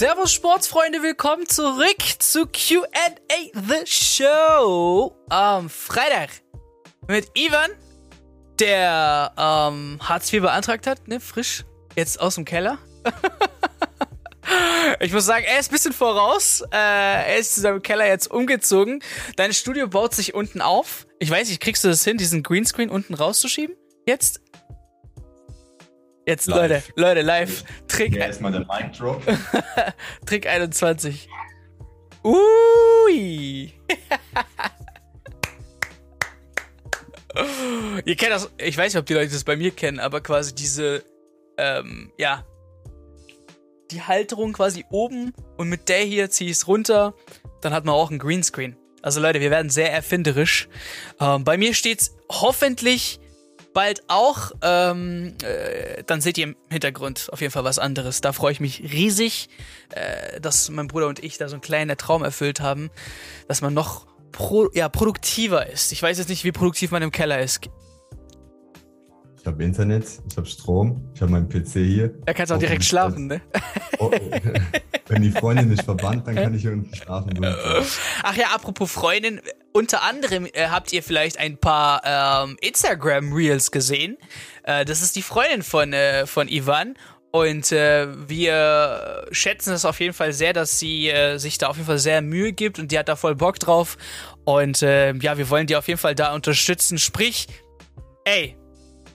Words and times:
Servus 0.00 0.32
Sportsfreunde, 0.32 1.02
willkommen 1.02 1.46
zurück 1.46 1.98
zu 2.20 2.46
Q&A 2.46 2.86
The 3.52 3.84
Show 3.84 5.14
am 5.28 5.68
Freitag 5.68 6.30
mit 7.06 7.30
Ivan, 7.34 7.70
der 8.58 9.30
ähm, 9.36 9.98
Hartz 10.02 10.32
IV 10.32 10.40
beantragt 10.40 10.86
hat, 10.86 11.06
ne, 11.06 11.20
frisch, 11.20 11.66
jetzt 11.96 12.18
aus 12.18 12.36
dem 12.36 12.46
Keller. 12.46 12.78
ich 15.00 15.12
muss 15.12 15.26
sagen, 15.26 15.44
er 15.46 15.60
ist 15.60 15.70
ein 15.70 15.74
bisschen 15.74 15.92
voraus. 15.92 16.62
Äh, 16.72 16.76
er 16.78 17.36
ist 17.36 17.56
zu 17.56 17.60
seinem 17.60 17.82
Keller 17.82 18.06
jetzt 18.06 18.30
umgezogen. 18.30 19.04
Dein 19.36 19.52
Studio 19.52 19.86
baut 19.86 20.14
sich 20.14 20.32
unten 20.32 20.62
auf. 20.62 21.06
Ich 21.18 21.30
weiß 21.30 21.46
nicht, 21.50 21.60
kriegst 21.60 21.84
du 21.84 21.88
das 21.88 22.02
hin, 22.04 22.16
diesen 22.16 22.42
Greenscreen 22.42 22.88
unten 22.88 23.12
rauszuschieben? 23.12 23.76
Jetzt? 24.06 24.40
Jetzt, 26.30 26.46
live. 26.46 26.60
Leute, 26.60 26.82
Leute, 26.94 27.22
live. 27.22 27.64
Trick. 27.88 28.14
Ja, 28.14 28.26
erstmal 28.26 28.52
der 28.52 28.60
Mic 28.60 28.96
Drop. 28.96 29.20
Trick 30.26 30.46
21. 30.46 31.28
Ui. 32.22 33.72
Ihr 38.04 38.14
kennt 38.14 38.30
das, 38.30 38.48
ich 38.58 38.78
weiß 38.78 38.94
nicht, 38.94 39.00
ob 39.00 39.06
die 39.06 39.14
Leute 39.14 39.32
das 39.32 39.42
bei 39.42 39.56
mir 39.56 39.72
kennen, 39.72 39.98
aber 39.98 40.20
quasi 40.20 40.54
diese, 40.54 41.02
ähm, 41.58 42.12
ja, 42.16 42.46
die 43.90 44.02
Halterung 44.02 44.52
quasi 44.52 44.84
oben 44.88 45.32
und 45.56 45.68
mit 45.68 45.88
der 45.88 46.04
hier 46.04 46.30
ziehe 46.30 46.52
ich 46.52 46.58
es 46.58 46.68
runter, 46.68 47.14
dann 47.60 47.72
hat 47.72 47.84
man 47.84 47.96
auch 47.96 48.12
ein 48.12 48.20
Greenscreen. 48.20 48.76
Also 49.02 49.20
Leute, 49.20 49.40
wir 49.40 49.50
werden 49.50 49.68
sehr 49.68 49.92
erfinderisch. 49.92 50.68
Ähm, 51.18 51.42
bei 51.42 51.56
mir 51.56 51.74
steht's 51.74 52.14
hoffentlich 52.30 53.18
bald 53.72 54.02
auch. 54.08 54.52
Ähm, 54.62 55.34
äh, 55.42 56.02
dann 56.04 56.20
seht 56.20 56.38
ihr 56.38 56.44
im 56.44 56.56
Hintergrund 56.70 57.28
auf 57.32 57.40
jeden 57.40 57.52
Fall 57.52 57.64
was 57.64 57.78
anderes. 57.78 58.20
Da 58.20 58.32
freue 58.32 58.52
ich 58.52 58.60
mich 58.60 58.82
riesig, 58.92 59.48
äh, 59.90 60.40
dass 60.40 60.68
mein 60.70 60.88
Bruder 60.88 61.08
und 61.08 61.22
ich 61.22 61.38
da 61.38 61.48
so 61.48 61.54
einen 61.54 61.62
kleinen 61.62 61.96
Traum 61.96 62.22
erfüllt 62.22 62.60
haben, 62.60 62.90
dass 63.48 63.60
man 63.62 63.74
noch 63.74 64.06
pro, 64.32 64.68
ja, 64.72 64.88
produktiver 64.88 65.66
ist. 65.66 65.92
Ich 65.92 66.02
weiß 66.02 66.18
jetzt 66.18 66.28
nicht, 66.28 66.44
wie 66.44 66.52
produktiv 66.52 66.90
man 66.90 67.02
im 67.02 67.12
Keller 67.12 67.40
ist. 67.40 67.60
Ich 69.40 69.46
habe 69.46 69.64
Internet, 69.64 70.04
ich 70.30 70.36
habe 70.36 70.46
Strom, 70.46 71.10
ich 71.14 71.22
habe 71.22 71.32
meinen 71.32 71.48
PC 71.48 71.72
hier. 71.72 72.14
Da 72.26 72.34
kannst 72.34 72.50
du 72.50 72.56
auch 72.56 72.58
direkt 72.58 72.84
schlafen, 72.84 73.26
ne? 73.26 73.40
Oh, 73.98 74.10
wenn 75.08 75.22
die 75.22 75.30
Freundin 75.30 75.70
nicht 75.70 75.82
verbannt, 75.82 76.26
dann 76.26 76.34
kann 76.34 76.54
ich 76.54 76.68
unten 76.68 76.94
schlafen. 76.94 77.42
Ach 78.22 78.36
ja, 78.36 78.48
apropos 78.54 78.92
Freundin, 78.92 79.40
unter 79.72 80.02
anderem 80.02 80.46
äh, 80.52 80.68
habt 80.68 80.92
ihr 80.92 81.02
vielleicht 81.02 81.38
ein 81.38 81.56
paar 81.56 82.02
ähm, 82.04 82.58
Instagram-Reels 82.60 83.70
gesehen. 83.70 84.18
Äh, 84.62 84.84
das 84.84 85.00
ist 85.00 85.16
die 85.16 85.22
Freundin 85.22 85.62
von, 85.62 85.94
äh, 85.94 86.26
von 86.26 86.46
Ivan. 86.46 86.94
Und 87.32 87.72
äh, 87.72 88.08
wir 88.28 89.26
schätzen 89.30 89.72
es 89.72 89.86
auf 89.86 90.00
jeden 90.00 90.14
Fall 90.14 90.34
sehr, 90.34 90.52
dass 90.52 90.78
sie 90.78 91.08
äh, 91.08 91.38
sich 91.38 91.56
da 91.56 91.68
auf 91.68 91.76
jeden 91.76 91.86
Fall 91.86 91.98
sehr 91.98 92.20
Mühe 92.20 92.52
gibt 92.52 92.78
und 92.78 92.92
die 92.92 92.98
hat 92.98 93.08
da 93.08 93.16
voll 93.16 93.36
Bock 93.36 93.58
drauf. 93.58 93.96
Und 94.44 94.82
äh, 94.82 95.14
ja, 95.14 95.38
wir 95.38 95.48
wollen 95.48 95.66
die 95.66 95.76
auf 95.76 95.88
jeden 95.88 96.00
Fall 96.00 96.14
da 96.14 96.34
unterstützen. 96.34 96.98
Sprich, 96.98 97.46
ey, 98.24 98.56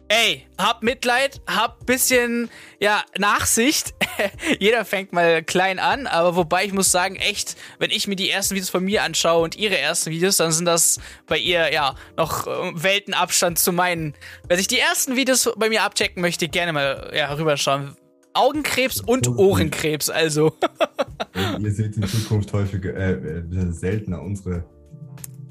ey, 0.07 0.45
hab 0.57 0.83
Mitleid, 0.83 1.41
hab 1.47 1.85
bisschen, 1.85 2.49
ja, 2.79 3.03
Nachsicht. 3.17 3.93
Jeder 4.59 4.85
fängt 4.85 5.13
mal 5.13 5.43
klein 5.43 5.79
an, 5.79 6.07
aber 6.07 6.35
wobei 6.35 6.65
ich 6.65 6.73
muss 6.73 6.91
sagen, 6.91 7.15
echt, 7.15 7.55
wenn 7.79 7.91
ich 7.91 8.07
mir 8.07 8.15
die 8.15 8.29
ersten 8.29 8.55
Videos 8.55 8.69
von 8.69 8.83
mir 8.83 9.03
anschaue 9.03 9.43
und 9.43 9.57
ihre 9.57 9.77
ersten 9.77 10.11
Videos, 10.11 10.37
dann 10.37 10.51
sind 10.51 10.65
das 10.65 10.99
bei 11.27 11.37
ihr, 11.37 11.73
ja, 11.73 11.95
noch 12.17 12.47
äh, 12.47 12.71
Weltenabstand 12.75 13.59
zu 13.59 13.71
meinen. 13.71 14.13
Wer 14.47 14.57
sich 14.57 14.67
die 14.67 14.79
ersten 14.79 15.15
Videos 15.15 15.49
bei 15.57 15.69
mir 15.69 15.83
abchecken 15.83 16.21
möchte, 16.21 16.47
gerne 16.47 16.73
mal, 16.73 17.11
ja, 17.15 17.33
rüberschauen. 17.33 17.95
Augenkrebs 18.33 18.99
und 18.99 19.29
Ohrenkrebs, 19.29 20.09
also. 20.09 20.53
Ihr 21.59 21.71
seht 21.71 21.95
in 21.95 22.05
Zukunft 22.05 22.51
häufiger, 22.51 22.93
äh, 22.93 23.13
äh 23.13 23.71
seltener 23.71 24.21
unsere 24.21 24.65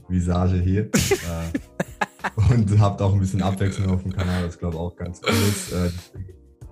Visage 0.09 0.57
hier. 0.57 0.91
äh, 2.55 2.73
und 2.73 2.81
habt 2.81 3.03
auch 3.03 3.13
ein 3.13 3.21
bisschen 3.21 3.43
Abwechslung 3.43 3.91
auf 3.91 4.03
dem 4.03 4.13
Kanal, 4.13 4.45
das 4.45 4.59
glaube 4.59 4.75
ich 4.75 4.81
auch 4.81 4.97
ganz 4.97 5.21
cool 5.25 5.35
ist. 5.49 5.73
Äh, 5.73 5.91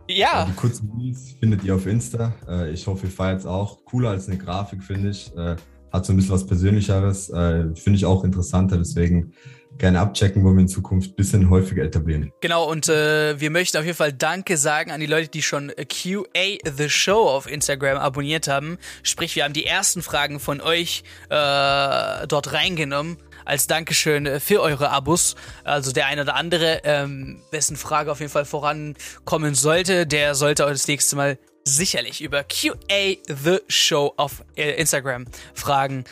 ja. 0.08 0.44
Äh, 0.44 0.46
die 0.46 0.54
kurzen 0.54 0.90
Reels 0.98 1.34
findet 1.38 1.64
ihr 1.64 1.74
auf 1.74 1.86
Insta. 1.86 2.34
Äh, 2.48 2.70
ich 2.70 2.86
hoffe, 2.86 3.06
ihr 3.06 3.12
feiert 3.12 3.40
es 3.40 3.46
auch. 3.46 3.84
Cooler 3.84 4.10
als 4.10 4.28
eine 4.28 4.38
Grafik, 4.38 4.82
finde 4.82 5.10
ich. 5.10 5.34
Äh, 5.36 5.56
hat 5.92 6.06
so 6.06 6.12
ein 6.12 6.16
bisschen 6.16 6.32
was 6.32 6.46
Persönlicheres. 6.46 7.30
Äh, 7.30 7.74
finde 7.74 7.96
ich 7.96 8.06
auch 8.06 8.24
interessanter, 8.24 8.78
deswegen 8.78 9.32
gerne 9.78 10.00
abchecken, 10.00 10.44
wollen 10.44 10.56
wir 10.56 10.62
in 10.62 10.68
Zukunft 10.68 11.12
ein 11.12 11.16
bisschen 11.16 11.50
häufiger 11.50 11.82
etablieren. 11.82 12.30
Genau, 12.40 12.70
und 12.70 12.88
äh, 12.88 13.40
wir 13.40 13.50
möchten 13.50 13.78
auf 13.78 13.84
jeden 13.84 13.96
Fall 13.96 14.12
Danke 14.12 14.56
sagen 14.56 14.90
an 14.90 15.00
die 15.00 15.06
Leute, 15.06 15.28
die 15.28 15.42
schon 15.42 15.72
QA 15.76 16.58
The 16.76 16.90
Show 16.90 17.28
auf 17.28 17.50
Instagram 17.50 17.98
abonniert 17.98 18.48
haben. 18.48 18.78
Sprich, 19.02 19.34
wir 19.34 19.44
haben 19.44 19.54
die 19.54 19.66
ersten 19.66 20.02
Fragen 20.02 20.40
von 20.40 20.60
euch 20.60 21.04
äh, 21.30 22.26
dort 22.26 22.52
reingenommen 22.52 23.16
als 23.44 23.66
Dankeschön 23.66 24.26
äh, 24.26 24.40
für 24.40 24.60
eure 24.60 24.90
Abos. 24.90 25.34
Also 25.64 25.92
der 25.92 26.06
eine 26.06 26.22
oder 26.22 26.34
andere, 26.34 26.80
ähm, 26.84 27.42
wessen 27.50 27.76
Frage 27.76 28.10
auf 28.12 28.20
jeden 28.20 28.32
Fall 28.32 28.44
vorankommen 28.44 29.54
sollte, 29.54 30.06
der 30.06 30.34
sollte 30.34 30.64
das 30.64 30.86
nächste 30.86 31.16
Mal 31.16 31.38
sicherlich 31.64 32.22
über 32.22 32.44
QA 32.44 33.16
The 33.28 33.60
Show 33.68 34.12
auf 34.16 34.44
äh, 34.56 34.72
Instagram 34.72 35.26
fragen. 35.54 36.04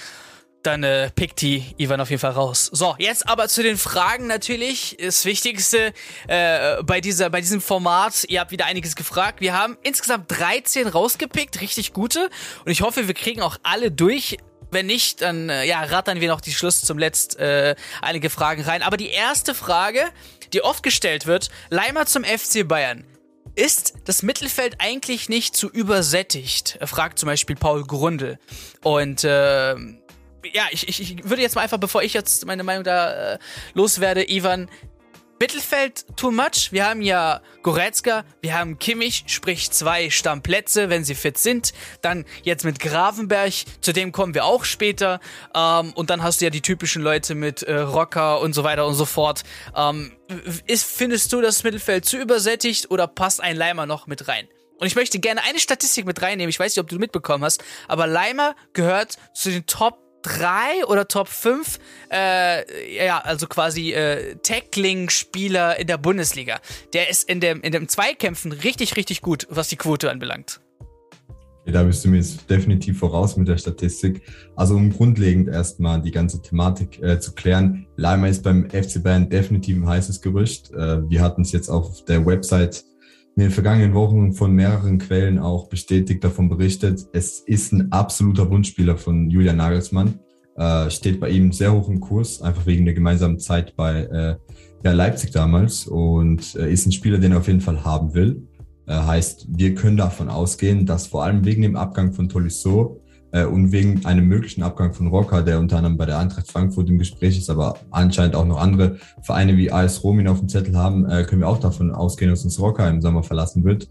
Dann 0.62 0.84
äh, 0.84 1.10
pickt 1.10 1.41
die 1.41 1.74
Ivan 1.78 2.02
auf 2.02 2.10
jeden 2.10 2.20
Fall 2.20 2.32
raus. 2.32 2.68
So, 2.70 2.94
jetzt 2.98 3.26
aber 3.26 3.48
zu 3.48 3.62
den 3.62 3.78
Fragen 3.78 4.26
natürlich. 4.26 4.94
Das 5.00 5.24
Wichtigste 5.24 5.94
äh, 6.28 6.82
bei, 6.82 7.00
dieser, 7.00 7.30
bei 7.30 7.41
diesem 7.41 7.62
Format, 7.62 8.26
ihr 8.28 8.41
habt 8.41 8.50
wieder 8.50 8.66
einiges 8.66 8.94
gefragt. 8.94 9.41
Wir 9.41 9.54
haben 9.54 9.78
insgesamt 9.82 10.30
13 10.30 10.86
rausgepickt, 10.86 11.62
richtig 11.62 11.94
gute. 11.94 12.28
Und 12.64 12.72
ich 12.72 12.82
hoffe, 12.82 13.08
wir 13.08 13.14
kriegen 13.14 13.41
auch 13.41 13.56
alle 13.62 13.91
durch. 13.91 14.36
Wenn 14.70 14.86
nicht, 14.86 15.22
dann 15.22 15.48
äh, 15.48 15.64
ja, 15.64 15.82
rattern 15.82 16.20
wir 16.20 16.28
noch 16.28 16.41
die 16.41 16.53
Schluss 16.53 16.82
zum 16.82 16.98
Letzt 16.98 17.38
äh, 17.38 17.75
einige 18.03 18.31
Fragen 18.31 18.62
rein. 18.62 18.82
Aber 18.82 18.97
die 18.97 19.10
erste 19.10 19.54
Frage, 19.54 20.04
die 20.53 20.62
oft 20.62 20.82
gestellt 20.82 21.26
wird, 21.26 21.50
Leimer 21.70 22.06
zum 22.06 22.25
FC 22.25 22.66
Bayern. 22.66 23.04
Ist 23.56 23.94
das 24.04 24.22
Mittelfeld 24.22 24.76
eigentlich 24.78 25.28
nicht 25.28 25.56
zu 25.56 25.69
übersättigt? 25.69 26.78
Fragt 26.84 27.19
zum 27.19 27.26
Beispiel 27.26 27.56
Paul 27.56 27.84
Grundel. 27.84 28.38
Und 28.82 29.25
äh, 29.25 29.75
ja, 30.53 30.64
ich, 30.70 30.88
ich, 30.88 31.00
ich 31.00 31.28
würde 31.28 31.42
jetzt 31.42 31.56
mal 31.56 31.62
einfach, 31.62 31.78
bevor 31.78 32.03
ich 32.03 32.14
jetzt 32.14 32.47
meine 32.47 32.62
Meinung 32.62 32.84
da 32.84 33.34
äh, 33.34 33.38
loswerde, 33.75 34.30
Ivan, 34.30 34.70
Mittelfeld 35.41 36.05
too 36.19 36.31
much. 36.31 36.71
Wir 36.71 36.87
haben 36.87 37.01
ja 37.01 37.41
Goretzka, 37.62 38.25
wir 38.43 38.59
haben 38.59 38.78
Kimmich, 38.78 39.25
sprich 39.27 39.71
zwei 39.71 40.11
Stammplätze, 40.11 40.91
wenn 40.91 41.03
sie 41.03 41.15
fit 41.15 41.39
sind. 41.39 41.73
Dann 42.03 42.27
jetzt 42.43 42.62
mit 42.67 42.78
Gravenberg, 42.78 43.55
zu 43.81 43.95
dem 43.95 44.12
kommen 44.12 44.34
wir 44.34 44.45
auch 44.45 44.65
später. 44.65 45.19
Ähm, 45.55 45.95
und 45.95 46.11
dann 46.11 46.23
hast 46.23 46.43
du 46.43 46.45
ja 46.45 46.51
die 46.51 46.61
typischen 46.61 47.01
Leute 47.01 47.34
mit 47.34 47.62
äh, 47.62 47.75
Rocker 47.75 48.41
und 48.41 48.55
so 48.55 48.65
weiter 48.65 48.87
und 48.87 48.93
so 48.93 49.06
fort. 49.06 49.43
Ähm, 49.75 50.12
ist, 50.67 50.84
findest 50.84 51.33
du 51.33 51.41
das 51.41 51.65
Mittelfeld 51.65 52.05
zu 52.05 52.19
übersättigt 52.19 52.91
oder 52.91 53.07
passt 53.07 53.41
ein 53.41 53.57
Leimer 53.57 53.87
noch 53.87 54.07
mit 54.07 54.28
rein? 54.28 54.47
Und 54.77 54.89
ich 54.89 54.95
möchte 54.95 55.21
gerne 55.21 55.43
eine 55.45 55.59
Statistik 55.59 56.05
mit 56.05 56.21
reinnehmen. 56.21 56.51
Ich 56.51 56.61
weiß 56.61 56.77
nicht, 56.77 56.83
ob 56.83 56.89
du 56.89 56.97
mitbekommen 56.97 57.45
hast, 57.45 57.65
aber 57.89 58.07
Leimer 58.07 58.55
gehört 58.75 59.17
zu 59.33 59.51
den 59.51 59.65
Top 59.65 60.09
3 60.22 60.86
oder 60.86 61.08
Top 61.08 61.28
5, 61.28 61.78
äh, 62.12 63.04
ja, 63.06 63.19
also 63.19 63.47
quasi 63.47 63.92
äh, 63.92 64.36
Tackling-Spieler 64.42 65.78
in 65.78 65.86
der 65.86 65.98
Bundesliga. 65.98 66.60
Der 66.92 67.10
ist 67.10 67.28
in 67.28 67.41
dem, 67.41 67.60
in 67.62 67.72
dem 67.72 67.88
Zweikämpfen 67.88 68.53
richtig, 68.53 68.97
richtig 68.97 69.22
gut, 69.22 69.47
was 69.50 69.69
die 69.69 69.76
Quote 69.76 70.10
anbelangt. 70.10 70.60
Ja, 71.66 71.72
da 71.72 71.82
bist 71.82 72.04
du 72.04 72.09
mir 72.09 72.16
jetzt 72.16 72.48
definitiv 72.48 72.98
voraus 72.98 73.36
mit 73.36 73.47
der 73.47 73.59
Statistik. 73.59 74.22
Also 74.56 74.76
um 74.76 74.91
grundlegend 74.91 75.48
erstmal 75.48 76.00
die 76.00 76.10
ganze 76.10 76.41
Thematik 76.41 77.03
äh, 77.03 77.21
zu 77.21 77.33
klären, 77.33 77.86
Leimer 77.97 78.28
ist 78.28 78.42
beim 78.42 78.68
FC 78.71 79.03
Bayern 79.03 79.28
definitiv 79.28 79.77
ein 79.77 79.86
heißes 79.86 80.22
Gerücht. 80.22 80.72
Äh, 80.72 81.09
wir 81.09 81.21
hatten 81.21 81.42
es 81.42 81.53
jetzt 81.53 81.68
auf 81.68 82.04
der 82.06 82.24
Website 82.24 82.84
in 83.36 83.42
den 83.42 83.50
vergangenen 83.50 83.94
Wochen 83.94 84.32
von 84.32 84.53
mehreren 84.53 84.98
Quellen 84.98 85.38
auch 85.38 85.68
bestätigt 85.68 86.22
davon 86.24 86.48
berichtet. 86.48 87.06
Es 87.12 87.41
ist 87.41 87.72
ein 87.72 87.92
absoluter 87.92 88.50
Wunschspieler 88.50 88.97
von 88.97 89.30
Julian 89.30 89.56
Nagelsmann. 89.56 90.18
Äh, 90.56 90.91
steht 90.91 91.21
bei 91.21 91.30
ihm 91.30 91.53
sehr 91.53 91.72
hoch 91.72 91.88
im 91.88 92.00
Kurs, 92.00 92.42
einfach 92.42 92.66
wegen 92.66 92.84
der 92.84 92.94
gemeinsamen 92.94 93.38
Zeit 93.38 93.77
bei 93.77 94.03
äh, 94.03 94.36
ja, 94.84 94.92
Leipzig 94.92 95.30
damals 95.30 95.86
und 95.86 96.54
äh, 96.56 96.71
ist 96.71 96.86
ein 96.86 96.92
Spieler, 96.92 97.18
den 97.18 97.32
er 97.32 97.38
auf 97.38 97.47
jeden 97.47 97.60
Fall 97.60 97.84
haben 97.84 98.15
will. 98.15 98.42
Äh, 98.86 98.94
heißt, 98.94 99.47
wir 99.50 99.74
können 99.74 99.97
davon 99.97 100.28
ausgehen, 100.28 100.84
dass 100.84 101.06
vor 101.06 101.24
allem 101.24 101.44
wegen 101.44 101.62
dem 101.62 101.76
Abgang 101.76 102.12
von 102.12 102.28
Tolisso 102.28 102.99
und 103.32 103.71
wegen 103.71 104.04
einem 104.06 104.27
möglichen 104.27 104.62
Abgang 104.65 104.92
von 104.92 105.06
Rocker, 105.06 105.42
der 105.42 105.60
unter 105.60 105.77
anderem 105.77 105.97
bei 105.97 106.06
der 106.06 106.18
Eintracht 106.18 106.50
Frankfurt 106.50 106.88
im 106.88 106.98
Gespräch 106.98 107.38
ist, 107.38 107.48
aber 107.48 107.77
anscheinend 107.91 108.34
auch 108.34 108.44
noch 108.44 108.60
andere 108.60 108.97
Vereine 109.22 109.56
wie 109.56 109.71
AS 109.71 110.03
Rom 110.03 110.18
ihn 110.18 110.27
auf 110.27 110.41
dem 110.41 110.48
Zettel 110.48 110.77
haben, 110.77 111.09
äh, 111.09 111.22
können 111.24 111.42
wir 111.42 111.48
auch 111.48 111.60
davon 111.60 111.92
ausgehen, 111.92 112.30
dass 112.30 112.44
uns 112.44 112.59
Rocker 112.59 112.88
im 112.88 113.00
Sommer 113.00 113.22
verlassen 113.22 113.62
wird. 113.62 113.88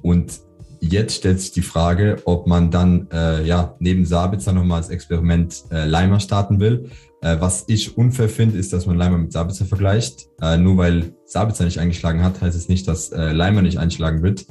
Und 0.00 0.40
jetzt 0.80 1.16
stellt 1.16 1.40
sich 1.40 1.52
die 1.52 1.62
Frage, 1.62 2.16
ob 2.24 2.46
man 2.46 2.70
dann 2.70 3.08
äh, 3.12 3.44
ja 3.44 3.74
neben 3.78 4.06
Sabitzer 4.06 4.52
nochmal 4.52 4.78
als 4.78 4.88
Experiment 4.88 5.64
äh, 5.70 5.84
Leimer 5.84 6.20
starten 6.20 6.60
will. 6.60 6.90
Äh, 7.20 7.36
was 7.40 7.64
ich 7.66 7.96
unfair 7.96 8.28
finde, 8.28 8.58
ist, 8.58 8.72
dass 8.72 8.86
man 8.86 8.96
Leimer 8.96 9.18
mit 9.18 9.32
Sabitzer 9.32 9.66
vergleicht. 9.66 10.28
Äh, 10.40 10.56
nur 10.58 10.76
weil 10.76 11.14
Sabitzer 11.26 11.64
nicht 11.64 11.78
eingeschlagen 11.78 12.22
hat, 12.22 12.40
heißt 12.40 12.56
es 12.56 12.68
nicht, 12.68 12.86
dass 12.86 13.10
äh, 13.10 13.32
Leimer 13.32 13.62
nicht 13.62 13.78
einschlagen 13.78 14.22
wird. 14.22 14.46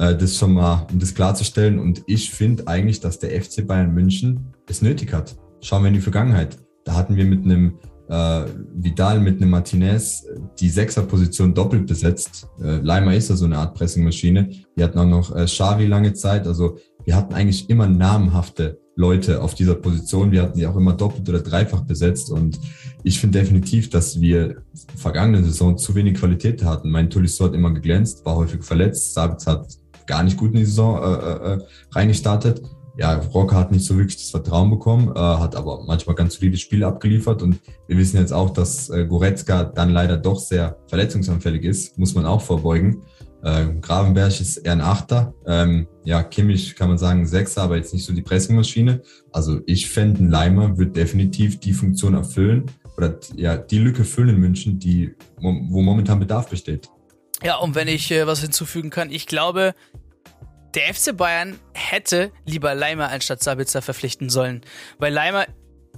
Äh, 0.00 0.16
das 0.16 0.38
schon 0.38 0.54
mal, 0.54 0.86
um 0.90 0.98
das 0.98 1.14
klarzustellen. 1.14 1.78
Und 1.78 2.02
ich 2.06 2.30
finde 2.30 2.66
eigentlich, 2.66 3.00
dass 3.00 3.18
der 3.18 3.30
FC 3.40 3.66
Bayern 3.66 3.92
München 3.92 4.46
es 4.66 4.80
nötig 4.80 5.12
hat. 5.12 5.36
Schauen 5.60 5.82
wir 5.82 5.88
in 5.88 5.94
die 5.94 6.00
Vergangenheit. 6.00 6.56
Da 6.84 6.94
hatten 6.94 7.16
wir 7.16 7.26
mit 7.26 7.44
einem 7.44 7.74
äh, 8.08 8.46
Vidal, 8.74 9.20
mit 9.20 9.42
einem 9.42 9.50
Martinez 9.50 10.26
die 10.58 10.70
Sechserposition 10.70 11.52
doppelt 11.52 11.86
besetzt. 11.86 12.48
Äh, 12.62 12.76
Leimer 12.78 13.14
ist 13.14 13.28
ja 13.28 13.36
so 13.36 13.44
eine 13.44 13.58
Art 13.58 13.74
Pressingmaschine. 13.74 14.48
Wir 14.74 14.84
hatten 14.84 14.98
auch 14.98 15.06
noch 15.06 15.36
äh, 15.36 15.44
Xavi 15.44 15.86
lange 15.86 16.14
Zeit. 16.14 16.46
Also 16.46 16.78
wir 17.04 17.14
hatten 17.14 17.34
eigentlich 17.34 17.68
immer 17.68 17.86
namenhafte 17.86 18.80
Leute 18.96 19.42
auf 19.42 19.54
dieser 19.54 19.74
Position. 19.74 20.32
Wir 20.32 20.42
hatten 20.42 20.58
sie 20.58 20.66
auch 20.66 20.76
immer 20.76 20.94
doppelt 20.94 21.28
oder 21.28 21.40
dreifach 21.40 21.82
besetzt. 21.82 22.30
Und 22.30 22.58
ich 23.04 23.20
finde 23.20 23.38
definitiv, 23.38 23.90
dass 23.90 24.18
wir 24.18 24.62
vergangene 24.96 25.44
Saison 25.44 25.76
zu 25.76 25.94
wenig 25.94 26.14
Qualität 26.14 26.64
hatten. 26.64 26.90
Mein 26.90 27.10
Tolisso 27.10 27.44
hat 27.44 27.54
immer 27.54 27.72
geglänzt, 27.74 28.24
war 28.24 28.36
häufig 28.36 28.64
verletzt. 28.64 29.12
Sabitz 29.12 29.46
hat 29.46 29.66
gar 30.10 30.24
nicht 30.24 30.36
gut 30.36 30.50
in 30.50 30.58
die 30.58 30.64
Saison 30.64 31.00
äh, 31.00 31.06
äh, 31.06 31.54
äh, 31.54 31.58
reingestartet. 31.92 32.62
Ja, 32.98 33.14
Rocker 33.14 33.56
hat 33.56 33.70
nicht 33.70 33.84
so 33.84 33.96
wirklich 33.96 34.16
das 34.16 34.30
Vertrauen 34.30 34.68
bekommen, 34.68 35.12
äh, 35.14 35.18
hat 35.18 35.54
aber 35.54 35.84
manchmal 35.86 36.16
ganz 36.16 36.34
solide 36.34 36.56
Spiele 36.56 36.86
abgeliefert 36.88 37.42
und 37.42 37.60
wir 37.86 37.96
wissen 37.96 38.16
jetzt 38.18 38.32
auch, 38.32 38.50
dass 38.50 38.90
äh, 38.90 39.06
Goretzka 39.06 39.62
dann 39.64 39.90
leider 39.90 40.16
doch 40.16 40.40
sehr 40.40 40.76
verletzungsanfällig 40.88 41.62
ist, 41.62 41.96
muss 41.96 42.14
man 42.16 42.26
auch 42.26 42.42
vorbeugen. 42.42 43.04
Ähm, 43.44 43.80
Gravenberg 43.80 44.38
ist 44.40 44.56
eher 44.58 44.72
ein 44.72 44.80
Achter. 44.80 45.32
Ähm, 45.46 45.86
ja, 46.04 46.24
Kimmich 46.24 46.74
kann 46.74 46.88
man 46.88 46.98
sagen 46.98 47.24
Sechser, 47.24 47.62
aber 47.62 47.76
jetzt 47.76 47.94
nicht 47.94 48.04
so 48.04 48.12
die 48.12 48.22
Pressingmaschine. 48.22 49.00
Also 49.32 49.60
ich 49.66 49.88
fände, 49.88 50.24
ein 50.24 50.28
Leimer 50.28 50.76
wird 50.76 50.96
definitiv 50.96 51.60
die 51.60 51.72
Funktion 51.72 52.14
erfüllen 52.14 52.66
oder 52.96 53.18
ja, 53.36 53.56
die 53.56 53.78
Lücke 53.78 54.04
füllen 54.04 54.30
in 54.30 54.40
München, 54.40 54.78
die, 54.80 55.14
wo 55.40 55.80
momentan 55.80 56.18
Bedarf 56.18 56.48
besteht. 56.50 56.90
Ja, 57.42 57.56
und 57.56 57.74
wenn 57.74 57.88
ich 57.88 58.10
äh, 58.10 58.26
was 58.26 58.42
hinzufügen 58.42 58.90
kann, 58.90 59.10
ich 59.10 59.26
glaube, 59.26 59.74
der 60.74 60.94
FC 60.94 61.16
Bayern 61.16 61.58
hätte 61.74 62.32
lieber 62.44 62.74
Leimer 62.74 63.08
anstatt 63.10 63.42
Sabitzer 63.42 63.82
verpflichten 63.82 64.30
sollen. 64.30 64.62
Weil 64.98 65.12
Leimer 65.12 65.46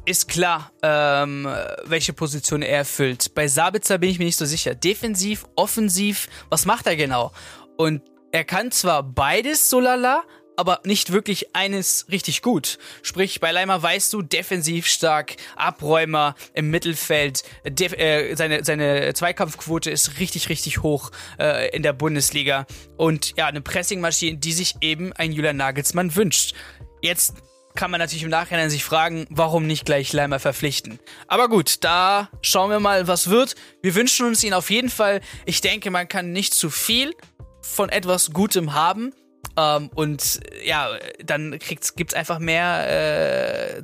ist 0.04 0.28
klar, 0.28 0.72
ähm, 0.82 1.48
welche 1.84 2.12
Position 2.12 2.62
er 2.62 2.78
erfüllt. 2.78 3.34
Bei 3.34 3.46
Sabitzer 3.46 3.98
bin 3.98 4.10
ich 4.10 4.18
mir 4.18 4.24
nicht 4.24 4.36
so 4.36 4.44
sicher. 4.44 4.74
Defensiv, 4.74 5.46
offensiv, 5.54 6.28
was 6.48 6.66
macht 6.66 6.86
er 6.86 6.96
genau? 6.96 7.32
Und 7.76 8.02
er 8.32 8.44
kann 8.44 8.70
zwar 8.72 9.02
beides 9.02 9.68
so 9.68 9.78
lala, 9.78 10.24
aber 10.62 10.80
nicht 10.84 11.10
wirklich 11.10 11.56
eines 11.56 12.06
richtig 12.08 12.40
gut. 12.40 12.78
Sprich, 13.02 13.40
bei 13.40 13.50
Leimer 13.50 13.82
weißt 13.82 14.12
du, 14.12 14.22
defensiv 14.22 14.86
stark, 14.86 15.34
Abräumer 15.56 16.36
im 16.54 16.70
Mittelfeld, 16.70 17.42
äh, 17.64 18.36
seine, 18.36 18.62
seine 18.62 19.12
Zweikampfquote 19.12 19.90
ist 19.90 20.20
richtig, 20.20 20.48
richtig 20.50 20.84
hoch 20.84 21.10
äh, 21.40 21.74
in 21.74 21.82
der 21.82 21.92
Bundesliga. 21.92 22.64
Und 22.96 23.36
ja, 23.36 23.46
eine 23.46 23.60
Pressingmaschine, 23.60 24.38
die 24.38 24.52
sich 24.52 24.76
eben 24.82 25.12
ein 25.14 25.32
Julian 25.32 25.56
Nagelsmann 25.56 26.14
wünscht. 26.14 26.54
Jetzt 27.00 27.34
kann 27.74 27.90
man 27.90 27.98
natürlich 27.98 28.22
im 28.22 28.30
Nachhinein 28.30 28.70
sich 28.70 28.84
fragen, 28.84 29.26
warum 29.30 29.66
nicht 29.66 29.84
gleich 29.84 30.12
Leimer 30.12 30.38
verpflichten. 30.38 31.00
Aber 31.26 31.48
gut, 31.48 31.82
da 31.82 32.28
schauen 32.40 32.70
wir 32.70 32.78
mal, 32.78 33.08
was 33.08 33.30
wird. 33.30 33.56
Wir 33.82 33.96
wünschen 33.96 34.26
uns 34.26 34.44
ihn 34.44 34.54
auf 34.54 34.70
jeden 34.70 34.90
Fall. 34.90 35.22
Ich 35.44 35.60
denke, 35.60 35.90
man 35.90 36.06
kann 36.06 36.30
nicht 36.30 36.54
zu 36.54 36.70
viel 36.70 37.16
von 37.60 37.88
etwas 37.88 38.32
Gutem 38.32 38.74
haben. 38.74 39.12
Ähm, 39.56 39.90
und 39.94 40.40
ja, 40.64 40.90
dann 41.24 41.58
gibt 41.58 42.12
es 42.12 42.14
einfach 42.14 42.38
mehr 42.38 43.78
äh, 43.78 43.82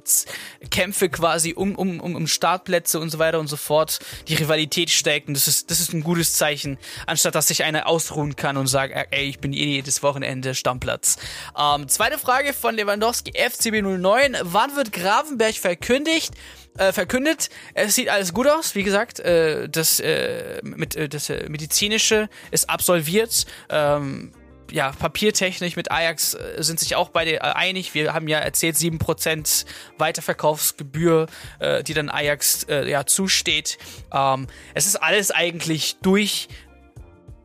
Kämpfe 0.71 1.09
quasi 1.09 1.53
um, 1.55 1.75
um, 1.75 2.01
um, 2.01 2.15
um 2.15 2.27
Startplätze 2.27 3.01
und 3.01 3.11
so 3.11 3.19
weiter 3.19 3.39
und 3.39 3.49
so 3.49 3.57
fort. 3.57 3.99
Die 4.29 4.35
Rivalität 4.35 4.91
steigt 4.91 5.29
und 5.29 5.35
das 5.35 5.47
ist, 5.47 5.71
das 5.71 5.81
ist 5.81 5.93
ein 5.93 6.03
gutes 6.03 6.35
Zeichen, 6.35 6.79
anstatt 7.07 7.35
dass 7.35 7.49
sich 7.49 7.65
einer 7.65 7.87
ausruhen 7.87 8.37
kann 8.37 8.57
und 8.57 8.67
sagt, 8.67 8.95
ey, 9.11 9.29
ich 9.29 9.39
bin 9.41 9.53
jedes 9.53 10.03
Wochenende 10.03 10.55
Stammplatz. 10.55 11.19
Ähm, 11.59 11.89
zweite 11.89 12.19
Frage 12.19 12.53
von 12.53 12.75
Lewandowski, 12.75 13.33
FCB 13.33 13.83
09. 13.83 14.37
Wann 14.43 14.77
wird 14.77 14.93
Gravenberg 14.93 15.55
verkündigt? 15.55 16.35
Äh, 16.77 16.93
verkündet. 16.93 17.51
Es 17.75 17.97
sieht 17.97 18.09
alles 18.09 18.33
gut 18.33 18.47
aus, 18.47 18.77
wie 18.77 18.85
gesagt. 18.85 19.19
Äh, 19.19 19.69
das, 19.69 19.99
äh, 19.99 20.61
mit, 20.63 20.95
äh, 20.95 21.09
das 21.09 21.29
äh, 21.29 21.49
medizinische 21.49 22.29
ist 22.53 22.71
absolviert. 22.71 23.47
Ähm, 23.69 24.33
ja, 24.71 24.93
papiertechnisch 24.93 25.77
mit 25.77 25.91
Ajax 25.91 26.35
äh, 26.35 26.63
sind 26.63 26.81
sich 26.81 26.97
auch 26.97 27.11
beide 27.11 27.37
äh, 27.37 27.41
einig. 27.41 27.95
Wir 27.95 28.15
haben 28.15 28.29
ja 28.29 28.39
erzählt, 28.39 28.77
7% 28.77 29.65
Weiterverkaufsgebühr, 29.99 31.27
äh, 31.59 31.83
die 31.83 31.95
dann 31.95 32.09
Ajax 32.11 32.65
äh, 32.65 32.89
ja 32.89 33.07
zusteht. 33.07 33.79
Ähm, 34.13 34.47
es 34.75 34.87
ist 34.87 34.97
alles 34.97 35.31
eigentlich 35.31 35.97
durch. 36.03 36.49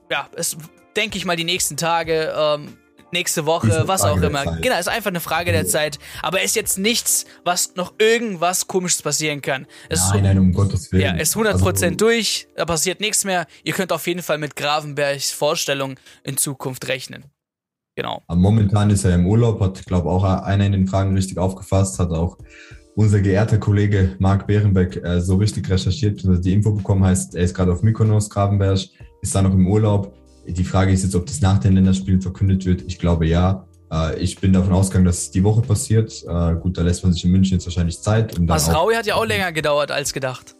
Ja, 0.10 0.30
es 0.36 0.58
denke 0.96 1.18
ich 1.18 1.25
mal 1.25 1.36
die 1.36 1.44
nächsten 1.44 1.78
Tage. 1.78 2.34
Ähm, 2.38 2.78
nächste 3.13 3.45
Woche, 3.45 3.83
was 3.88 4.04
auch 4.04 4.21
immer. 4.21 4.57
Genau, 4.57 4.77
ist 4.77 4.89
einfach 4.89 5.10
eine 5.10 5.21
Frage 5.21 5.54
der 5.54 5.65
Zeit. 5.65 6.00
Aber 6.21 6.39
es 6.39 6.48
ist 6.48 6.56
jetzt 6.56 6.77
nichts, 6.77 7.25
was 7.45 7.75
noch 7.75 7.94
irgendwas 8.00 8.68
komisches 8.68 9.01
passieren 9.01 9.42
kann. 9.42 9.65
Es 9.88 10.10
nein, 10.10 10.18
ist, 10.18 10.24
nein, 10.24 10.39
um 10.39 10.51
Gottes 10.51 10.92
Willen. 10.92 11.04
Ja, 11.04 11.12
ist 11.13 11.36
100% 11.38 11.63
also, 11.63 11.89
durch, 11.92 12.48
da 12.56 12.65
passiert 12.65 13.00
nichts 13.00 13.24
mehr. 13.24 13.48
Ihr 13.63 13.74
könnt 13.74 13.94
auf 13.94 14.06
jeden 14.07 14.21
Fall 14.21 14.38
mit 14.38 14.57
Gravenbergs 14.57 15.31
Vorstellung 15.31 15.95
in 16.24 16.36
Zukunft 16.36 16.88
rechnen. 16.89 17.25
Genau. 17.95 18.24
Momentan 18.27 18.89
ist 18.89 19.06
er 19.06 19.15
im 19.15 19.27
Urlaub, 19.27 19.62
hat, 19.62 19.86
glaube 19.86 20.10
auch 20.10 20.24
einer 20.24 20.65
in 20.65 20.71
den 20.71 20.88
Fragen 20.88 21.13
richtig 21.13 21.38
aufgefasst, 21.38 22.00
hat 22.00 22.10
auch 22.10 22.38
unser 22.95 23.21
geehrter 23.21 23.57
Kollege 23.60 24.15
Marc 24.19 24.48
Behrenbeck 24.48 24.98
äh, 25.04 25.21
so 25.21 25.36
richtig 25.36 25.69
recherchiert, 25.69 26.24
dass 26.25 26.42
die 26.42 26.54
Info 26.54 26.71
bekommen 26.71 27.04
heißt, 27.04 27.36
er 27.36 27.44
ist 27.44 27.54
gerade 27.54 27.71
auf 27.71 27.83
Mykonos, 27.83 28.30
Gravenberg, 28.30 28.80
ist 29.21 29.36
da 29.36 29.42
noch 29.42 29.54
im 29.54 29.68
Urlaub 29.68 30.13
die 30.48 30.63
Frage 30.63 30.92
ist 30.92 31.04
jetzt, 31.04 31.16
ob 31.16 31.25
das 31.25 31.42
nach 31.42 31.60
den 31.60 31.74
Länderspielen 31.74 32.22
verkündet 32.22 32.66
wird. 32.66 32.84
Ich 32.88 33.00
glaube 33.00 33.25
ja. 33.28 33.66
Äh, 33.92 34.19
ich 34.19 34.40
bin 34.40 34.54
davon 34.54 34.74
ausgegangen, 34.74 35.06
dass 35.06 35.19
es 35.19 35.31
die 35.31 35.44
Woche 35.44 35.62
passiert. 35.62 36.24
Äh, 36.28 36.56
gut, 36.56 36.78
da 36.78 36.81
lässt 36.81 37.04
man 37.04 37.13
sich 37.13 37.24
in 37.24 37.31
München 37.31 37.57
jetzt 37.57 37.66
wahrscheinlich 37.66 38.00
Zeit. 38.01 38.38
Um 38.38 38.45
Masraui 38.45 38.95
hat 38.95 39.06
ja 39.06 39.16
auch 39.16 39.25
länger 39.25 39.51
gedauert 39.51 39.92
als 39.92 40.13
gedacht. 40.13 40.56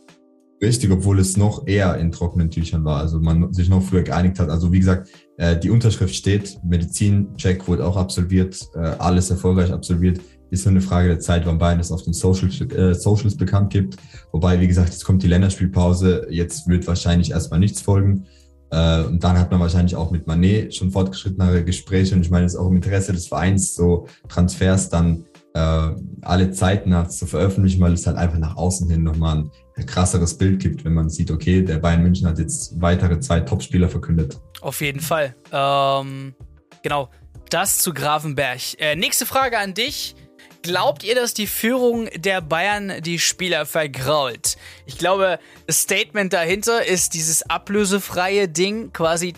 Richtig, 0.62 0.91
obwohl 0.91 1.19
es 1.19 1.35
noch 1.35 1.68
eher 1.68 1.97
in 1.97 2.12
trockenen 2.12 2.50
Tüchern 2.50 2.85
war. 2.85 3.00
Also 3.00 3.19
man 3.19 3.51
sich 3.51 3.68
noch 3.68 3.81
früher 3.81 4.03
geeinigt 4.03 4.39
hat. 4.39 4.50
Also 4.50 4.71
wie 4.71 4.80
gesagt, 4.80 5.09
äh, 5.38 5.57
die 5.57 5.69
Unterschrift 5.69 6.15
steht, 6.15 6.57
Medizincheck 6.63 7.68
wurde 7.68 7.86
auch 7.86 7.97
absolviert, 7.97 8.65
alles 8.74 9.29
erfolgreich 9.29 9.74
absolviert. 9.74 10.21
Ist 10.51 10.65
nur 10.65 10.71
eine 10.74 10.81
Frage 10.81 11.07
der 11.07 11.19
Zeit, 11.19 11.47
wann 11.47 11.57
Bayern 11.57 11.79
das 11.79 11.91
auf 11.91 12.03
den 12.03 12.13
Socials, 12.13 12.62
äh, 12.62 12.94
Socials 12.94 13.36
bekannt 13.36 13.74
gibt. 13.74 13.97
Wobei, 14.31 14.59
wie 14.62 14.67
gesagt, 14.67 14.89
jetzt 14.89 15.03
kommt 15.03 15.24
die 15.24 15.27
Länderspielpause. 15.27 16.27
Jetzt 16.29 16.67
wird 16.67 16.86
wahrscheinlich 16.86 17.31
erstmal 17.31 17.60
nichts 17.60 17.81
folgen. 17.81 18.27
Äh, 18.74 19.03
und 19.03 19.24
dann 19.24 19.38
hat 19.38 19.51
man 19.51 19.60
wahrscheinlich 19.60 19.96
auch 19.96 20.10
mit 20.10 20.25
Manet 20.25 20.74
schon 20.74 20.92
fortgeschrittenere 20.92 21.63
Gespräche. 21.63 22.15
Und 22.15 22.22
ich 22.22 22.32
meine, 22.32 22.46
es 22.46 22.53
ist 22.53 22.60
auch 22.60 22.68
im 22.68 22.77
Interesse 22.77 23.13
des 23.13 23.27
Vereins, 23.27 23.75
so 23.75 24.08
Transfers 24.27 24.89
dann 24.89 25.25
äh, 25.53 25.89
alle 26.22 26.51
zeitnah 26.51 27.08
zu 27.08 27.27
veröffentlichen, 27.27 27.80
weil 27.82 27.94
es 27.94 28.08
halt 28.08 28.18
einfach 28.18 28.39
nach 28.39 28.56
außen 28.56 28.89
hin 28.89 29.03
nochmal 29.03 29.44
ein, 29.75 29.86
krasseres 29.86 30.38
Bild 30.38 30.60
gibt, 30.60 30.86
wenn 30.86 30.94
man 30.94 31.10
sieht, 31.10 31.32
okay, 31.32 31.63
der 31.63 31.77
Bayern 31.77 32.03
München 32.03 32.27
hat 32.27 32.38
jetzt 32.38 32.80
weitere 32.80 33.20
zwei 33.20 33.39
Topspieler 33.39 33.89
verkündet. 33.89 34.39
Auf 34.62 34.82
jeden 34.82 35.00
Fall. 35.00 35.36
Ähm, 35.51 36.36
genau. 36.84 37.10
Das 37.50 37.80
zu 37.80 37.94
Gravenberg. 37.94 38.80
Äh, 38.80 38.96
nächste 38.96 39.25
Frage 39.25 39.60
an 39.60 39.74
dich. 39.74 40.15
Glaubt 40.63 41.03
ihr, 41.03 41.13
dass 41.13 41.34
die 41.34 41.46
Führung 41.46 42.10
der 42.15 42.39
Bayern 42.39 43.01
die 43.01 43.20
Spieler 43.20 43.65
vergrault? 43.65 44.55
Ich 44.86 44.98
glaube, 44.98 45.38
das 45.67 45.82
Statement 45.82 46.32
dahinter 46.32 46.86
ist 46.86 47.13
dieses 47.13 47.43
ablösefreie 47.50 48.48
Ding, 48.48 48.93
quasi 48.93 49.34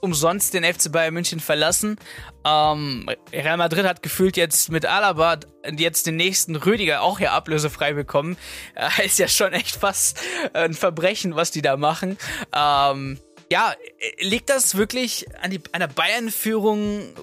umsonst 0.00 0.52
den 0.52 0.64
FC 0.64 0.92
Bayern 0.92 1.14
München 1.14 1.40
verlassen. 1.40 1.96
Ähm, 2.44 3.08
Real 3.32 3.56
Madrid 3.56 3.86
hat 3.86 4.02
gefühlt 4.02 4.36
jetzt 4.36 4.70
mit 4.70 4.84
Alaba 4.84 5.40
jetzt 5.78 6.06
den 6.06 6.16
nächsten 6.16 6.54
Rüdiger 6.54 7.00
auch 7.00 7.18
hier 7.18 7.32
ablösefrei 7.32 7.94
bekommen. 7.94 8.36
Äh, 8.74 9.06
ist 9.06 9.18
ja 9.18 9.28
schon 9.28 9.54
echt 9.54 9.76
fast 9.76 10.20
ein 10.52 10.74
Verbrechen, 10.74 11.34
was 11.34 11.50
die 11.50 11.62
da 11.62 11.78
machen. 11.78 12.18
Ähm, 12.54 13.18
ja, 13.50 13.74
liegt 14.20 14.50
das 14.50 14.76
wirklich 14.76 15.26
an, 15.40 15.50
die, 15.50 15.62
an 15.72 15.80
der 15.80 15.88
Bayern-Führung? 15.88 17.14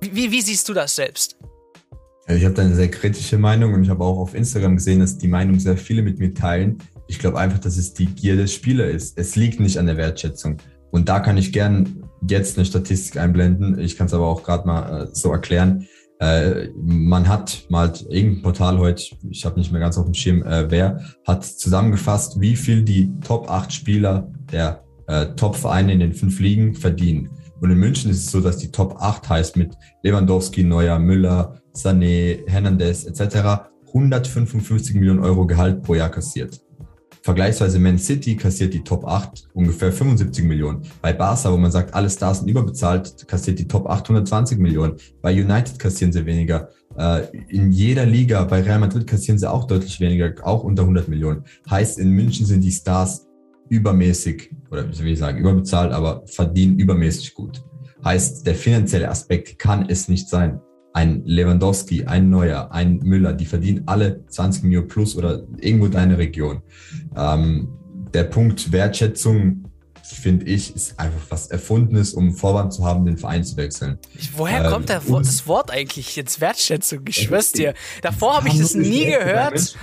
Wie, 0.00 0.32
wie 0.32 0.42
siehst 0.42 0.68
du 0.68 0.74
das 0.74 0.96
selbst? 0.96 1.36
Ich 2.36 2.44
habe 2.44 2.54
da 2.54 2.62
eine 2.62 2.74
sehr 2.74 2.90
kritische 2.90 3.38
Meinung 3.38 3.74
und 3.74 3.82
ich 3.82 3.90
habe 3.90 4.04
auch 4.04 4.18
auf 4.18 4.34
Instagram 4.34 4.76
gesehen, 4.76 5.00
dass 5.00 5.18
die 5.18 5.28
Meinung 5.28 5.58
sehr 5.58 5.76
viele 5.76 6.02
mit 6.02 6.18
mir 6.18 6.32
teilen. 6.32 6.78
Ich 7.08 7.18
glaube 7.18 7.38
einfach, 7.38 7.58
dass 7.58 7.76
es 7.76 7.94
die 7.94 8.06
Gier 8.06 8.36
des 8.36 8.54
Spielers 8.54 8.94
ist. 8.94 9.18
Es 9.18 9.36
liegt 9.36 9.60
nicht 9.60 9.78
an 9.78 9.86
der 9.86 9.96
Wertschätzung. 9.96 10.58
Und 10.90 11.08
da 11.08 11.20
kann 11.20 11.36
ich 11.36 11.52
gern 11.52 12.04
jetzt 12.28 12.56
eine 12.56 12.64
Statistik 12.64 13.20
einblenden. 13.20 13.78
Ich 13.78 13.96
kann 13.96 14.06
es 14.06 14.14
aber 14.14 14.26
auch 14.26 14.42
gerade 14.42 14.66
mal 14.66 15.02
äh, 15.02 15.06
so 15.12 15.32
erklären. 15.32 15.86
Äh, 16.20 16.68
man 16.76 17.28
hat 17.28 17.66
mal 17.68 17.92
irgendein 18.08 18.42
Portal 18.42 18.78
heute, 18.78 19.02
ich 19.28 19.44
habe 19.44 19.58
nicht 19.58 19.72
mehr 19.72 19.80
ganz 19.80 19.98
auf 19.98 20.04
dem 20.04 20.14
Schirm, 20.14 20.42
äh, 20.42 20.70
wer, 20.70 21.00
hat 21.26 21.44
zusammengefasst, 21.44 22.40
wie 22.40 22.56
viel 22.56 22.82
die 22.82 23.10
Top 23.20 23.50
8 23.50 23.72
Spieler 23.72 24.30
der 24.52 24.84
äh, 25.08 25.26
Top-Vereine 25.34 25.92
in 25.92 26.00
den 26.00 26.12
fünf 26.12 26.38
Ligen 26.38 26.74
verdienen. 26.74 27.30
Und 27.60 27.70
in 27.70 27.78
München 27.78 28.10
ist 28.10 28.24
es 28.24 28.30
so, 28.30 28.40
dass 28.40 28.58
die 28.58 28.70
Top 28.70 28.96
8 29.00 29.28
heißt 29.28 29.56
mit 29.56 29.74
Lewandowski, 30.02 30.64
Neuer, 30.64 30.98
Müller, 30.98 31.61
Sané, 31.74 32.40
Hernandez 32.46 33.04
etc. 33.04 33.70
155 33.86 34.94
Millionen 34.94 35.20
Euro 35.20 35.46
Gehalt 35.46 35.82
pro 35.82 35.94
Jahr 35.94 36.10
kassiert. 36.10 36.60
Vergleichsweise 37.22 37.78
Man 37.78 37.98
City 37.98 38.36
kassiert 38.36 38.74
die 38.74 38.82
Top 38.82 39.04
8 39.06 39.48
ungefähr 39.54 39.92
75 39.92 40.44
Millionen. 40.44 40.82
Bei 41.00 41.12
Barca, 41.12 41.52
wo 41.52 41.56
man 41.56 41.70
sagt, 41.70 41.94
alle 41.94 42.10
Stars 42.10 42.40
sind 42.40 42.48
überbezahlt, 42.48 43.28
kassiert 43.28 43.60
die 43.60 43.68
Top 43.68 43.88
820 43.88 44.58
Millionen. 44.58 44.96
Bei 45.20 45.32
United 45.32 45.78
kassieren 45.78 46.12
sie 46.12 46.26
weniger. 46.26 46.70
Äh, 46.98 47.28
in 47.48 47.70
jeder 47.70 48.06
Liga, 48.06 48.42
bei 48.44 48.62
Real 48.62 48.80
Madrid 48.80 49.06
kassieren 49.06 49.38
sie 49.38 49.48
auch 49.48 49.68
deutlich 49.68 50.00
weniger, 50.00 50.34
auch 50.42 50.64
unter 50.64 50.82
100 50.82 51.08
Millionen. 51.08 51.44
Heißt, 51.70 52.00
in 52.00 52.10
München 52.10 52.44
sind 52.44 52.62
die 52.62 52.72
Stars 52.72 53.28
übermäßig, 53.68 54.50
oder 54.70 54.88
wie 54.88 54.94
soll 54.94 55.06
ich 55.06 55.18
sagen, 55.18 55.38
überbezahlt, 55.38 55.92
aber 55.92 56.24
verdienen 56.26 56.76
übermäßig 56.76 57.34
gut. 57.34 57.62
Heißt, 58.04 58.44
der 58.48 58.56
finanzielle 58.56 59.08
Aspekt 59.08 59.60
kann 59.60 59.88
es 59.88 60.08
nicht 60.08 60.28
sein 60.28 60.60
ein 60.92 61.22
Lewandowski, 61.24 62.04
ein 62.04 62.30
Neuer, 62.30 62.70
ein 62.72 62.98
Müller, 62.98 63.32
die 63.32 63.46
verdienen 63.46 63.82
alle 63.86 64.26
20 64.28 64.64
Millionen 64.64 64.88
plus 64.88 65.16
oder 65.16 65.42
irgendwo 65.58 65.88
deine 65.88 66.18
Region. 66.18 66.62
Ähm, 67.16 67.68
der 68.12 68.24
Punkt 68.24 68.72
Wertschätzung, 68.72 69.64
finde 70.02 70.44
ich, 70.46 70.74
ist 70.76 70.98
einfach 70.98 71.22
was 71.30 71.46
Erfundenes, 71.46 72.12
um 72.12 72.34
Vorwand 72.34 72.72
zu 72.72 72.84
haben, 72.84 73.06
den 73.06 73.16
Verein 73.16 73.44
zu 73.44 73.56
wechseln. 73.56 73.98
Woher 74.36 74.64
ähm, 74.64 74.70
kommt 74.70 74.88
der, 74.88 75.00
das 75.00 75.46
Wort 75.46 75.70
eigentlich 75.70 76.16
jetzt 76.16 76.40
Wertschätzung? 76.40 77.00
Ich 77.08 77.16
schwör's 77.16 77.52
dir. 77.52 77.74
Davor 78.02 78.36
habe 78.36 78.48
ich 78.48 78.58
das 78.58 78.74
nie 78.74 79.06
gehört. 79.06 79.76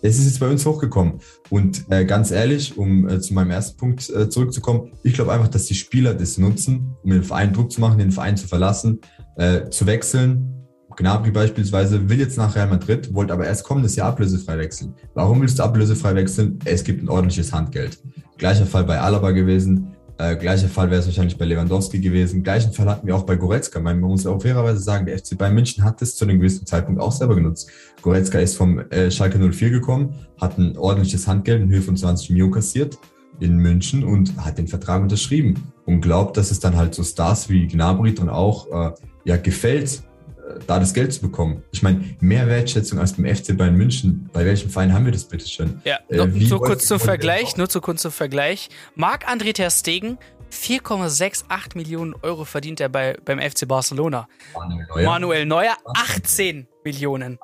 Es 0.00 0.18
ist 0.18 0.26
jetzt 0.26 0.40
bei 0.40 0.48
uns 0.48 0.64
hochgekommen. 0.64 1.20
Und 1.50 1.84
äh, 1.90 2.04
ganz 2.04 2.30
ehrlich, 2.30 2.76
um 2.78 3.08
äh, 3.08 3.20
zu 3.20 3.34
meinem 3.34 3.50
ersten 3.50 3.76
Punkt 3.76 4.08
äh, 4.10 4.28
zurückzukommen, 4.28 4.92
ich 5.02 5.14
glaube 5.14 5.32
einfach, 5.32 5.48
dass 5.48 5.66
die 5.66 5.74
Spieler 5.74 6.14
das 6.14 6.38
nutzen, 6.38 6.96
um 7.02 7.10
den 7.10 7.24
Verein 7.24 7.52
Druck 7.52 7.72
zu 7.72 7.80
machen, 7.80 7.98
den 7.98 8.12
Verein 8.12 8.36
zu 8.36 8.46
verlassen, 8.46 9.00
äh, 9.38 9.70
zu 9.70 9.86
wechseln. 9.86 10.54
Gnabry 10.96 11.30
beispielsweise 11.30 12.08
will 12.08 12.18
jetzt 12.18 12.36
nach 12.36 12.56
Real 12.56 12.66
Madrid, 12.66 13.14
wollte 13.14 13.32
aber 13.32 13.46
erst 13.46 13.62
kommendes 13.62 13.94
Jahr 13.94 14.08
ablösefrei 14.08 14.58
wechseln. 14.58 14.94
Warum 15.14 15.40
willst 15.40 15.58
du 15.58 15.62
ablösefrei 15.62 16.14
wechseln? 16.16 16.58
Es 16.64 16.82
gibt 16.82 17.02
ein 17.02 17.08
ordentliches 17.08 17.52
Handgeld. 17.52 17.98
Gleicher 18.36 18.66
Fall 18.66 18.84
bei 18.84 18.98
Alaba 18.98 19.30
gewesen. 19.30 19.94
Äh, 20.18 20.34
gleicher 20.34 20.68
Fall 20.68 20.90
wäre 20.90 21.00
es 21.00 21.06
wahrscheinlich 21.06 21.38
bei 21.38 21.44
Lewandowski 21.44 22.00
gewesen. 22.00 22.42
Gleichen 22.42 22.72
Fall 22.72 22.88
hatten 22.88 23.06
wir 23.06 23.14
auch 23.14 23.22
bei 23.22 23.36
Goretzka. 23.36 23.78
Man 23.78 24.00
muss 24.00 24.26
auch 24.26 24.42
fairerweise 24.42 24.80
sagen, 24.80 25.06
der 25.06 25.16
FC 25.16 25.38
Bayern 25.38 25.54
München 25.54 25.84
hat 25.84 26.02
das 26.02 26.16
zu 26.16 26.24
einem 26.24 26.40
gewissen 26.40 26.66
Zeitpunkt 26.66 27.00
auch 27.00 27.12
selber 27.12 27.36
genutzt. 27.36 27.70
Goretzka 28.02 28.40
ist 28.40 28.56
vom 28.56 28.80
äh, 28.90 29.12
Schalke 29.12 29.38
04 29.38 29.70
gekommen, 29.70 30.14
hat 30.40 30.58
ein 30.58 30.76
ordentliches 30.76 31.28
Handgeld 31.28 31.62
in 31.62 31.68
Höhe 31.68 31.82
von 31.82 31.96
20 31.96 32.30
Mio 32.30 32.50
kassiert 32.50 32.98
in 33.38 33.58
München 33.58 34.02
und 34.02 34.36
hat 34.44 34.58
den 34.58 34.66
Vertrag 34.66 35.00
unterschrieben 35.00 35.72
und 35.86 36.00
glaubt, 36.00 36.36
dass 36.36 36.50
es 36.50 36.58
dann 36.58 36.76
halt 36.76 36.94
so 36.96 37.04
Stars 37.04 37.48
wie 37.48 37.68
Gnabry 37.68 38.12
dann 38.14 38.28
auch 38.28 38.66
äh, 38.66 38.92
ja 39.28 39.36
gefällt, 39.36 40.02
äh, 40.38 40.58
da 40.66 40.80
das 40.80 40.94
Geld 40.94 41.12
zu 41.12 41.20
bekommen. 41.20 41.62
Ich 41.70 41.82
meine, 41.82 42.16
mehr 42.20 42.48
Wertschätzung 42.48 42.98
als 42.98 43.12
beim 43.12 43.26
FC 43.26 43.56
Bayern 43.56 43.76
München. 43.76 44.28
Bei 44.32 44.44
welchem 44.44 44.70
Verein 44.70 44.92
haben 44.92 45.04
wir 45.04 45.12
das 45.12 45.24
bitte 45.24 45.46
schön? 45.46 45.80
Ja, 45.84 45.98
äh, 46.08 46.26
nur 46.26 46.62
kurz 46.62 46.86
zum 46.86 46.98
Vergleich, 46.98 47.56
nur 47.56 47.68
zu 47.68 47.80
kurz 47.80 48.02
zum 48.02 48.10
Vergleich. 48.10 48.70
Marc-André 48.94 49.52
Ter 49.52 49.70
Stegen 49.70 50.18
4,68 50.50 51.76
Millionen 51.76 52.14
Euro 52.22 52.46
verdient 52.46 52.80
er 52.80 52.88
bei, 52.88 53.18
beim 53.22 53.38
FC 53.38 53.68
Barcelona. 53.68 54.28
Manuel 54.54 54.86
Neuer, 54.88 55.04
Manuel 55.04 55.46
Neuer 55.46 55.76
18 55.84 56.66
Millionen. 56.84 57.38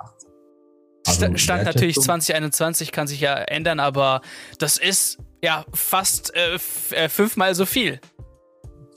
Also 1.07 1.37
Stand 1.37 1.65
natürlich 1.65 1.97
2021, 2.01 2.91
kann 2.91 3.07
sich 3.07 3.21
ja 3.21 3.35
ändern, 3.35 3.79
aber 3.79 4.23
das 4.59 4.79
ist 4.79 5.19
ja 5.43 5.67
fast 5.75 6.33
äh, 6.35 6.55
äh, 6.93 7.11
fünfmal 7.11 7.55
so 7.55 7.67
viel. 7.67 8.01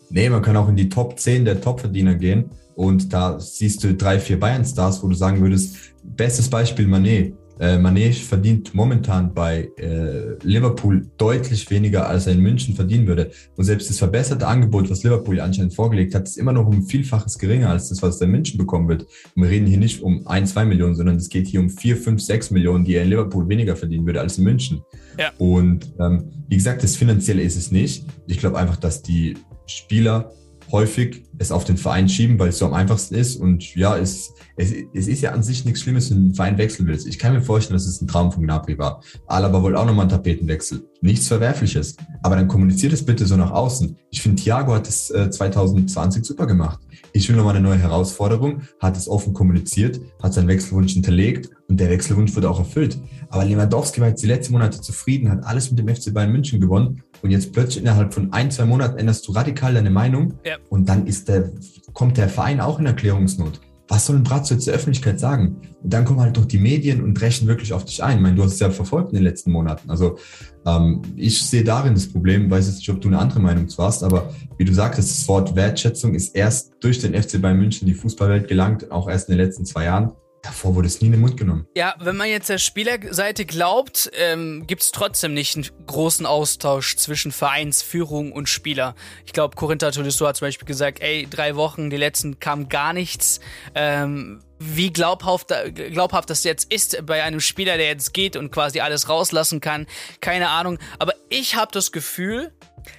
Nee, 0.09 0.29
man 0.29 0.41
kann 0.41 0.55
auch 0.55 0.69
in 0.69 0.77
die 0.77 0.87
Top 0.87 1.19
10 1.19 1.43
der 1.43 1.59
Topverdiener 1.59 2.15
gehen 2.15 2.49
und 2.77 3.11
da 3.11 3.39
siehst 3.39 3.83
du 3.83 3.95
drei, 3.95 4.19
vier 4.19 4.39
Bayern-Stars, 4.39 5.01
wo 5.01 5.07
du 5.07 5.15
sagen 5.15 5.41
würdest, 5.41 5.75
bestes 6.03 6.47
Beispiel 6.47 6.87
Manet. 6.87 7.33
Äh, 7.59 7.77
Mané 7.77 8.13
verdient 8.13 8.75
momentan 8.75 9.33
bei 9.33 9.71
äh, 9.77 10.35
Liverpool 10.43 11.07
deutlich 11.17 11.67
weniger, 11.71 12.07
als 12.07 12.27
er 12.27 12.33
in 12.33 12.41
München 12.41 12.75
verdienen 12.75 13.07
würde. 13.07 13.31
Und 13.55 13.63
selbst 13.63 13.89
das 13.89 13.97
verbesserte 13.97 14.45
Angebot, 14.45 14.91
was 14.91 15.01
Liverpool 15.01 15.39
anscheinend 15.39 15.73
vorgelegt 15.73 16.13
hat, 16.13 16.27
ist 16.27 16.37
immer 16.37 16.53
noch 16.53 16.67
um 16.67 16.83
Vielfaches 16.83 17.39
geringer 17.39 17.71
als 17.71 17.89
das, 17.89 18.03
was 18.03 18.21
er 18.21 18.25
in 18.25 18.31
München 18.33 18.59
bekommen 18.59 18.87
wird. 18.87 19.07
Und 19.35 19.41
wir 19.41 19.49
reden 19.49 19.65
hier 19.65 19.79
nicht 19.79 20.03
um 20.03 20.27
ein, 20.27 20.45
zwei 20.45 20.63
Millionen, 20.63 20.93
sondern 20.93 21.15
es 21.15 21.29
geht 21.29 21.47
hier 21.47 21.59
um 21.59 21.71
vier, 21.71 21.97
fünf, 21.97 22.21
sechs 22.21 22.51
Millionen, 22.51 22.85
die 22.85 22.93
er 22.93 23.01
in 23.01 23.09
Liverpool 23.09 23.49
weniger 23.49 23.75
verdienen 23.75 24.05
würde 24.05 24.21
als 24.21 24.37
in 24.37 24.43
München. 24.43 24.83
Ja. 25.17 25.31
Und 25.39 25.91
ähm, 25.99 26.25
wie 26.47 26.57
gesagt, 26.57 26.83
das 26.83 26.95
Finanzielle 26.95 27.41
ist 27.41 27.57
es 27.57 27.71
nicht. 27.71 28.05
Ich 28.27 28.37
glaube 28.37 28.59
einfach, 28.59 28.77
dass 28.77 29.01
die 29.01 29.33
Spieler 29.65 30.31
häufig 30.71 31.23
es 31.37 31.51
auf 31.51 31.65
den 31.65 31.77
Verein 31.77 32.09
schieben, 32.09 32.39
weil 32.39 32.49
es 32.49 32.57
so 32.57 32.65
am 32.65 32.73
einfachsten 32.73 33.15
ist. 33.15 33.35
Und 33.35 33.75
ja, 33.75 33.97
es, 33.97 34.33
es, 34.55 34.73
es 34.93 35.07
ist 35.07 35.21
ja 35.21 35.31
an 35.31 35.43
sich 35.43 35.65
nichts 35.65 35.81
Schlimmes, 35.81 36.09
wenn 36.09 36.17
du 36.17 36.23
einen 36.25 36.35
Verein 36.35 36.57
wechseln 36.57 36.87
willst. 36.87 37.07
Ich 37.07 37.19
kann 37.19 37.33
mir 37.33 37.41
vorstellen, 37.41 37.77
dass 37.77 37.85
es 37.85 38.01
ein 38.01 38.07
Traum 38.07 38.31
von 38.31 38.43
Gnabry 38.43 38.77
war. 38.77 39.01
Alaba 39.27 39.61
wollte 39.61 39.79
auch 39.79 39.85
nochmal 39.85 40.03
einen 40.03 40.11
Tapetenwechsel. 40.11 40.83
Nichts 41.01 41.27
Verwerfliches. 41.27 41.95
Aber 42.23 42.35
dann 42.35 42.47
kommuniziert 42.47 42.93
es 42.93 43.05
bitte 43.05 43.25
so 43.25 43.35
nach 43.35 43.51
außen. 43.51 43.97
Ich 44.09 44.21
finde, 44.21 44.41
Thiago 44.41 44.73
hat 44.73 44.87
es 44.87 45.09
äh, 45.11 45.29
2020 45.29 46.25
super 46.25 46.47
gemacht. 46.47 46.79
Ich 47.13 47.29
will 47.29 47.35
nochmal 47.35 47.55
eine 47.55 47.67
neue 47.67 47.77
Herausforderung, 47.77 48.61
hat 48.79 48.97
es 48.97 49.07
offen 49.07 49.33
kommuniziert, 49.33 49.99
hat 50.21 50.33
seinen 50.33 50.47
Wechselwunsch 50.47 50.93
hinterlegt 50.93 51.49
und 51.67 51.79
der 51.79 51.89
Wechselwunsch 51.89 52.35
wurde 52.35 52.49
auch 52.49 52.59
erfüllt. 52.59 52.99
Aber 53.29 53.45
Lewandowski 53.45 54.01
war 54.01 54.09
jetzt 54.09 54.23
die 54.23 54.27
letzten 54.27 54.53
Monate 54.53 54.81
zufrieden, 54.81 55.29
hat 55.29 55.43
alles 55.43 55.71
mit 55.71 55.79
dem 55.79 55.93
FC 55.93 56.13
Bayern 56.13 56.31
München 56.31 56.59
gewonnen 56.59 57.03
und 57.21 57.31
jetzt 57.31 57.53
plötzlich 57.53 57.83
innerhalb 57.83 58.13
von 58.13 58.33
ein, 58.33 58.51
zwei 58.51 58.65
Monaten 58.65 58.97
änderst 58.97 59.27
du 59.27 59.31
radikal 59.31 59.73
deine 59.73 59.89
Meinung 59.89 60.33
ja. 60.45 60.57
und 60.69 60.87
dann 60.87 61.07
ist 61.07 61.27
der, 61.27 61.51
kommt 61.93 62.17
der 62.17 62.29
Verein 62.29 62.59
auch 62.59 62.79
in 62.79 62.85
Erklärungsnot. 62.85 63.59
Was 63.89 64.05
soll 64.05 64.17
ein 64.17 64.23
Bratzo 64.23 64.53
jetzt 64.53 64.67
der 64.67 64.73
Öffentlichkeit 64.73 65.17
sagen? 65.17 65.61
Und 65.81 65.93
dann 65.93 66.03
kommen 66.03 66.19
halt 66.19 66.35
doch 66.35 66.43
die 66.43 66.57
Medien 66.57 67.01
und 67.01 67.13
brechen 67.13 67.47
wirklich 67.47 67.71
auf 67.71 67.85
dich 67.85 68.03
ein. 68.03 68.17
Ich 68.17 68.21
meine, 68.21 68.35
du 68.35 68.43
hast 68.43 68.53
es 68.53 68.59
ja 68.59 68.69
verfolgt 68.69 69.09
in 69.09 69.15
den 69.15 69.23
letzten 69.23 69.51
Monaten. 69.51 69.89
Also 69.89 70.17
ähm, 70.65 71.01
ich 71.15 71.41
sehe 71.41 71.63
darin 71.63 71.93
das 71.93 72.11
Problem, 72.11 72.51
weiß 72.51 72.67
jetzt 72.67 72.79
nicht, 72.79 72.89
ob 72.89 72.99
du 72.99 73.07
eine 73.07 73.19
andere 73.19 73.39
Meinung 73.39 73.69
zu 73.69 73.81
hast, 73.81 74.03
aber 74.03 74.33
wie 74.57 74.65
du 74.65 74.73
sagtest, 74.73 75.09
das 75.09 75.27
Wort 75.29 75.55
Wertschätzung 75.55 76.15
ist 76.15 76.35
erst 76.35 76.73
durch 76.81 76.99
den 76.99 77.13
FC 77.13 77.41
Bayern 77.41 77.59
München 77.59 77.87
in 77.87 77.93
die 77.93 77.99
Fußballwelt 77.99 78.49
gelangt, 78.49 78.91
auch 78.91 79.07
erst 79.09 79.29
in 79.29 79.37
den 79.37 79.45
letzten 79.45 79.65
zwei 79.65 79.85
Jahren. 79.85 80.11
Davor 80.47 80.75
wurde 80.75 80.87
es 80.87 81.01
nie 81.01 81.07
in 81.07 81.11
den 81.11 81.19
Mund 81.19 81.35
genommen. 81.35 81.67
Ja, 81.75 81.95
wenn 81.99 82.15
man 82.15 82.29
jetzt 82.29 82.47
der 82.47 82.57
Spielerseite 82.57 83.45
glaubt, 83.45 84.09
ähm, 84.13 84.65
gibt 84.65 84.81
es 84.81 84.93
trotzdem 84.93 85.33
nicht 85.33 85.57
einen 85.57 85.67
großen 85.85 86.25
Austausch 86.25 86.95
zwischen 86.95 87.33
Vereinsführung 87.33 88.31
und 88.31 88.47
Spieler. 88.47 88.95
Ich 89.25 89.33
glaube, 89.33 89.57
Corinta 89.57 89.91
Tolisso 89.91 90.25
hat 90.25 90.37
zum 90.37 90.47
Beispiel 90.47 90.65
gesagt, 90.65 91.01
ey, 91.01 91.27
drei 91.29 91.57
Wochen, 91.57 91.89
die 91.89 91.97
letzten 91.97 92.39
kam 92.39 92.69
gar 92.69 92.93
nichts. 92.93 93.41
Ähm, 93.75 94.39
wie 94.57 94.93
glaubhaft, 94.93 95.53
glaubhaft 95.73 96.29
das 96.29 96.45
jetzt 96.45 96.71
ist 96.71 97.05
bei 97.05 97.23
einem 97.23 97.41
Spieler, 97.41 97.75
der 97.75 97.87
jetzt 97.87 98.13
geht 98.13 98.37
und 98.37 98.49
quasi 98.49 98.79
alles 98.79 99.09
rauslassen 99.09 99.59
kann, 99.59 99.85
keine 100.21 100.47
Ahnung. 100.47 100.79
Aber 100.97 101.13
ich 101.27 101.57
habe 101.57 101.73
das 101.73 101.91
Gefühl, 101.91 102.53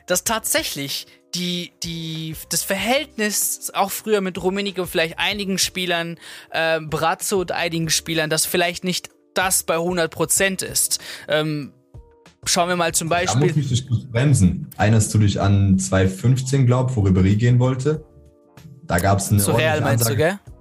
dass 0.06 0.22
tatsächlich 0.22 1.06
die, 1.38 1.72
die, 1.82 2.34
das 2.50 2.64
Verhältnis 2.64 3.70
auch 3.72 3.90
früher 3.90 4.20
mit 4.20 4.42
Rummenigge 4.42 4.82
und 4.82 4.88
vielleicht 4.88 5.18
einigen 5.18 5.58
Spielern, 5.58 6.18
äh, 6.50 6.80
Brazzo 6.80 7.40
und 7.40 7.52
einigen 7.52 7.90
Spielern, 7.90 8.28
das 8.28 8.44
vielleicht 8.44 8.84
nicht 8.84 9.10
das 9.34 9.62
bei 9.62 9.76
100% 9.76 10.64
ist. 10.64 10.98
Ähm, 11.28 11.72
schauen 12.44 12.68
wir 12.68 12.76
mal 12.76 12.92
zum 12.92 13.08
Beispiel. 13.08 13.40
Da 13.40 13.46
muss 13.46 13.56
ich 13.56 13.68
dich 13.68 13.88
kurz 13.88 14.04
bremsen. 14.04 14.66
Erinnerst 14.76 15.14
du 15.14 15.18
dich 15.18 15.40
an 15.40 15.78
2015, 15.78 16.66
glaub, 16.66 16.96
wo 16.96 17.02
Ribéry 17.02 17.36
gehen 17.36 17.58
wollte? 17.60 18.04
Da 18.82 18.98
gab 18.98 19.18
es 19.18 19.30
eine. 19.30 19.40
Zu 19.40 19.52
Real 19.52 19.80
meinst 19.80 20.06
Ansage. 20.06 20.16
du, 20.16 20.50
gell? 20.50 20.57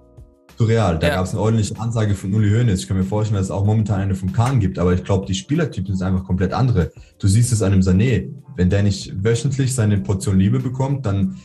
Surreal. 0.57 0.97
Da 0.99 1.07
ja. 1.07 1.15
gab 1.15 1.25
es 1.25 1.31
eine 1.31 1.41
ordentliche 1.41 1.79
Ansage 1.79 2.15
von 2.15 2.33
Uli 2.33 2.49
Hoeneß. 2.49 2.79
Ich 2.79 2.87
kann 2.87 2.97
mir 2.97 3.03
vorstellen, 3.03 3.37
dass 3.37 3.47
es 3.47 3.51
auch 3.51 3.65
momentan 3.65 4.01
eine 4.01 4.15
von 4.15 4.33
Kahn 4.33 4.59
gibt, 4.59 4.79
aber 4.79 4.93
ich 4.93 5.03
glaube, 5.03 5.25
die 5.25 5.35
Spielertypen 5.35 5.95
sind 5.95 6.05
einfach 6.05 6.25
komplett 6.25 6.53
andere. 6.53 6.91
Du 7.19 7.27
siehst 7.27 7.51
es 7.51 7.61
an 7.61 7.73
einem 7.73 7.81
Sané. 7.81 8.29
Wenn 8.55 8.69
der 8.71 8.81
nicht 8.81 9.23
wöchentlich 9.23 9.75
seine 9.75 9.99
Portion 9.99 10.39
Liebe 10.39 10.59
bekommt, 10.59 11.05
dann 11.05 11.37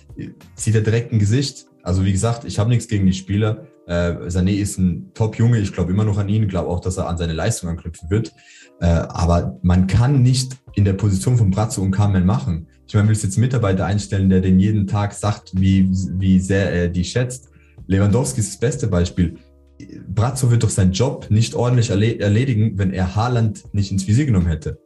zieht 0.55 0.75
er 0.75 0.81
direkt 0.81 1.13
ein 1.13 1.19
Gesicht. 1.19 1.67
Also 1.83 2.05
wie 2.05 2.13
gesagt, 2.13 2.45
ich 2.45 2.59
habe 2.59 2.71
nichts 2.71 2.89
gegen 2.89 3.05
die 3.07 3.13
Spieler. 3.13 3.67
Äh, 3.87 4.29
Sané 4.29 4.53
ist 4.53 4.79
ein 4.79 5.11
Top-Junge. 5.13 5.59
Ich 5.59 5.73
glaube 5.73 5.93
immer 5.93 6.05
noch 6.05 6.17
an 6.17 6.29
ihn. 6.29 6.45
Ich 6.45 6.49
glaube 6.49 6.71
auch, 6.71 6.81
dass 6.81 6.97
er 6.97 7.09
an 7.09 7.19
seine 7.19 7.35
Leistung 7.35 7.69
anknüpfen 7.69 8.09
wird. 8.09 8.33
Äh, 8.81 8.87
aber 8.87 9.59
man 9.63 9.87
kann 9.89 10.23
nicht 10.23 10.57
in 10.75 10.85
der 10.85 10.95
Position 10.95 11.37
von 11.37 11.51
Brazzo 11.51 11.83
und 11.83 11.91
Carmen 11.91 12.25
machen. 12.25 12.67
Ich 12.89 12.95
meine, 12.95 13.09
willst 13.09 13.25
jetzt 13.25 13.37
einen 13.37 13.45
Mitarbeiter 13.45 13.85
einstellen, 13.85 14.31
der 14.31 14.41
den 14.41 14.59
jeden 14.59 14.87
Tag 14.87 15.13
sagt, 15.13 15.53
wie, 15.55 15.89
wie 16.19 16.39
sehr 16.41 16.73
er 16.73 16.89
die 16.89 17.05
schätzt. 17.05 17.52
Lewandowski 17.87 18.41
ist 18.41 18.51
das 18.51 18.61
beste 18.61 18.87
Beispiel. 18.87 19.39
Brazzo 20.09 20.51
wird 20.51 20.63
doch 20.63 20.71
seinen 20.71 20.93
Job 20.93 21.27
nicht 21.31 21.55
ordentlich 21.55 21.91
erledigen, 21.91 22.79
wenn 22.79 22.93
er 22.93 23.17
Haaland 23.17 23.75
nicht 23.75 23.91
ins 23.91 24.07
Visier 24.07 24.27
genommen 24.27 24.47
hätte. 24.47 24.79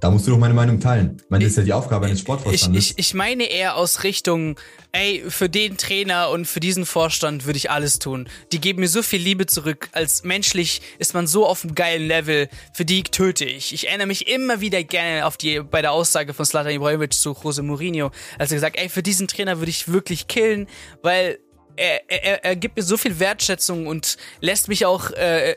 Da 0.00 0.10
musst 0.10 0.28
du 0.28 0.30
doch 0.30 0.38
meine 0.38 0.54
Meinung 0.54 0.78
teilen. 0.78 1.16
Ich 1.24 1.28
meine, 1.28 1.42
das 1.42 1.52
ist 1.52 1.56
ja 1.56 1.64
die 1.64 1.72
Aufgabe 1.72 2.06
eines 2.06 2.20
Sportvorstandes. 2.20 2.84
Ich, 2.84 2.90
ich, 2.92 2.98
ich 2.98 3.14
meine 3.14 3.50
eher 3.50 3.74
aus 3.76 4.04
Richtung, 4.04 4.54
ey, 4.92 5.24
für 5.26 5.48
den 5.48 5.76
Trainer 5.76 6.30
und 6.30 6.46
für 6.46 6.60
diesen 6.60 6.86
Vorstand 6.86 7.46
würde 7.46 7.56
ich 7.56 7.72
alles 7.72 7.98
tun. 7.98 8.28
Die 8.52 8.60
geben 8.60 8.78
mir 8.78 8.88
so 8.88 9.02
viel 9.02 9.20
Liebe 9.20 9.46
zurück. 9.46 9.88
Als 9.90 10.22
menschlich 10.22 10.82
ist 11.00 11.14
man 11.14 11.26
so 11.26 11.46
auf 11.46 11.64
einem 11.64 11.74
geilen 11.74 12.06
Level. 12.06 12.48
Für 12.74 12.84
die 12.84 13.02
töte 13.02 13.44
ich. 13.44 13.72
Ich 13.72 13.88
erinnere 13.88 14.06
mich 14.06 14.28
immer 14.28 14.60
wieder 14.60 14.84
gerne 14.84 15.26
auf 15.26 15.36
die, 15.36 15.60
bei 15.60 15.82
der 15.82 15.90
Aussage 15.90 16.32
von 16.32 16.44
Slatan 16.44 16.72
Ibrahimovic 16.72 17.14
zu 17.14 17.36
Jose 17.42 17.62
Mourinho, 17.62 18.12
als 18.38 18.52
er 18.52 18.56
gesagt, 18.56 18.78
ey, 18.78 18.88
für 18.88 19.02
diesen 19.02 19.26
Trainer 19.26 19.58
würde 19.58 19.70
ich 19.70 19.88
wirklich 19.88 20.28
killen, 20.28 20.68
weil 21.02 21.40
er, 21.78 22.10
er, 22.10 22.44
er 22.44 22.56
gibt 22.56 22.76
mir 22.76 22.82
so 22.82 22.96
viel 22.96 23.18
Wertschätzung 23.20 23.86
und 23.86 24.16
lässt 24.40 24.68
mich 24.68 24.84
auch 24.86 25.10
äh, 25.12 25.54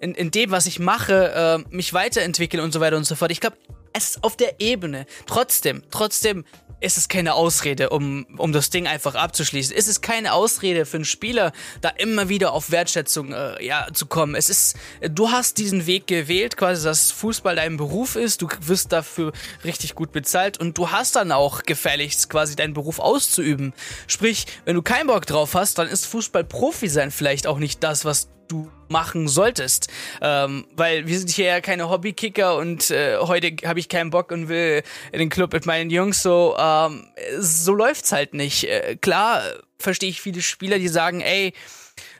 in, 0.00 0.14
in 0.14 0.30
dem, 0.30 0.50
was 0.50 0.66
ich 0.66 0.78
mache, 0.78 1.64
äh, 1.70 1.74
mich 1.74 1.92
weiterentwickeln 1.92 2.62
und 2.62 2.72
so 2.72 2.80
weiter 2.80 2.96
und 2.96 3.04
so 3.04 3.14
fort. 3.14 3.30
Ich 3.30 3.40
glaube, 3.40 3.56
es 3.94 4.10
ist 4.10 4.24
auf 4.24 4.36
der 4.36 4.60
Ebene. 4.60 5.06
Trotzdem, 5.26 5.82
trotzdem 5.90 6.44
ist 6.80 6.98
es 6.98 7.08
keine 7.08 7.34
Ausrede, 7.34 7.90
um, 7.90 8.26
um 8.36 8.52
das 8.52 8.68
Ding 8.68 8.86
einfach 8.86 9.14
abzuschließen. 9.14 9.74
Es 9.74 9.88
ist 9.88 10.02
keine 10.02 10.34
Ausrede 10.34 10.84
für 10.84 10.98
einen 10.98 11.04
Spieler, 11.04 11.52
da 11.80 11.88
immer 11.88 12.28
wieder 12.28 12.52
auf 12.52 12.70
Wertschätzung 12.70 13.32
äh, 13.32 13.64
ja, 13.64 13.86
zu 13.94 14.06
kommen. 14.06 14.34
Es 14.34 14.50
ist, 14.50 14.76
du 15.00 15.30
hast 15.30 15.56
diesen 15.56 15.86
Weg 15.86 16.06
gewählt, 16.06 16.56
quasi, 16.56 16.84
dass 16.84 17.10
Fußball 17.12 17.56
dein 17.56 17.78
Beruf 17.78 18.16
ist, 18.16 18.42
du 18.42 18.48
wirst 18.60 18.92
dafür 18.92 19.32
richtig 19.64 19.94
gut 19.94 20.12
bezahlt 20.12 20.58
und 20.58 20.76
du 20.76 20.90
hast 20.90 21.16
dann 21.16 21.32
auch 21.32 21.62
gefälligst 21.62 22.28
quasi 22.28 22.56
deinen 22.56 22.74
Beruf 22.74 22.98
auszuüben. 22.98 23.72
Sprich, 24.06 24.46
wenn 24.66 24.74
du 24.74 24.82
keinen 24.82 25.06
Bock 25.06 25.24
drauf 25.24 25.54
hast, 25.54 25.78
dann 25.78 25.88
ist 25.88 26.04
Fußball 26.04 26.44
Profi 26.44 26.88
sein 26.88 27.10
vielleicht 27.10 27.46
auch 27.46 27.58
nicht 27.58 27.82
das, 27.82 28.04
was 28.04 28.28
du 28.48 28.70
machen 28.88 29.28
solltest. 29.28 29.88
Ähm, 30.20 30.66
weil 30.76 31.06
wir 31.06 31.18
sind 31.18 31.30
hier 31.30 31.46
ja 31.46 31.60
keine 31.60 31.88
Hobbykicker 31.88 32.56
und 32.56 32.90
äh, 32.90 33.18
heute 33.18 33.56
habe 33.66 33.78
ich 33.78 33.88
keinen 33.88 34.10
Bock 34.10 34.30
und 34.30 34.48
will 34.48 34.82
in 35.12 35.18
den 35.18 35.30
Club 35.30 35.52
mit 35.52 35.66
meinen 35.66 35.90
Jungs. 35.90 36.22
So, 36.22 36.56
ähm, 36.58 37.08
so 37.38 37.74
läuft's 37.74 38.12
halt 38.12 38.34
nicht. 38.34 38.64
Äh, 38.64 38.96
klar 38.96 39.42
verstehe 39.78 40.10
ich 40.10 40.20
viele 40.20 40.42
Spieler, 40.42 40.78
die 40.78 40.88
sagen, 40.88 41.20
ey, 41.20 41.52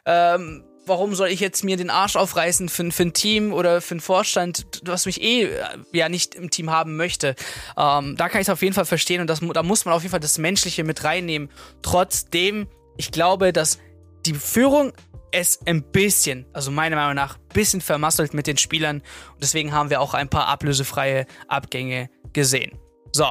ähm, 0.06 0.64
warum 0.86 1.14
soll 1.14 1.28
ich 1.28 1.40
jetzt 1.40 1.64
mir 1.64 1.76
den 1.76 1.90
Arsch 1.90 2.16
aufreißen 2.16 2.68
für, 2.68 2.90
für 2.90 3.02
ein 3.04 3.12
Team 3.12 3.52
oder 3.52 3.80
für 3.80 3.94
einen 3.94 4.00
Vorstand, 4.00 4.66
was 4.84 5.06
mich 5.06 5.22
eh 5.22 5.44
äh, 5.44 5.64
ja 5.92 6.08
nicht 6.08 6.34
im 6.34 6.50
Team 6.50 6.70
haben 6.70 6.96
möchte. 6.96 7.34
Ähm, 7.76 8.16
da 8.16 8.28
kann 8.28 8.40
ich 8.40 8.48
es 8.48 8.52
auf 8.52 8.62
jeden 8.62 8.74
Fall 8.74 8.84
verstehen 8.84 9.20
und 9.20 9.28
das, 9.28 9.40
da 9.40 9.62
muss 9.62 9.84
man 9.84 9.94
auf 9.94 10.02
jeden 10.02 10.10
Fall 10.10 10.20
das 10.20 10.38
Menschliche 10.38 10.84
mit 10.84 11.04
reinnehmen. 11.04 11.50
Trotzdem, 11.82 12.66
ich 12.96 13.12
glaube, 13.12 13.52
dass 13.52 13.78
die 14.26 14.34
Führung 14.34 14.92
es 15.34 15.58
ein 15.66 15.82
bisschen, 15.82 16.46
also 16.52 16.70
meiner 16.70 16.96
Meinung 16.96 17.14
nach, 17.14 17.36
ein 17.36 17.48
bisschen 17.52 17.80
vermasselt 17.80 18.34
mit 18.34 18.46
den 18.46 18.56
Spielern. 18.56 18.98
Und 18.98 19.42
deswegen 19.42 19.72
haben 19.72 19.90
wir 19.90 20.00
auch 20.00 20.14
ein 20.14 20.28
paar 20.28 20.46
ablösefreie 20.46 21.26
Abgänge 21.48 22.08
gesehen. 22.32 22.78
So, 23.12 23.26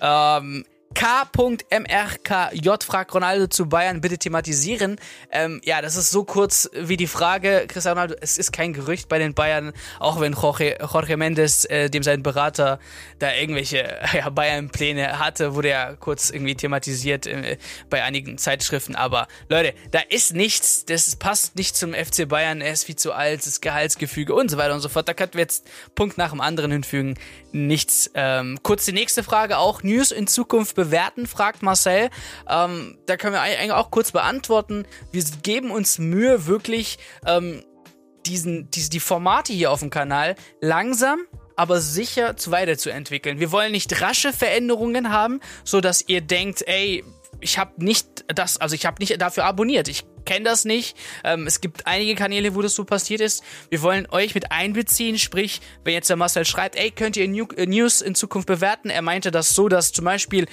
ähm, 0.00 0.64
K.MRKJ 0.98 2.70
fragt 2.84 3.14
Ronaldo 3.14 3.46
zu 3.46 3.68
Bayern, 3.68 4.00
bitte 4.00 4.18
thematisieren. 4.18 4.96
Ähm, 5.30 5.60
ja, 5.64 5.80
das 5.80 5.94
ist 5.94 6.10
so 6.10 6.24
kurz 6.24 6.68
wie 6.74 6.96
die 6.96 7.06
Frage, 7.06 7.66
Cristiano 7.68 8.00
Ronaldo, 8.00 8.16
es 8.20 8.36
ist 8.36 8.50
kein 8.50 8.72
Gerücht 8.72 9.08
bei 9.08 9.20
den 9.20 9.32
Bayern, 9.32 9.72
auch 10.00 10.18
wenn 10.18 10.32
Jorge, 10.32 10.76
Jorge 10.80 11.16
Mendes, 11.16 11.64
äh, 11.66 11.88
dem 11.88 12.02
sein 12.02 12.24
Berater, 12.24 12.80
da 13.20 13.32
irgendwelche 13.32 13.96
ja, 14.12 14.28
Bayern-Pläne 14.28 15.20
hatte, 15.20 15.54
wurde 15.54 15.68
ja 15.68 15.94
kurz 15.94 16.30
irgendwie 16.30 16.56
thematisiert 16.56 17.28
äh, 17.28 17.58
bei 17.88 18.02
einigen 18.02 18.36
Zeitschriften. 18.36 18.96
Aber 18.96 19.28
Leute, 19.48 19.74
da 19.92 20.00
ist 20.08 20.34
nichts, 20.34 20.84
das 20.84 21.14
passt 21.14 21.54
nicht 21.54 21.76
zum 21.76 21.94
FC 21.94 22.28
Bayern, 22.28 22.60
er 22.60 22.72
ist 22.72 22.82
viel 22.82 22.96
zu 22.96 23.12
alt, 23.12 23.46
das 23.46 23.60
Gehaltsgefüge 23.60 24.34
und 24.34 24.50
so 24.50 24.58
weiter 24.58 24.74
und 24.74 24.80
so 24.80 24.88
fort. 24.88 25.06
Da 25.06 25.14
könnten 25.14 25.34
wir 25.34 25.42
jetzt 25.42 25.64
Punkt 25.94 26.18
nach 26.18 26.30
dem 26.30 26.40
anderen 26.40 26.72
hinfügen. 26.72 27.14
Nichts. 27.52 28.10
Ähm, 28.14 28.58
kurz 28.62 28.84
die 28.84 28.92
nächste 28.92 29.22
Frage 29.22 29.58
auch. 29.58 29.82
News 29.82 30.10
in 30.10 30.26
Zukunft 30.26 30.74
bewerten, 30.76 31.26
fragt 31.26 31.62
Marcel. 31.62 32.10
Ähm, 32.48 32.98
da 33.06 33.16
können 33.16 33.32
wir 33.32 33.40
eigentlich 33.40 33.72
auch 33.72 33.90
kurz 33.90 34.12
beantworten. 34.12 34.86
Wir 35.12 35.24
geben 35.42 35.70
uns 35.70 35.98
Mühe, 35.98 36.46
wirklich 36.46 36.98
ähm, 37.26 37.64
diesen, 38.26 38.70
diese, 38.70 38.90
die 38.90 39.00
Formate 39.00 39.52
hier 39.52 39.70
auf 39.70 39.80
dem 39.80 39.90
Kanal 39.90 40.34
langsam 40.60 41.20
aber 41.56 41.80
sicher 41.80 42.36
zu 42.36 42.52
weiterzuentwickeln. 42.52 43.40
Wir 43.40 43.50
wollen 43.50 43.72
nicht 43.72 44.00
rasche 44.00 44.32
Veränderungen 44.32 45.10
haben, 45.10 45.40
so 45.64 45.80
dass 45.80 46.04
ihr 46.06 46.20
denkt, 46.20 46.62
ey, 46.68 47.02
ich 47.40 47.58
habe 47.58 47.84
nicht 47.84 48.24
das, 48.28 48.60
also 48.60 48.76
ich 48.76 48.86
habe 48.86 48.96
nicht 49.00 49.20
dafür 49.20 49.44
abonniert. 49.44 49.88
Ich 49.88 50.04
kenne 50.28 50.44
das 50.44 50.66
nicht. 50.66 50.96
Ähm, 51.24 51.46
es 51.46 51.60
gibt 51.60 51.86
einige 51.86 52.14
Kanäle, 52.14 52.54
wo 52.54 52.60
das 52.60 52.74
so 52.74 52.84
passiert 52.84 53.22
ist. 53.22 53.42
Wir 53.70 53.80
wollen 53.80 54.06
euch 54.10 54.34
mit 54.34 54.52
einbeziehen, 54.52 55.18
sprich, 55.18 55.60
wenn 55.84 55.94
jetzt 55.94 56.10
der 56.10 56.16
Marcel 56.16 56.44
schreibt, 56.44 56.76
ey, 56.76 56.90
könnt 56.90 57.16
ihr 57.16 57.24
äh, 57.24 57.66
News 57.66 58.02
in 58.02 58.14
Zukunft 58.14 58.46
bewerten? 58.46 58.90
Er 58.90 59.00
meinte 59.00 59.30
das 59.30 59.54
so, 59.54 59.68
dass 59.68 59.90
zum 59.92 60.04
Beispiel 60.04 60.46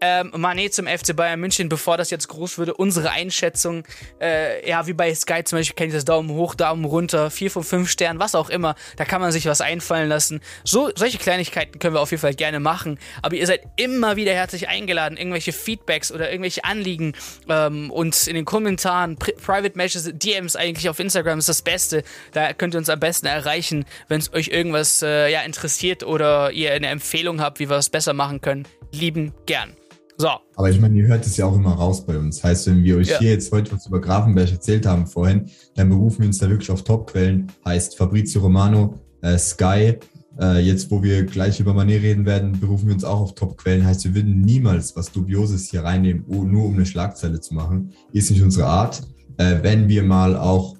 ähm, 0.00 0.30
Mané 0.32 0.70
zum 0.70 0.86
FC 0.86 1.14
Bayern 1.14 1.40
München, 1.40 1.68
bevor 1.68 1.96
das 1.96 2.10
jetzt 2.10 2.28
groß 2.28 2.58
würde, 2.58 2.74
unsere 2.74 3.10
Einschätzung, 3.10 3.84
äh, 4.20 4.68
ja, 4.68 4.86
wie 4.86 4.92
bei 4.92 5.14
Sky 5.14 5.42
zum 5.44 5.58
Beispiel, 5.58 5.74
kenne 5.74 5.88
ich 5.88 5.94
das 5.94 6.04
Daumen 6.04 6.30
hoch, 6.30 6.54
Daumen 6.54 6.84
runter, 6.84 7.30
vier 7.30 7.50
von 7.50 7.64
fünf 7.64 7.90
Sternen, 7.90 8.20
was 8.20 8.34
auch 8.34 8.50
immer, 8.50 8.74
da 8.96 9.04
kann 9.04 9.20
man 9.20 9.32
sich 9.32 9.46
was 9.46 9.60
einfallen 9.60 10.08
lassen. 10.08 10.40
So, 10.64 10.90
solche 10.94 11.18
Kleinigkeiten 11.18 11.78
können 11.78 11.94
wir 11.94 12.00
auf 12.00 12.10
jeden 12.10 12.20
Fall 12.20 12.34
gerne 12.34 12.60
machen, 12.60 12.98
aber 13.22 13.36
ihr 13.36 13.46
seid 13.46 13.62
immer 13.76 14.16
wieder 14.16 14.32
herzlich 14.32 14.68
eingeladen, 14.68 15.16
irgendwelche 15.16 15.52
Feedbacks 15.52 16.12
oder 16.12 16.30
irgendwelche 16.30 16.64
Anliegen 16.64 17.14
ähm, 17.48 17.90
und 17.90 18.26
in 18.26 18.34
den 18.34 18.44
Kommentaren, 18.44 19.16
Pri 19.16 19.32
Private 19.32 19.76
Messages, 19.76 20.10
DMs 20.14 20.56
eigentlich 20.56 20.88
auf 20.88 20.98
Instagram 20.98 21.38
ist 21.38 21.48
das 21.48 21.62
Beste, 21.62 22.04
da 22.32 22.52
könnt 22.52 22.74
ihr 22.74 22.78
uns 22.78 22.88
am 22.88 23.00
besten 23.00 23.26
erreichen, 23.26 23.84
wenn 24.08 24.20
es 24.20 24.32
euch 24.32 24.48
irgendwas 24.48 25.02
äh, 25.02 25.30
ja, 25.30 25.42
interessiert 25.42 26.02
oder 26.04 26.50
ihr 26.52 26.72
eine 26.72 26.88
Empfehlung 26.88 27.40
habt, 27.40 27.58
wie 27.58 27.68
wir 27.68 27.76
es 27.76 27.88
besser 27.88 28.12
machen 28.12 28.40
können, 28.40 28.66
lieben 28.92 29.32
gern. 29.46 29.74
So. 30.20 30.28
Aber 30.56 30.68
ich 30.68 30.80
meine, 30.80 30.96
ihr 30.96 31.06
hört 31.06 31.24
es 31.24 31.36
ja 31.36 31.46
auch 31.46 31.54
immer 31.54 31.74
raus 31.74 32.04
bei 32.04 32.18
uns. 32.18 32.42
Heißt, 32.42 32.66
wenn 32.66 32.82
wir 32.82 32.96
euch 32.96 33.08
ja. 33.08 33.20
hier 33.20 33.30
jetzt 33.30 33.52
heute 33.52 33.72
was 33.72 33.86
über 33.86 34.00
Grafenberg 34.00 34.50
erzählt 34.50 34.84
haben 34.84 35.06
vorhin, 35.06 35.48
dann 35.76 35.88
berufen 35.88 36.20
wir 36.20 36.26
uns 36.26 36.38
da 36.38 36.50
wirklich 36.50 36.70
auf 36.72 36.82
Top-Quellen. 36.82 37.46
Heißt 37.64 37.96
Fabrizio 37.96 38.40
Romano, 38.40 38.98
äh, 39.22 39.38
Sky. 39.38 39.94
Äh, 40.40 40.58
jetzt, 40.60 40.90
wo 40.90 41.04
wir 41.04 41.24
gleich 41.24 41.60
über 41.60 41.72
Manet 41.72 42.02
reden 42.02 42.26
werden, 42.26 42.58
berufen 42.58 42.88
wir 42.88 42.94
uns 42.94 43.04
auch 43.04 43.20
auf 43.20 43.34
Top-Quellen. 43.36 43.84
Heißt, 43.84 44.04
wir 44.04 44.14
würden 44.16 44.40
niemals 44.40 44.96
was 44.96 45.12
Dubioses 45.12 45.70
hier 45.70 45.84
reinnehmen, 45.84 46.24
nur 46.26 46.64
um 46.64 46.74
eine 46.74 46.86
Schlagzeile 46.86 47.40
zu 47.40 47.54
machen. 47.54 47.92
Ist 48.12 48.32
nicht 48.32 48.42
unsere 48.42 48.66
Art. 48.66 49.02
Äh, 49.36 49.58
wenn 49.62 49.88
wir 49.88 50.02
mal 50.02 50.36
auch 50.36 50.77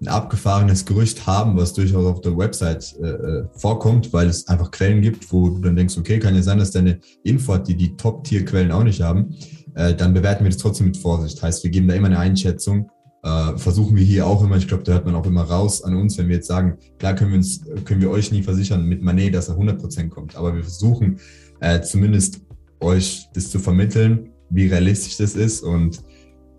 ein 0.00 0.08
abgefahrenes 0.08 0.84
Gerücht 0.84 1.26
haben, 1.26 1.56
was 1.56 1.72
durchaus 1.72 2.06
auf 2.06 2.20
der 2.20 2.36
Website 2.36 2.94
äh, 3.02 3.08
äh, 3.08 3.44
vorkommt, 3.56 4.12
weil 4.12 4.28
es 4.28 4.46
einfach 4.46 4.70
Quellen 4.70 5.02
gibt, 5.02 5.32
wo 5.32 5.48
du 5.48 5.60
dann 5.60 5.76
denkst, 5.76 5.98
okay, 5.98 6.18
kann 6.18 6.36
ja 6.36 6.42
sein, 6.42 6.58
dass 6.58 6.70
deine 6.70 7.00
Info 7.24 7.54
hat, 7.54 7.66
die 7.66 7.76
die 7.76 7.96
Top-Tier-Quellen 7.96 8.70
auch 8.70 8.84
nicht 8.84 9.00
haben, 9.00 9.34
äh, 9.74 9.94
dann 9.94 10.14
bewerten 10.14 10.44
wir 10.44 10.50
das 10.50 10.58
trotzdem 10.58 10.86
mit 10.86 10.96
Vorsicht. 10.96 11.42
Heißt, 11.42 11.64
wir 11.64 11.70
geben 11.70 11.88
da 11.88 11.94
immer 11.94 12.06
eine 12.06 12.18
Einschätzung. 12.18 12.90
Äh, 13.24 13.56
versuchen 13.56 13.96
wir 13.96 14.04
hier 14.04 14.26
auch 14.26 14.44
immer, 14.44 14.56
ich 14.56 14.68
glaube, 14.68 14.84
da 14.84 14.92
hört 14.92 15.04
man 15.04 15.16
auch 15.16 15.26
immer 15.26 15.42
raus 15.42 15.82
an 15.82 15.96
uns, 15.96 16.16
wenn 16.16 16.28
wir 16.28 16.36
jetzt 16.36 16.46
sagen, 16.46 16.78
klar 16.98 17.14
können 17.14 17.32
wir 17.32 17.38
uns, 17.38 17.64
können 17.84 18.00
wir 18.00 18.10
euch 18.10 18.30
nie 18.30 18.44
versichern 18.44 18.84
mit 18.84 19.02
Manet, 19.02 19.34
dass 19.34 19.48
er 19.48 19.56
100% 19.56 20.08
kommt, 20.10 20.36
aber 20.36 20.54
wir 20.54 20.62
versuchen 20.62 21.18
äh, 21.58 21.80
zumindest 21.80 22.40
euch 22.78 23.28
das 23.34 23.50
zu 23.50 23.58
vermitteln, 23.58 24.30
wie 24.50 24.68
realistisch 24.68 25.16
das 25.16 25.34
ist 25.34 25.62
und 25.62 26.00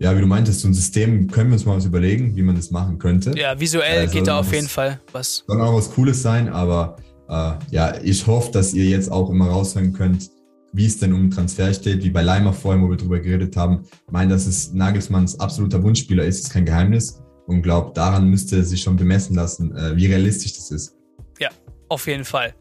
ja, 0.00 0.16
wie 0.16 0.20
du 0.22 0.26
meintest, 0.26 0.60
so 0.60 0.68
ein 0.68 0.74
System 0.74 1.30
können 1.30 1.50
wir 1.50 1.54
uns 1.54 1.66
mal 1.66 1.76
was 1.76 1.84
überlegen, 1.84 2.34
wie 2.34 2.42
man 2.42 2.56
das 2.56 2.70
machen 2.70 2.98
könnte. 2.98 3.38
Ja, 3.38 3.60
visuell 3.60 4.04
äh, 4.04 4.06
geht 4.06 4.26
da 4.26 4.40
auf 4.40 4.50
jeden 4.52 4.66
Fall 4.68 4.98
was. 5.12 5.44
Soll 5.46 5.60
auch 5.60 5.76
was 5.76 5.90
Cooles 5.92 6.22
sein, 6.22 6.48
aber 6.48 6.96
äh, 7.28 7.52
ja, 7.70 7.94
ich 8.02 8.26
hoffe, 8.26 8.50
dass 8.50 8.72
ihr 8.72 8.86
jetzt 8.86 9.12
auch 9.12 9.28
immer 9.28 9.48
raushören 9.48 9.92
könnt, 9.92 10.30
wie 10.72 10.86
es 10.86 10.98
denn 10.98 11.12
um 11.12 11.30
Transfer 11.30 11.72
steht, 11.74 12.02
wie 12.02 12.08
bei 12.08 12.22
Leimer 12.22 12.54
vorhin, 12.54 12.82
wo 12.82 12.88
wir 12.88 12.96
drüber 12.96 13.20
geredet 13.20 13.54
haben. 13.56 13.84
Ich 14.06 14.12
meine, 14.12 14.32
dass 14.32 14.46
es 14.46 14.72
Nagelsmanns 14.72 15.38
absoluter 15.38 15.82
Wunschspieler 15.82 16.24
ist, 16.24 16.44
ist 16.44 16.50
kein 16.50 16.64
Geheimnis 16.64 17.20
und 17.46 17.60
glaube, 17.60 17.92
daran 17.94 18.30
müsste 18.30 18.64
sich 18.64 18.80
schon 18.80 18.96
bemessen 18.96 19.36
lassen, 19.36 19.76
äh, 19.76 19.94
wie 19.96 20.06
realistisch 20.06 20.54
das 20.54 20.70
ist. 20.70 20.96
Ja, 21.38 21.50
auf 21.90 22.06
jeden 22.06 22.24
Fall. 22.24 22.54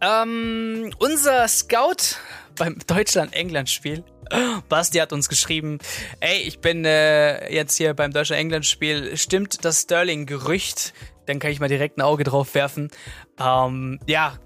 Ähm, 0.00 0.90
unser 0.98 1.46
Scout 1.48 2.16
beim 2.56 2.78
Deutschland-England-Spiel 2.86 4.04
Basti 4.68 4.98
hat 4.98 5.12
uns 5.12 5.28
geschrieben, 5.28 5.78
ey, 6.20 6.38
ich 6.42 6.60
bin 6.60 6.84
äh, 6.84 7.52
jetzt 7.52 7.76
hier 7.76 7.94
beim 7.94 8.12
Deutschland-England-Spiel. 8.12 9.16
Stimmt 9.16 9.64
das 9.64 9.82
Sterling-Gerücht? 9.82 10.94
Dann 11.26 11.38
kann 11.38 11.50
ich 11.50 11.60
mal 11.60 11.68
direkt 11.68 11.98
ein 11.98 12.02
Auge 12.02 12.24
drauf 12.24 12.54
werfen. 12.54 12.90
Ähm, 13.38 14.00
ja. 14.06 14.38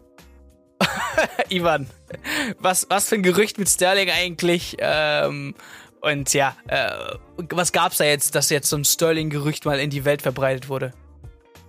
Ivan, 1.49 1.89
was, 2.59 2.87
was 2.91 3.09
für 3.09 3.15
ein 3.15 3.23
Gerücht 3.23 3.59
mit 3.59 3.69
Sterling 3.69 4.11
eigentlich? 4.11 4.77
Ähm, 4.79 5.55
und 6.03 6.35
ja, 6.35 6.55
äh, 6.69 6.91
was 7.51 7.73
gab's 7.73 7.97
da 7.97 8.05
jetzt, 8.05 8.35
dass 8.35 8.51
jetzt 8.51 8.69
so 8.69 8.77
ein 8.77 8.85
Sterling-Gerücht 8.85 9.65
mal 9.65 9.81
in 9.81 9.91
die 9.91 10.05
Welt 10.05 10.23
verbreitet 10.23 10.69
wurde? 10.69 10.93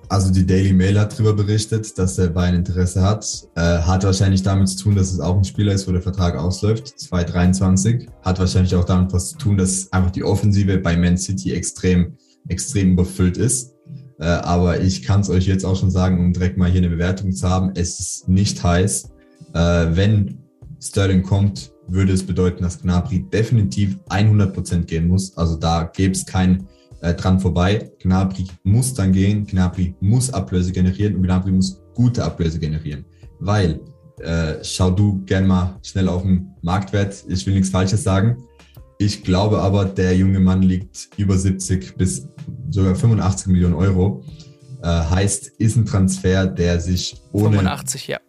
Also 0.10 0.32
die 0.32 0.46
Daily 0.46 0.72
Mail 0.72 0.98
hat 1.00 1.14
darüber 1.14 1.34
berichtet, 1.34 1.98
dass 1.98 2.18
er 2.18 2.30
Bayern 2.30 2.56
Interesse 2.56 3.02
hat. 3.02 3.26
Äh, 3.56 3.80
hat 3.80 4.06
wahrscheinlich 4.06 4.42
damit 4.42 4.70
zu 4.70 4.84
tun, 4.84 4.96
dass 4.96 5.12
es 5.12 5.20
auch 5.20 5.36
ein 5.36 5.44
Spieler 5.44 5.74
ist, 5.74 5.86
wo 5.88 5.92
der 5.92 6.02
Vertrag 6.02 6.38
ausläuft, 6.38 6.88
2023. 6.88 8.08
Hat 8.22 8.40
wahrscheinlich 8.40 8.74
auch 8.76 8.86
damit 8.86 9.12
was 9.12 9.32
zu 9.32 9.38
tun, 9.38 9.58
dass 9.58 9.92
einfach 9.92 10.12
die 10.12 10.24
Offensive 10.24 10.78
bei 10.78 10.96
Man 10.96 11.18
City 11.18 11.54
extrem, 11.54 12.16
extrem 12.48 12.94
überfüllt 12.94 13.36
ist. 13.38 13.74
Äh, 14.20 14.26
aber 14.26 14.80
ich 14.80 15.04
kann 15.04 15.22
es 15.22 15.30
euch 15.30 15.46
jetzt 15.46 15.66
auch 15.66 15.76
schon 15.76 15.92
sagen, 15.92 16.20
um 16.20 16.32
direkt 16.32 16.58
mal 16.58 16.70
hier 16.70 16.82
eine 16.82 16.90
Bewertung 16.90 17.34
zu 17.34 17.50
haben. 17.50 17.72
Es 17.76 18.00
ist 18.00 18.30
nicht 18.30 18.64
heiß. 18.64 19.10
Äh, 19.54 19.88
wenn 19.92 20.38
Sterling 20.82 21.24
kommt, 21.24 21.74
würde 21.90 22.14
es 22.14 22.26
bedeuten, 22.26 22.64
dass 22.64 22.82
Gnabry 22.82 23.26
definitiv 23.30 23.98
100% 24.10 24.86
gehen 24.86 25.10
muss. 25.10 25.38
Also 25.38 25.58
da 25.58 25.84
gäbe 25.84 26.14
es 26.14 26.26
kein 26.26 26.68
äh, 27.02 27.14
dran 27.14 27.40
vorbei. 27.40 27.92
Gnabry 28.02 28.48
muss 28.64 28.94
dann 28.94 29.12
gehen, 29.12 29.46
Gnabry 29.46 29.96
muss 30.00 30.32
Ablöse 30.34 30.72
generieren 30.72 31.16
und 31.16 31.24
Gnabry 31.24 31.52
muss 31.52 31.82
gute 31.94 32.24
Ablöse 32.24 32.60
generieren. 32.60 33.06
Weil, 33.40 33.80
äh, 34.20 34.56
schau 34.64 34.92
du 34.92 35.24
gern 35.26 35.48
mal 35.48 35.80
schnell 35.84 36.10
auf 36.10 36.24
den 36.24 36.50
Marktwert, 36.62 37.24
ich 37.28 37.46
will 37.46 37.54
nichts 37.54 37.70
Falsches 37.70 38.04
sagen. 38.04 38.44
Ich 39.00 39.24
glaube 39.24 39.62
aber, 39.62 39.86
der 39.86 40.16
junge 40.16 40.40
Mann 40.40 40.64
liegt 40.64 41.10
über 41.18 41.38
70 41.38 41.98
bis 41.98 42.28
sogar 42.70 42.96
85 42.96 43.48
Millionen 43.48 43.76
Euro. 43.76 44.24
Äh, 44.82 44.88
heißt, 44.88 45.48
ist 45.60 45.76
ein 45.76 45.86
Transfer, 45.86 46.48
der 46.48 46.80
sich 46.80 47.22
ohne 47.32 47.58
85, 47.58 48.08
ja. 48.08 48.20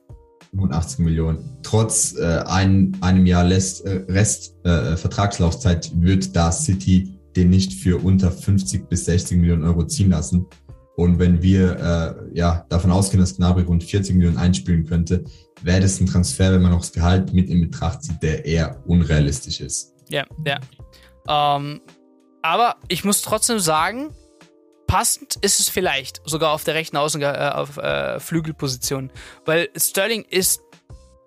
85 0.50 0.98
Millionen. 1.00 1.58
Trotz 1.62 2.16
äh, 2.16 2.42
ein, 2.46 2.96
einem 3.00 3.26
Jahr 3.26 3.48
Rest, 3.48 3.84
äh, 3.84 4.04
Rest 4.08 4.54
äh, 4.64 4.96
Vertragslaufzeit 4.96 5.90
wird 5.94 6.34
da 6.34 6.52
City 6.52 7.17
den 7.38 7.50
nicht 7.50 7.72
für 7.72 7.98
unter 7.98 8.30
50 8.30 8.88
bis 8.88 9.04
60 9.04 9.38
Millionen 9.38 9.64
Euro 9.64 9.86
ziehen 9.86 10.10
lassen. 10.10 10.46
Und 10.96 11.20
wenn 11.20 11.40
wir 11.42 12.26
äh, 12.32 12.36
ja, 12.36 12.66
davon 12.68 12.90
ausgehen, 12.90 13.20
dass 13.20 13.36
Gnabry 13.36 13.62
rund 13.62 13.84
40 13.84 14.16
Millionen 14.16 14.36
einspielen 14.36 14.84
könnte, 14.84 15.24
wäre 15.62 15.80
das 15.80 16.00
ein 16.00 16.06
Transfer, 16.06 16.52
wenn 16.52 16.62
man 16.62 16.72
auch 16.72 16.80
das 16.80 16.92
Gehalt 16.92 17.32
mit 17.32 17.48
in 17.48 17.60
Betracht 17.60 18.02
zieht, 18.02 18.20
der 18.20 18.44
eher 18.44 18.82
unrealistisch 18.86 19.60
ist. 19.60 19.94
Ja, 20.08 20.24
ja. 20.44 20.58
Ähm, 21.28 21.80
aber 22.42 22.76
ich 22.88 23.04
muss 23.04 23.22
trotzdem 23.22 23.60
sagen, 23.60 24.10
passend 24.88 25.36
ist 25.36 25.60
es 25.60 25.68
vielleicht 25.68 26.20
sogar 26.24 26.52
auf 26.52 26.64
der 26.64 26.74
rechten 26.74 26.96
Außen 26.96 27.22
äh, 27.22 27.52
auf 27.54 27.76
äh, 27.76 28.18
Flügelposition, 28.18 29.12
weil 29.44 29.68
Sterling 29.76 30.24
ist 30.28 30.62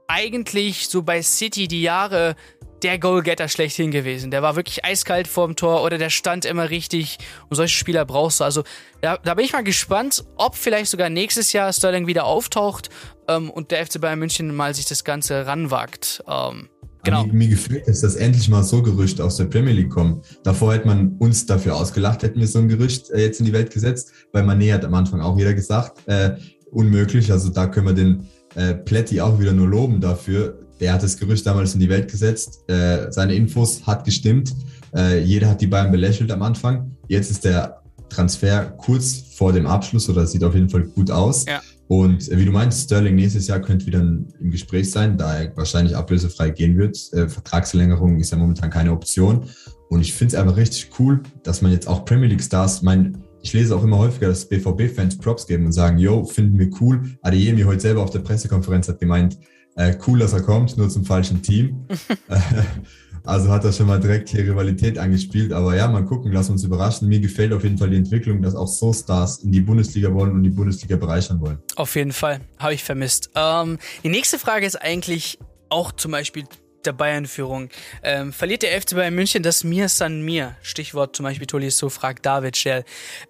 eigentlich 0.08 0.90
so 0.90 1.04
bei 1.04 1.22
City 1.22 1.70
die 1.70 1.82
Jahre 1.82 2.36
der 2.84 3.00
Goalgetter 3.00 3.48
schlechthin 3.48 3.92
gewesen. 3.92 4.32
Der 4.32 4.42
war 4.42 4.56
wirklich 4.56 4.84
eiskalt 4.86 5.28
vorm 5.28 5.56
Tor 5.56 5.84
oder 5.84 5.98
der 5.98 6.10
stand 6.10 6.46
immer 6.46 6.70
richtig. 6.70 7.18
Und 7.50 7.56
solche 7.56 7.76
Spieler 7.76 8.06
brauchst 8.06 8.40
du. 8.40 8.44
Also 8.44 8.64
da, 9.02 9.18
da 9.18 9.34
bin 9.34 9.46
ich 9.46 9.54
mal 9.54 9.64
gespannt, 9.64 10.24
ob 10.38 10.56
vielleicht 10.56 10.92
sogar 10.92 11.10
nächstes 11.10 11.54
Jahr 11.54 11.72
Sterling 11.74 12.08
wieder 12.08 12.26
auftaucht 12.26 12.90
ähm, 13.28 13.50
und 13.50 13.72
der 13.72 13.86
FC 13.86 14.02
Bayern 14.02 14.20
München 14.20 14.56
mal 14.56 14.74
sich 14.74 14.86
das 14.86 15.04
Ganze 15.04 15.46
ranwagt. 15.46 16.24
Ähm, 16.28 16.70
Genau. 17.04 17.26
Mir, 17.26 17.34
mir 17.34 17.48
gefällt 17.48 17.88
es, 17.88 18.02
dass 18.02 18.16
endlich 18.16 18.48
mal 18.48 18.64
so 18.64 18.82
Gerüchte 18.82 19.24
aus 19.24 19.38
der 19.38 19.46
Premier 19.46 19.74
League 19.74 19.90
kommen. 19.90 20.22
Davor 20.44 20.74
hätte 20.74 20.88
man 20.88 21.16
uns 21.18 21.46
dafür 21.46 21.76
ausgelacht, 21.76 22.22
hätten 22.24 22.40
wir 22.40 22.48
so 22.48 22.60
ein 22.60 22.70
Gerücht 22.70 23.10
äh, 23.10 23.22
jetzt 23.22 23.40
in 23.40 23.46
die 23.46 23.54
Welt 23.54 23.74
gesetzt, 23.74 24.12
weil 24.32 24.44
Mané 24.44 24.74
hat 24.74 24.86
am 24.86 24.94
Anfang 24.94 25.22
auch 25.22 25.36
wieder 25.36 25.54
gesagt, 25.54 26.08
äh, 26.08 26.36
unmöglich. 26.70 27.32
Also 27.32 27.50
da 27.50 27.68
können 27.68 27.88
wir 27.88 27.94
den 27.94 28.28
äh, 28.56 28.76
Pletti 28.76 29.20
auch 29.20 29.40
wieder 29.40 29.54
nur 29.54 29.68
loben 29.68 30.00
dafür, 30.00 30.60
der 30.82 30.94
hat 30.94 31.04
das 31.04 31.16
Gerücht 31.16 31.46
damals 31.46 31.76
in 31.76 31.80
die 31.80 31.90
Welt 31.90 32.12
gesetzt. 32.12 32.68
Äh, 32.68 33.12
seine 33.12 33.36
Infos 33.36 33.86
hat 33.86 34.04
gestimmt. 34.04 34.54
Äh, 34.96 35.24
jeder 35.24 35.48
hat 35.48 35.62
die 35.62 35.68
Bayern 35.68 35.92
belächelt 35.92 36.32
am 36.32 36.42
Anfang. 36.42 36.92
Jetzt 37.08 37.30
ist 37.30 37.46
der 37.46 37.82
Transfer 38.10 38.74
kurz 38.78 39.24
vor 39.36 39.54
dem 39.54 39.68
Abschluss 39.68 40.10
oder 40.10 40.26
sieht 40.26 40.44
auf 40.44 40.56
jeden 40.56 40.70
Fall 40.70 40.84
gut 40.84 41.12
aus. 41.12 41.46
Ja. 41.46 41.62
Und 41.88 42.30
äh, 42.32 42.38
wie 42.38 42.46
du 42.46 42.52
meinst, 42.52 42.86
Sterling 42.86 43.16
nächstes 43.16 43.48
Jahr 43.48 43.60
könnte 43.60 43.86
wieder 43.86 44.00
im 44.00 44.50
Gespräch 44.50 44.90
sein, 44.90 45.18
da 45.18 45.40
er 45.40 45.56
wahrscheinlich 45.56 45.96
ablösefrei 45.96 46.50
gehen 46.50 46.78
wird. 46.78 46.98
Äh, 47.14 47.30
Vertragsverlängerung 47.30 48.20
ist 48.20 48.32
ja 48.32 48.38
momentan 48.38 48.70
keine 48.70 48.92
Option. 48.92 49.46
Und 49.90 50.02
ich 50.02 50.14
finde 50.14 50.36
es 50.36 50.42
einfach 50.42 50.58
richtig 50.58 50.90
cool, 51.00 51.22
dass 51.44 51.62
man 51.62 51.72
jetzt 51.72 51.88
auch 51.88 52.06
Premier 52.06 52.30
League 52.30 52.42
Stars, 52.42 52.82
mein, 52.82 53.18
ich 53.44 53.54
lese 53.54 53.76
auch 53.76 53.84
immer 53.84 53.98
häufiger, 53.98 54.30
dass 54.30 54.48
BVB-Fans 54.48 55.18
Props 55.18 55.46
geben 55.46 55.66
und 55.66 55.74
sagen, 55.74 55.98
yo, 55.98 56.24
finden 56.24 56.58
wir 56.58 56.70
cool. 56.80 57.02
Adeyemi 57.22 57.64
heute 57.64 57.82
selber 57.82 58.02
auf 58.02 58.10
der 58.10 58.20
Pressekonferenz 58.20 58.88
hat 58.88 59.00
gemeint, 59.00 59.38
äh, 59.76 59.96
cool, 60.08 60.20
dass 60.20 60.34
er 60.34 60.42
kommt, 60.42 60.78
nur 60.78 60.90
zum 60.90 61.06
falschen 61.06 61.42
Team. 61.42 61.86
also 63.24 63.50
hat 63.50 63.64
er 63.64 63.72
schon 63.72 63.88
mal 63.88 64.00
direkt 64.00 64.30
hier 64.30 64.44
Rivalität 64.44 64.98
angespielt. 64.98 65.54
Aber 65.54 65.76
ja, 65.76 65.88
mal 65.88 66.06
gucken, 66.06 66.32
lass 66.32 66.50
uns 66.50 66.64
überraschen. 66.64 67.08
Mir 67.08 67.20
gefällt 67.20 67.54
auf 67.54 67.64
jeden 67.64 67.78
Fall 67.78 67.90
die 67.90 67.98
Entwicklung, 67.98 68.42
dass 68.42 68.56
auch 68.56 68.68
so 68.68 68.92
Stars 68.94 69.40
in 69.40 69.52
die 69.52 69.62
Bundesliga 69.62 70.14
wollen 70.14 70.32
und 70.32 70.44
die 70.44 70.50
Bundesliga 70.50 70.98
bereichern 70.98 71.40
wollen. 71.42 71.60
Auf 71.76 71.96
jeden 71.96 72.12
Fall, 72.12 72.42
habe 72.58 72.74
ich 72.74 72.84
vermisst. 72.84 73.32
Ähm, 73.36 73.78
die 74.04 74.10
nächste 74.10 74.40
Frage 74.40 74.66
ist 74.66 74.82
eigentlich 74.82 75.40
auch 75.70 75.92
zum 75.94 76.12
Beispiel 76.12 76.44
der 76.86 76.94
Bayern-Führung. 76.94 77.70
Ähm, 78.04 78.34
verliert 78.34 78.64
der 78.64 78.80
FC 78.82 78.96
Bayern 78.96 79.14
München 79.14 79.44
das 79.44 79.64
Mir 79.64 79.88
San 79.88 80.22
Mir? 80.24 80.56
Stichwort 80.62 81.16
zum 81.16 81.24
Beispiel 81.24 81.48
Tolisso 81.48 81.90
fragt 81.90 82.26
David 82.26 82.58
Schell. 82.58 82.84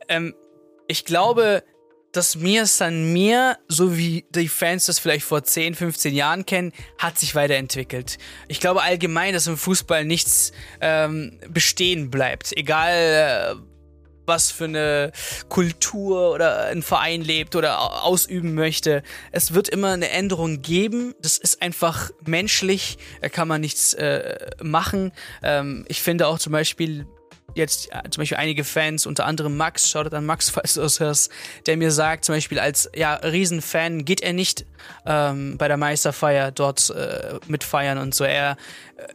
Ähm, 0.07 0.33
ich 0.87 1.05
glaube, 1.05 1.63
das 2.11 2.35
Mir 2.35 2.65
San 2.65 3.13
Mir, 3.13 3.57
so 3.67 3.97
wie 3.97 4.25
die 4.31 4.47
Fans 4.47 4.85
das 4.85 4.99
vielleicht 4.99 5.25
vor 5.25 5.43
10, 5.43 5.75
15 5.75 6.13
Jahren 6.13 6.45
kennen, 6.45 6.73
hat 6.97 7.17
sich 7.17 7.35
weiterentwickelt. 7.35 8.17
Ich 8.47 8.59
glaube 8.59 8.81
allgemein, 8.83 9.33
dass 9.33 9.47
im 9.47 9.57
Fußball 9.57 10.05
nichts 10.05 10.51
ähm, 10.81 11.39
bestehen 11.49 12.11
bleibt. 12.11 12.55
Egal, 12.57 13.55
äh, 13.57 13.61
was 14.25 14.51
für 14.51 14.65
eine 14.65 15.11
Kultur 15.49 16.31
oder 16.31 16.65
ein 16.65 16.83
Verein 16.83 17.21
lebt 17.21 17.55
oder 17.55 18.03
ausüben 18.03 18.53
möchte. 18.53 19.03
Es 19.31 19.53
wird 19.53 19.67
immer 19.67 19.91
eine 19.91 20.09
Änderung 20.09 20.61
geben. 20.61 21.15
Das 21.21 21.37
ist 21.37 21.61
einfach 21.61 22.11
menschlich. 22.25 22.97
Da 23.21 23.29
kann 23.29 23.47
man 23.47 23.61
nichts 23.61 23.93
äh, 23.93 24.51
machen. 24.61 25.11
Ähm, 25.43 25.85
ich 25.87 26.01
finde 26.01 26.27
auch 26.27 26.39
zum 26.39 26.53
Beispiel 26.53 27.07
jetzt 27.55 27.91
äh, 27.91 28.09
zum 28.09 28.21
Beispiel 28.21 28.37
einige 28.37 28.63
Fans, 28.63 29.05
unter 29.05 29.25
anderem 29.25 29.57
Max, 29.57 29.89
schaut 29.89 30.13
an 30.13 30.25
Max, 30.25 30.49
falls 30.51 30.75
du 30.75 30.81
das 30.81 30.99
hörst, 30.99 31.31
der 31.65 31.77
mir 31.77 31.91
sagt, 31.91 32.25
zum 32.25 32.35
Beispiel 32.35 32.59
als 32.59 32.89
ja, 32.95 33.15
Riesenfan 33.15 34.05
geht 34.05 34.21
er 34.21 34.33
nicht 34.33 34.65
ähm, 35.05 35.57
bei 35.57 35.67
der 35.67 35.77
Meisterfeier 35.77 36.51
dort 36.51 36.89
äh, 36.89 37.39
mitfeiern 37.47 37.97
und 37.97 38.15
so. 38.15 38.23
Er, 38.23 38.57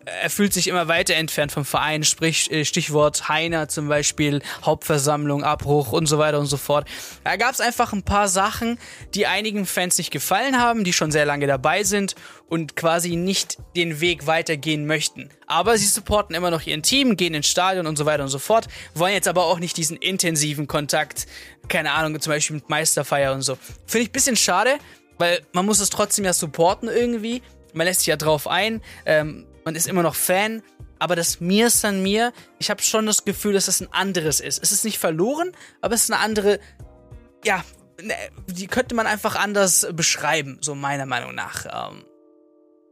er 0.04 0.30
fühlt 0.30 0.52
sich 0.52 0.68
immer 0.68 0.88
weiter 0.88 1.14
entfernt 1.14 1.52
vom 1.52 1.64
Verein, 1.64 2.04
sprich 2.04 2.50
äh, 2.50 2.64
Stichwort 2.64 3.28
Heiner 3.28 3.68
zum 3.68 3.88
Beispiel, 3.88 4.42
Hauptversammlung, 4.64 5.44
Abbruch 5.44 5.92
und 5.92 6.06
so 6.06 6.18
weiter 6.18 6.38
und 6.38 6.46
so 6.46 6.56
fort. 6.56 6.88
Da 7.24 7.36
gab 7.36 7.52
es 7.52 7.60
einfach 7.60 7.92
ein 7.92 8.02
paar 8.02 8.28
Sachen, 8.28 8.78
die 9.14 9.26
einigen 9.26 9.66
Fans 9.66 9.98
nicht 9.98 10.10
gefallen 10.10 10.58
haben, 10.58 10.84
die 10.84 10.92
schon 10.92 11.10
sehr 11.10 11.26
lange 11.26 11.46
dabei 11.46 11.82
sind 11.82 12.14
und 12.48 12.76
quasi 12.76 13.16
nicht 13.16 13.58
den 13.74 14.00
Weg 14.00 14.26
weitergehen 14.26 14.86
möchten. 14.86 15.30
Aber 15.46 15.76
sie 15.78 15.86
supporten 15.86 16.34
immer 16.34 16.50
noch 16.50 16.62
ihren 16.62 16.82
Team, 16.82 17.16
gehen 17.16 17.34
ins 17.34 17.48
Stadion 17.48 17.86
und 17.86 17.96
so 17.96 18.06
weiter 18.06 18.22
und 18.22 18.28
so 18.28 18.38
fort, 18.38 18.68
wollen 18.94 19.12
jetzt 19.12 19.28
aber 19.28 19.44
auch 19.44 19.58
nicht 19.58 19.76
diesen 19.76 19.96
intensiven 19.96 20.66
Kontakt, 20.66 21.26
keine 21.68 21.92
Ahnung, 21.92 22.20
zum 22.20 22.32
Beispiel 22.32 22.56
mit 22.56 22.68
Meisterfeier 22.68 23.32
und 23.32 23.42
so. 23.42 23.56
Finde 23.86 24.04
ich 24.04 24.10
ein 24.10 24.12
bisschen 24.12 24.36
schade, 24.36 24.78
weil 25.18 25.40
man 25.52 25.66
muss 25.66 25.80
es 25.80 25.90
trotzdem 25.90 26.24
ja 26.24 26.32
supporten 26.32 26.88
irgendwie. 26.88 27.42
Man 27.72 27.86
lässt 27.86 28.00
sich 28.00 28.08
ja 28.08 28.16
drauf 28.16 28.46
ein. 28.46 28.80
Ähm, 29.04 29.46
man 29.66 29.74
ist 29.74 29.88
immer 29.88 30.02
noch 30.02 30.14
Fan. 30.14 30.62
Aber 30.98 31.14
das 31.14 31.40
Mir 31.40 31.68
San 31.68 32.02
Mir, 32.02 32.32
ich 32.58 32.70
habe 32.70 32.80
schon 32.80 33.04
das 33.04 33.26
Gefühl, 33.26 33.52
dass 33.52 33.68
es 33.68 33.78
das 33.78 33.86
ein 33.86 33.92
anderes 33.92 34.40
ist. 34.40 34.62
Es 34.62 34.72
ist 34.72 34.84
nicht 34.84 34.96
verloren, 34.96 35.52
aber 35.82 35.94
es 35.94 36.04
ist 36.04 36.10
eine 36.10 36.22
andere, 36.22 36.58
ja, 37.44 37.62
ne, 38.02 38.14
die 38.48 38.66
könnte 38.66 38.94
man 38.94 39.06
einfach 39.06 39.36
anders 39.36 39.86
beschreiben, 39.92 40.56
so 40.62 40.74
meiner 40.74 41.04
Meinung 41.04 41.34
nach. 41.34 41.66
Ähm, 41.66 42.04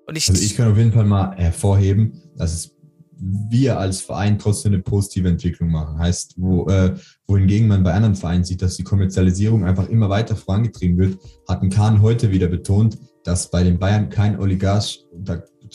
und 0.06 0.18
ich, 0.18 0.28
also 0.28 0.42
ich 0.42 0.54
kann 0.54 0.70
auf 0.70 0.76
jeden 0.76 0.92
Fall 0.92 1.06
mal 1.06 1.34
hervorheben, 1.36 2.20
dass 2.36 2.72
wir 3.16 3.78
als 3.78 4.02
Verein 4.02 4.38
trotzdem 4.38 4.74
eine 4.74 4.82
positive 4.82 5.28
Entwicklung 5.28 5.70
machen. 5.70 5.98
Heißt, 5.98 6.34
wo, 6.36 6.68
äh, 6.68 6.94
wohingegen 7.26 7.68
man 7.68 7.84
bei 7.84 7.94
anderen 7.94 8.16
Vereinen 8.16 8.44
sieht, 8.44 8.60
dass 8.60 8.76
die 8.76 8.84
Kommerzialisierung 8.84 9.64
einfach 9.64 9.88
immer 9.88 10.10
weiter 10.10 10.36
vorangetrieben 10.36 10.98
wird, 10.98 11.18
hat 11.48 11.62
ein 11.62 11.70
Kahn 11.70 12.02
heute 12.02 12.32
wieder 12.32 12.48
betont, 12.48 12.98
dass 13.22 13.50
bei 13.50 13.62
den 13.62 13.78
Bayern 13.78 14.10
kein 14.10 14.38
Oligarch 14.38 15.06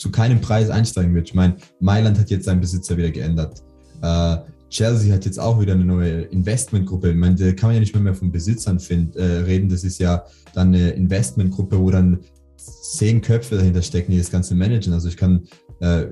zu 0.00 0.10
keinem 0.10 0.40
Preis 0.40 0.70
einsteigen 0.70 1.14
wird. 1.14 1.28
Ich 1.28 1.34
meine, 1.34 1.56
Mailand 1.78 2.18
hat 2.18 2.30
jetzt 2.30 2.46
seinen 2.46 2.60
Besitzer 2.60 2.96
wieder 2.96 3.10
geändert. 3.10 3.62
Äh, 4.02 4.36
Chelsea 4.70 5.12
hat 5.12 5.24
jetzt 5.24 5.38
auch 5.38 5.60
wieder 5.60 5.74
eine 5.74 5.84
neue 5.84 6.22
Investmentgruppe. 6.22 7.10
Ich 7.10 7.16
meine, 7.16 7.34
da 7.34 7.52
kann 7.52 7.68
man 7.68 7.74
ja 7.74 7.80
nicht 7.80 7.94
mehr, 7.94 8.02
mehr 8.02 8.14
von 8.14 8.32
Besitzern 8.32 8.80
find, 8.80 9.16
äh, 9.16 9.22
reden. 9.22 9.68
Das 9.68 9.84
ist 9.84 9.98
ja 9.98 10.24
dann 10.54 10.68
eine 10.68 10.90
Investmentgruppe, 10.90 11.78
wo 11.78 11.90
dann 11.90 12.20
zehn 12.56 13.20
Köpfe 13.20 13.56
dahinter 13.56 13.82
stecken, 13.82 14.12
die 14.12 14.18
das 14.18 14.30
Ganze 14.30 14.54
managen. 14.54 14.92
Also 14.92 15.08
ich 15.08 15.16
kann 15.16 15.42
äh, 15.80 16.06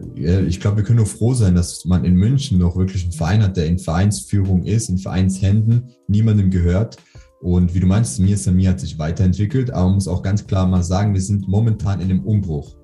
ich 0.46 0.60
glaube, 0.60 0.78
wir 0.78 0.84
können 0.84 0.98
nur 0.98 1.06
froh 1.06 1.34
sein, 1.34 1.54
dass 1.54 1.84
man 1.84 2.04
in 2.04 2.14
München 2.14 2.58
noch 2.58 2.76
wirklich 2.76 3.04
einen 3.04 3.12
Verein 3.12 3.42
hat, 3.42 3.56
der 3.56 3.66
in 3.66 3.78
Vereinsführung 3.78 4.64
ist, 4.64 4.88
in 4.88 4.98
Vereinshänden, 4.98 5.90
niemandem 6.08 6.50
gehört. 6.50 6.96
Und 7.40 7.74
wie 7.74 7.80
du 7.80 7.86
meinst, 7.86 8.18
Mir 8.18 8.36
Sami 8.36 8.64
hat 8.64 8.80
sich 8.80 8.98
weiterentwickelt, 8.98 9.70
aber 9.70 9.86
man 9.86 9.94
muss 9.94 10.08
auch 10.08 10.22
ganz 10.22 10.46
klar 10.46 10.66
mal 10.66 10.82
sagen, 10.82 11.14
wir 11.14 11.20
sind 11.20 11.46
momentan 11.46 12.00
in 12.00 12.10
einem 12.10 12.24
Umbruch. 12.24 12.77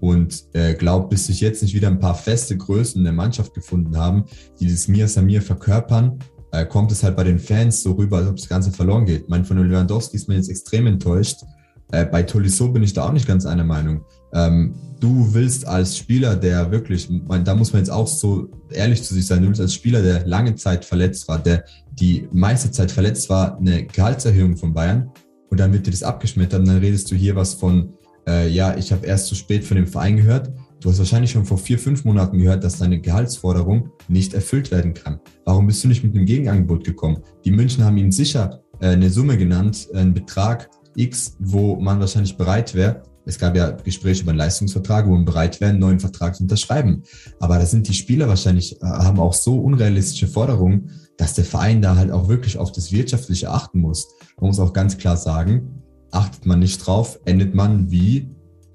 Und 0.00 0.44
äh, 0.52 0.74
glaube, 0.74 1.08
bis 1.08 1.26
sich 1.26 1.40
jetzt 1.40 1.62
nicht 1.62 1.74
wieder 1.74 1.88
ein 1.88 1.98
paar 1.98 2.14
feste 2.14 2.56
Größen 2.56 2.98
in 2.98 3.04
der 3.04 3.12
Mannschaft 3.12 3.54
gefunden 3.54 3.96
haben, 3.96 4.24
die 4.60 4.70
das 4.70 4.88
Mir 4.88 5.08
Samir 5.08 5.42
verkörpern, 5.42 6.18
äh, 6.52 6.64
kommt 6.64 6.92
es 6.92 7.02
halt 7.02 7.16
bei 7.16 7.24
den 7.24 7.38
Fans 7.38 7.82
so 7.82 7.92
rüber, 7.92 8.18
als 8.18 8.28
ob 8.28 8.36
das 8.36 8.48
Ganze 8.48 8.70
verloren 8.70 9.06
geht. 9.06 9.28
Mein 9.28 9.44
von 9.44 9.58
Lewandowski 9.58 10.16
ist 10.16 10.28
mir 10.28 10.36
jetzt 10.36 10.48
extrem 10.48 10.86
enttäuscht. 10.86 11.42
Äh, 11.90 12.06
bei 12.06 12.22
Tolisso 12.22 12.68
bin 12.68 12.82
ich 12.82 12.92
da 12.92 13.08
auch 13.08 13.12
nicht 13.12 13.26
ganz 13.26 13.46
einer 13.46 13.64
Meinung. 13.64 14.04
Ähm, 14.32 14.74
du 15.00 15.32
willst 15.32 15.66
als 15.66 15.96
Spieler, 15.96 16.36
der 16.36 16.70
wirklich, 16.70 17.08
man, 17.08 17.44
da 17.44 17.54
muss 17.54 17.72
man 17.72 17.80
jetzt 17.80 17.90
auch 17.90 18.06
so 18.06 18.48
ehrlich 18.70 19.02
zu 19.02 19.14
sich 19.14 19.26
sein, 19.26 19.40
du 19.40 19.48
willst 19.48 19.60
als 19.60 19.74
Spieler, 19.74 20.02
der 20.02 20.26
lange 20.26 20.54
Zeit 20.54 20.84
verletzt 20.84 21.28
war, 21.28 21.38
der 21.38 21.64
die 21.92 22.28
meiste 22.30 22.70
Zeit 22.70 22.90
verletzt 22.90 23.30
war, 23.30 23.58
eine 23.58 23.84
Gehaltserhöhung 23.84 24.56
von 24.56 24.74
Bayern 24.74 25.10
und 25.50 25.60
dann 25.60 25.72
wird 25.72 25.86
dir 25.86 25.90
das 25.90 26.02
abgeschmettert 26.02 26.60
und 26.60 26.68
dann 26.68 26.78
redest 26.78 27.10
du 27.10 27.14
hier 27.14 27.36
was 27.36 27.54
von, 27.54 27.94
äh, 28.28 28.48
ja, 28.48 28.76
ich 28.76 28.92
habe 28.92 29.06
erst 29.06 29.26
zu 29.26 29.34
spät 29.34 29.64
von 29.64 29.76
dem 29.76 29.86
Verein 29.86 30.16
gehört. 30.18 30.52
Du 30.80 30.90
hast 30.90 30.98
wahrscheinlich 30.98 31.32
schon 31.32 31.44
vor 31.44 31.58
vier, 31.58 31.78
fünf 31.78 32.04
Monaten 32.04 32.38
gehört, 32.38 32.62
dass 32.62 32.78
deine 32.78 33.00
Gehaltsforderung 33.00 33.90
nicht 34.06 34.34
erfüllt 34.34 34.70
werden 34.70 34.94
kann. 34.94 35.18
Warum 35.44 35.66
bist 35.66 35.82
du 35.82 35.88
nicht 35.88 36.04
mit 36.04 36.14
einem 36.14 36.26
Gegenangebot 36.26 36.84
gekommen? 36.84 37.18
Die 37.44 37.50
München 37.50 37.84
haben 37.84 37.96
ihnen 37.96 38.12
sicher 38.12 38.62
äh, 38.80 38.88
eine 38.88 39.10
Summe 39.10 39.36
genannt, 39.36 39.88
einen 39.94 40.14
Betrag 40.14 40.70
X, 40.94 41.36
wo 41.38 41.76
man 41.76 41.98
wahrscheinlich 42.00 42.36
bereit 42.36 42.74
wäre, 42.74 43.02
Es 43.28 43.38
gab 43.38 43.54
ja 43.54 43.72
Gespräche 43.72 44.22
über 44.22 44.30
einen 44.30 44.38
Leistungsvertrag, 44.38 45.06
wo 45.06 45.10
man 45.10 45.26
bereit 45.26 45.60
wäre, 45.60 45.70
einen 45.70 45.80
neuen 45.80 46.00
Vertrag 46.00 46.34
zu 46.34 46.44
unterschreiben. 46.44 47.02
Aber 47.40 47.58
da 47.58 47.66
sind 47.66 47.86
die 47.86 47.92
Spieler 47.92 48.26
wahrscheinlich, 48.26 48.80
äh, 48.80 48.86
haben 48.86 49.20
auch 49.20 49.34
so 49.34 49.60
unrealistische 49.60 50.28
Forderungen, 50.28 50.90
dass 51.18 51.34
der 51.34 51.44
Verein 51.44 51.82
da 51.82 51.94
halt 51.94 52.10
auch 52.10 52.28
wirklich 52.28 52.56
auf 52.56 52.72
das 52.72 52.90
Wirtschaftliche 52.90 53.50
achten 53.50 53.80
muss. 53.80 54.08
Man 54.40 54.48
muss 54.48 54.58
auch 54.58 54.72
ganz 54.72 54.96
klar 54.96 55.18
sagen, 55.18 55.82
achtet 56.10 56.46
man 56.46 56.58
nicht 56.60 56.78
drauf, 56.78 57.18
endet 57.24 57.54
man 57.54 57.90
wie 57.90 58.28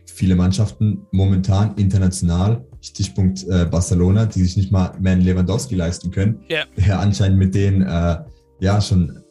viele 0.06 0.36
Mannschaften 0.36 1.06
momentan 1.12 1.76
international, 1.76 2.66
Stichpunkt 2.82 3.44
äh, 3.48 3.66
Barcelona, 3.66 4.26
die 4.26 4.44
sich 4.44 4.58
nicht 4.58 4.72
mal 4.72 4.94
mehr 5.00 5.14
einen 5.14 5.22
Lewandowski 5.22 5.76
leisten 5.76 6.12
können, 6.12 6.44
yeah. 6.50 6.66
der 6.78 7.00
anscheinend 7.00 7.40
mit 7.40 7.56
denen 7.56 7.82
äh, 7.82 8.18
ja 8.60 8.82
schon 8.82 9.24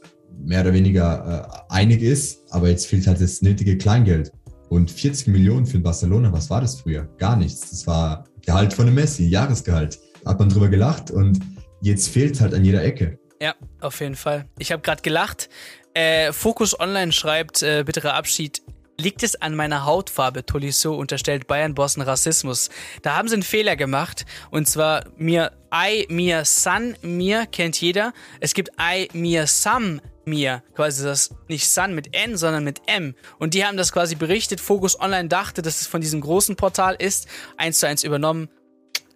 mehr 0.44 0.62
oder 0.62 0.72
weniger 0.72 1.64
äh, 1.68 1.72
einig 1.72 2.02
ist, 2.02 2.40
aber 2.50 2.68
jetzt 2.68 2.86
fehlt 2.86 3.06
halt 3.06 3.20
das 3.20 3.42
nötige 3.42 3.78
Kleingeld. 3.78 4.32
Und 4.68 4.90
40 4.90 5.28
Millionen 5.28 5.66
für 5.66 5.78
Barcelona, 5.78 6.32
was 6.32 6.48
war 6.48 6.62
das 6.62 6.80
früher? 6.80 7.04
Gar 7.18 7.36
nichts. 7.36 7.70
Das 7.70 7.86
war 7.86 8.24
Gehalt 8.44 8.72
von 8.72 8.86
einem 8.86 8.94
Messi, 8.94 9.28
Jahresgehalt. 9.28 9.98
Hat 10.24 10.38
man 10.38 10.48
drüber 10.48 10.68
gelacht 10.68 11.10
und 11.10 11.38
jetzt 11.82 12.08
fehlt 12.08 12.36
es 12.36 12.40
halt 12.40 12.54
an 12.54 12.64
jeder 12.64 12.82
Ecke. 12.82 13.18
Ja, 13.40 13.54
auf 13.80 14.00
jeden 14.00 14.14
Fall. 14.14 14.46
Ich 14.58 14.72
habe 14.72 14.82
gerade 14.82 15.02
gelacht. 15.02 15.48
Äh, 15.94 16.32
Focus 16.32 16.78
Online 16.78 17.12
schreibt, 17.12 17.62
äh, 17.62 17.84
bitterer 17.84 18.14
Abschied. 18.14 18.62
Liegt 18.98 19.22
es 19.22 19.40
an 19.40 19.54
meiner 19.54 19.84
Hautfarbe? 19.84 20.46
Tolisso 20.46 20.94
unterstellt 20.94 21.46
Bayern-Bossen 21.46 22.02
Rassismus. 22.02 22.70
Da 23.02 23.16
haben 23.16 23.28
sie 23.28 23.34
einen 23.34 23.42
Fehler 23.42 23.74
gemacht. 23.74 24.26
Und 24.50 24.68
zwar 24.68 25.04
mir, 25.16 25.52
I, 25.74 26.06
mir, 26.08 26.44
San, 26.44 26.96
mir 27.02 27.46
kennt 27.46 27.80
jeder. 27.80 28.12
Es 28.40 28.54
gibt 28.54 28.70
I, 28.80 29.08
mir, 29.12 29.46
Sam, 29.46 30.00
mir, 30.24 30.62
quasi 30.74 31.04
das 31.04 31.34
nicht 31.48 31.68
Sun 31.68 31.94
mit 31.94 32.14
N, 32.14 32.36
sondern 32.36 32.64
mit 32.64 32.82
M. 32.86 33.14
Und 33.38 33.54
die 33.54 33.64
haben 33.64 33.76
das 33.76 33.92
quasi 33.92 34.14
berichtet. 34.14 34.60
Focus 34.60 35.00
Online 35.00 35.28
dachte, 35.28 35.62
dass 35.62 35.80
es 35.80 35.86
von 35.86 36.00
diesem 36.00 36.20
großen 36.20 36.56
Portal 36.56 36.94
ist. 36.94 37.26
Eins 37.56 37.80
zu 37.80 37.88
eins 37.88 38.04
übernommen. 38.04 38.48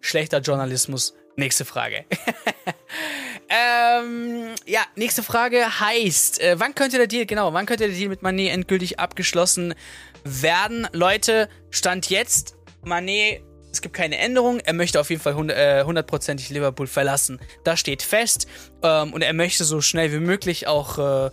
Schlechter 0.00 0.40
Journalismus. 0.40 1.14
Nächste 1.36 1.64
Frage. 1.64 2.04
ähm, 3.48 4.54
ja, 4.66 4.80
nächste 4.96 5.22
Frage 5.22 5.80
heißt, 5.80 6.40
äh, 6.40 6.59
wann 6.59 6.74
könnte 6.74 6.96
der 6.96 7.06
Deal, 7.06 7.26
genau, 7.26 7.52
wann 7.52 7.66
könnte 7.66 7.87
der 7.87 7.96
Deal 7.96 8.09
mit 8.09 8.22
Manet 8.22 8.52
endgültig 8.52 8.98
abgeschlossen 8.98 9.74
werden? 10.24 10.88
Leute, 10.92 11.48
Stand 11.70 12.11
jetzt, 12.11 12.56
Manet 12.82 13.42
es 13.76 13.82
gibt 13.82 13.94
keine 13.94 14.16
Änderung. 14.16 14.61
Er 14.61 14.72
möchte 14.72 14.98
auf 14.98 15.11
jeden 15.11 15.20
Fall 15.20 15.50
äh, 15.50 15.85
hundertprozentig 15.85 16.48
Liverpool 16.48 16.87
verlassen. 16.87 17.38
Das 17.62 17.78
steht 17.78 18.02
fest. 18.02 18.46
Ähm, 18.82 19.12
und 19.12 19.20
er 19.20 19.35
möchte 19.35 19.64
so 19.64 19.82
schnell 19.82 20.12
wie 20.12 20.18
möglich 20.18 20.66
auch 20.66 20.98
äh, 20.98 21.30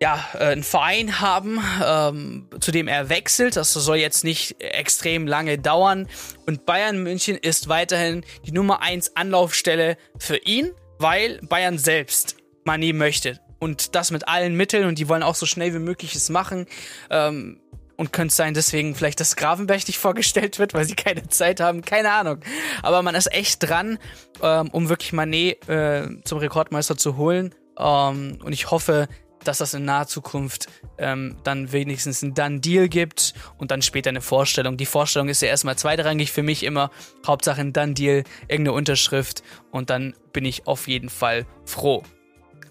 ja, 0.00 0.24
äh, 0.34 0.44
einen 0.44 0.62
Verein 0.62 1.20
haben, 1.20 1.60
ähm, 1.84 2.48
zu 2.60 2.70
dem 2.70 2.88
er 2.88 3.08
wechselt. 3.08 3.56
Das 3.56 3.72
soll 3.72 3.96
jetzt 3.96 4.22
nicht 4.22 4.60
extrem 4.60 5.26
lange 5.26 5.58
dauern. 5.58 6.08
Und 6.46 6.66
Bayern 6.66 7.02
München 7.02 7.36
ist 7.36 7.68
weiterhin 7.68 8.24
die 8.46 8.52
Nummer 8.52 8.80
1 8.80 9.16
Anlaufstelle 9.16 9.96
für 10.18 10.36
ihn, 10.36 10.70
weil 11.04 11.38
Bayern 11.42 11.76
selbst 11.76 12.36
Mani 12.64 12.94
möchte. 12.94 13.38
Und 13.58 13.94
das 13.94 14.10
mit 14.10 14.26
allen 14.26 14.56
Mitteln 14.56 14.88
und 14.88 14.98
die 14.98 15.06
wollen 15.06 15.22
auch 15.22 15.34
so 15.34 15.44
schnell 15.44 15.74
wie 15.74 15.78
möglich 15.78 16.14
es 16.14 16.30
machen. 16.30 16.64
Ähm, 17.10 17.60
und 17.96 18.10
könnte 18.10 18.34
sein, 18.34 18.54
deswegen 18.54 18.94
vielleicht, 18.94 19.20
dass 19.20 19.36
Gravenberg 19.36 19.86
nicht 19.86 19.98
vorgestellt 20.08 20.58
wird, 20.58 20.72
weil 20.72 20.86
sie 20.86 20.94
keine 20.94 21.28
Zeit 21.28 21.60
haben. 21.60 21.82
Keine 21.82 22.10
Ahnung. 22.10 22.40
Aber 22.82 23.02
man 23.02 23.14
ist 23.14 23.30
echt 23.32 23.62
dran, 23.62 23.98
ähm, 24.42 24.70
um 24.70 24.88
wirklich 24.88 25.12
Manet 25.12 25.68
äh, 25.68 26.08
zum 26.24 26.38
Rekordmeister 26.38 26.96
zu 26.96 27.18
holen. 27.18 27.54
Ähm, 27.78 28.38
und 28.42 28.54
ich 28.54 28.70
hoffe, 28.70 29.06
dass 29.44 29.58
das 29.58 29.74
in 29.74 29.84
naher 29.84 30.06
Zukunft 30.06 30.66
ähm, 30.98 31.36
dann 31.44 31.72
wenigstens 31.72 32.22
einen 32.22 32.34
Done 32.34 32.60
Deal 32.60 32.88
gibt 32.88 33.34
und 33.58 33.70
dann 33.70 33.82
später 33.82 34.10
eine 34.10 34.20
Vorstellung. 34.20 34.76
Die 34.76 34.86
Vorstellung 34.86 35.28
ist 35.28 35.42
ja 35.42 35.48
erstmal 35.48 35.76
zweitrangig 35.76 36.32
für 36.32 36.42
mich 36.42 36.62
immer. 36.62 36.90
Hauptsache 37.26 37.60
ein 37.60 37.72
Done 37.72 37.94
Deal, 37.94 38.24
irgendeine 38.48 38.72
Unterschrift 38.72 39.42
und 39.70 39.90
dann 39.90 40.14
bin 40.32 40.44
ich 40.44 40.66
auf 40.66 40.88
jeden 40.88 41.08
Fall 41.08 41.46
froh. 41.64 42.02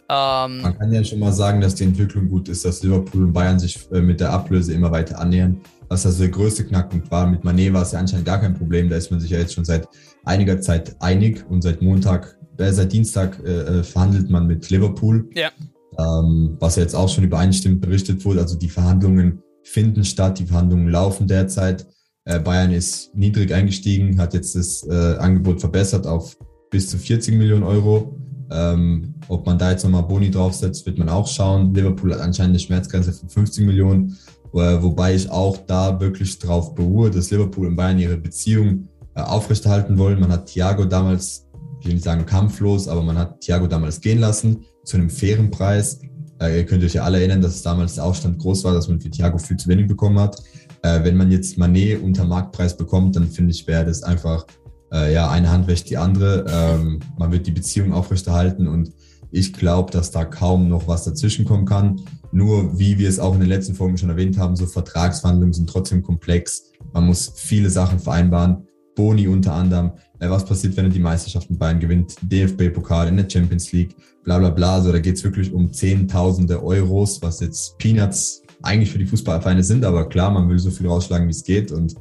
Ähm, 0.10 0.62
Man 0.62 0.78
kann 0.78 0.94
ja 0.94 1.04
schon 1.04 1.20
mal 1.20 1.32
sagen, 1.32 1.62
dass 1.62 1.76
die 1.76 1.86
Entwicklung 1.86 2.30
gut 2.30 2.50
ist, 2.50 2.66
dass 2.66 2.84
Liverpool 2.84 3.24
und 3.24 3.34
Bayern 3.34 3.60
sich 3.60 3.80
äh, 3.92 4.02
mit 4.02 4.20
der 4.20 4.32
Ablöse 4.32 4.74
immer 4.74 4.92
weiter 4.92 5.20
annähern. 5.20 5.62
Was 5.88 6.06
also 6.06 6.24
der 6.24 6.30
größte 6.30 6.66
Knackpunkt 6.66 7.10
war. 7.12 7.28
Mit 7.28 7.44
Manet 7.44 7.74
war 7.74 7.84
es 7.84 7.92
ja 7.92 8.00
anscheinend 8.00 8.26
gar 8.26 8.40
kein 8.40 8.54
Problem. 8.54 8.90
Da 8.90 8.98
ist 8.98 9.12
man 9.12 9.20
sich 9.20 9.32
ja 9.32 9.40
jetzt 9.40 9.54
schon 9.54 9.66
seit 9.66 9.88
einiger 10.26 10.60
Zeit 10.60 10.96
einig 11.00 11.46
und 11.50 11.62
seit 11.62 11.82
Montag, 11.82 12.38
äh, 12.58 12.72
seit 12.72 12.92
Dienstag 12.92 13.40
äh, 13.44 13.80
äh 13.80 13.84
verhandelt 13.84 14.30
man 14.30 14.48
mit 14.48 14.70
Liverpool. 14.70 15.30
Ja. 15.36 15.52
Ähm, 16.00 16.58
was 16.60 16.76
jetzt 16.76 16.96
auch 16.96 17.10
schon 17.10 17.24
übereinstimmend 17.24 17.82
berichtet 17.82 18.26
wurde. 18.26 18.42
Also 18.42 18.58
die 18.58 18.70
Verhandlungen 18.70 19.44
finden 19.64 20.04
statt, 20.04 20.40
die 20.40 20.46
Verhandlungen 20.46 20.90
laufen 20.90 21.28
derzeit. 21.28 21.88
Äh, 22.26 22.40
Bayern 22.40 22.72
ist 22.72 23.16
niedrig 23.16 23.54
eingestiegen, 23.54 24.20
hat 24.20 24.34
jetzt 24.34 24.56
das 24.56 24.84
äh, 24.88 25.18
Angebot 25.18 25.60
verbessert 25.60 26.08
auf 26.08 26.38
bis 26.72 26.90
zu 26.90 26.98
40 26.98 27.36
Millionen 27.36 27.64
Euro. 27.64 28.20
Ähm, 28.52 29.16
ob 29.28 29.46
man 29.46 29.58
da 29.58 29.72
jetzt 29.72 29.84
nochmal 29.84 30.04
Boni 30.04 30.32
draufsetzt, 30.32 30.86
wird 30.86 30.98
man 30.98 31.10
auch 31.10 31.28
schauen. 31.28 31.74
Liverpool 31.74 32.14
hat 32.14 32.22
anscheinend 32.22 32.52
eine 32.52 32.60
Schmerzgrenze 32.60 33.14
von 33.14 33.30
50 33.30 33.66
Millionen, 33.66 34.18
äh, 34.54 34.82
wobei 34.82 35.16
ich 35.16 35.30
auch 35.30 35.58
da 35.66 36.00
wirklich 36.00 36.40
drauf 36.40 36.76
beruhe, 36.76 37.10
dass 37.10 37.32
Liverpool 37.32 37.68
und 37.68 37.76
Bayern 37.76 38.00
ihre 38.00 38.18
Beziehung 38.18 38.90
äh, 39.16 39.22
aufrechterhalten 39.22 39.98
wollen. 39.98 40.20
Man 40.20 40.32
hat 40.32 40.48
Thiago 40.48 40.86
damals, 40.86 41.48
ich 41.80 41.86
will 41.86 41.94
nicht 41.94 42.04
sagen 42.04 42.26
kampflos, 42.26 42.88
aber 42.88 43.02
man 43.02 43.18
hat 43.18 43.42
Thiago 43.42 43.68
damals 43.68 44.02
gehen 44.02 44.20
lassen 44.20 44.66
zu 44.84 44.98
einem 44.98 45.10
fairen 45.10 45.52
Preis. 45.52 46.00
Äh, 46.42 46.58
ihr 46.58 46.66
könnt 46.66 46.84
euch 46.84 46.94
ja 46.94 47.04
alle 47.04 47.20
erinnern, 47.20 47.42
dass 47.42 47.62
damals 47.62 47.96
der 47.96 48.06
Aufstand 48.06 48.40
groß 48.40 48.64
war, 48.64 48.74
dass 48.74 48.88
man 48.88 49.00
für 49.00 49.10
Thiago 49.10 49.38
viel 49.38 49.58
zu 49.58 49.70
wenig 49.70 49.88
bekommen 49.88 50.20
hat. 50.20 50.42
Äh, 50.82 51.04
wenn 51.04 51.18
man 51.18 51.32
jetzt 51.32 51.58
Manet 51.58 52.02
unter 52.02 52.26
Marktpreis 52.26 52.76
bekommt, 52.76 53.16
dann 53.16 53.28
finde 53.28 53.52
ich, 53.52 53.68
wäre 53.68 53.86
das 53.86 54.04
einfach 54.04 54.46
äh, 54.94 55.14
ja, 55.14 55.30
eine 55.30 55.50
Hand 55.50 55.68
wäscht 55.68 55.90
die 55.90 55.98
andere. 55.98 56.46
Ähm, 56.50 57.00
man 57.18 57.32
wird 57.32 57.48
die 57.48 57.52
Beziehung 57.52 57.94
aufrechterhalten 57.94 58.68
und 58.68 58.92
ich 59.32 59.52
glaube, 59.52 59.92
dass 59.92 60.12
da 60.12 60.26
kaum 60.26 60.70
noch 60.70 60.88
was 60.88 61.06
dazwischen 61.06 61.44
kommen 61.44 61.66
kann. 61.66 62.02
Nur, 62.32 62.78
wie 62.78 63.00
wir 63.00 63.10
es 63.10 63.20
auch 63.20 63.34
in 63.34 63.40
den 63.40 63.50
letzten 63.50 63.74
Folgen 63.74 63.98
schon 63.98 64.10
erwähnt 64.10 64.38
haben, 64.38 64.56
so 64.56 64.68
Vertragsverhandlungen 64.68 65.54
sind 65.54 65.70
trotzdem 65.70 66.04
komplex. 66.04 66.72
Man 66.94 67.08
muss 67.08 67.32
viele 67.36 67.72
Sachen 67.72 68.00
vereinbaren. 68.00 68.68
Boni 68.96 69.28
unter 69.28 69.54
anderem. 69.54 69.92
Äh, 70.20 70.30
was 70.30 70.46
passiert, 70.46 70.76
wenn 70.78 70.86
er 70.86 70.92
die 70.92 71.00
Meisterschaft 71.00 71.50
mit 71.50 71.60
Bayern 71.60 71.80
gewinnt? 71.80 72.16
DFB-Pokal 72.22 73.08
in 73.08 73.18
der 73.18 73.30
Champions 73.30 73.72
League, 73.72 73.96
bla 74.24 74.40
bla 74.40 74.50
bla. 74.50 74.76
Also 74.76 74.92
da 74.92 75.00
geht 75.00 75.16
es 75.16 75.24
wirklich 75.24 75.52
um 75.52 75.72
Zehntausende 75.72 76.64
Euros, 76.64 77.22
was 77.22 77.40
jetzt 77.40 77.78
Peanuts 77.78 78.42
eigentlich 78.62 78.92
für 78.92 79.00
die 79.00 79.06
Fußballvereine 79.06 79.64
sind. 79.64 79.86
Aber 79.86 80.08
klar, 80.10 80.32
man 80.32 80.50
will 80.50 80.60
so 80.60 80.72
viel 80.72 80.88
rausschlagen, 80.88 81.28
wie 81.28 81.32
es 81.32 81.44
geht. 81.44 81.72
Und 81.72 81.96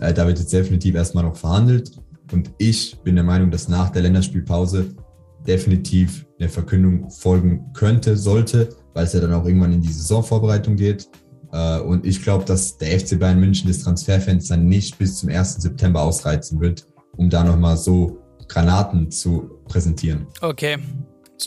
äh, 0.00 0.12
da 0.12 0.26
wird 0.26 0.38
jetzt 0.38 0.52
definitiv 0.52 0.94
erstmal 0.94 1.24
noch 1.24 1.36
verhandelt. 1.36 1.92
Und 2.32 2.50
ich 2.58 2.98
bin 3.02 3.14
der 3.14 3.24
Meinung, 3.24 3.50
dass 3.50 3.68
nach 3.68 3.90
der 3.90 4.02
Länderspielpause 4.02 4.94
definitiv 5.46 6.26
eine 6.38 6.48
Verkündung 6.48 7.10
folgen 7.10 7.72
könnte, 7.74 8.16
sollte, 8.16 8.70
weil 8.94 9.04
es 9.04 9.12
ja 9.12 9.20
dann 9.20 9.32
auch 9.32 9.44
irgendwann 9.44 9.72
in 9.72 9.80
die 9.80 9.92
Saisonvorbereitung 9.92 10.76
geht. 10.76 11.08
Äh, 11.52 11.80
und 11.80 12.06
ich 12.06 12.22
glaube, 12.22 12.44
dass 12.44 12.78
der 12.78 12.98
FC 12.98 13.18
Bayern 13.18 13.38
München 13.38 13.68
das 13.68 13.80
Transferfenster 13.80 14.56
nicht 14.56 14.98
bis 14.98 15.18
zum 15.18 15.28
1. 15.28 15.56
September 15.56 16.02
ausreizen 16.02 16.60
wird, 16.60 16.86
um 17.16 17.30
da 17.30 17.44
nochmal 17.44 17.76
so 17.76 18.18
Granaten 18.48 19.10
zu 19.10 19.58
präsentieren. 19.68 20.26
Okay, 20.40 20.78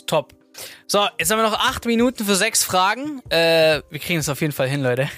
top. 0.06 0.34
So, 0.88 1.04
jetzt 1.18 1.32
haben 1.32 1.38
wir 1.38 1.42
noch 1.42 1.58
acht 1.58 1.84
Minuten 1.84 2.24
für 2.24 2.36
sechs 2.36 2.62
Fragen. 2.62 3.20
Äh, 3.28 3.82
wir 3.90 3.98
kriegen 3.98 4.20
es 4.20 4.28
auf 4.28 4.40
jeden 4.40 4.52
Fall 4.52 4.68
hin, 4.68 4.82
Leute. 4.82 5.08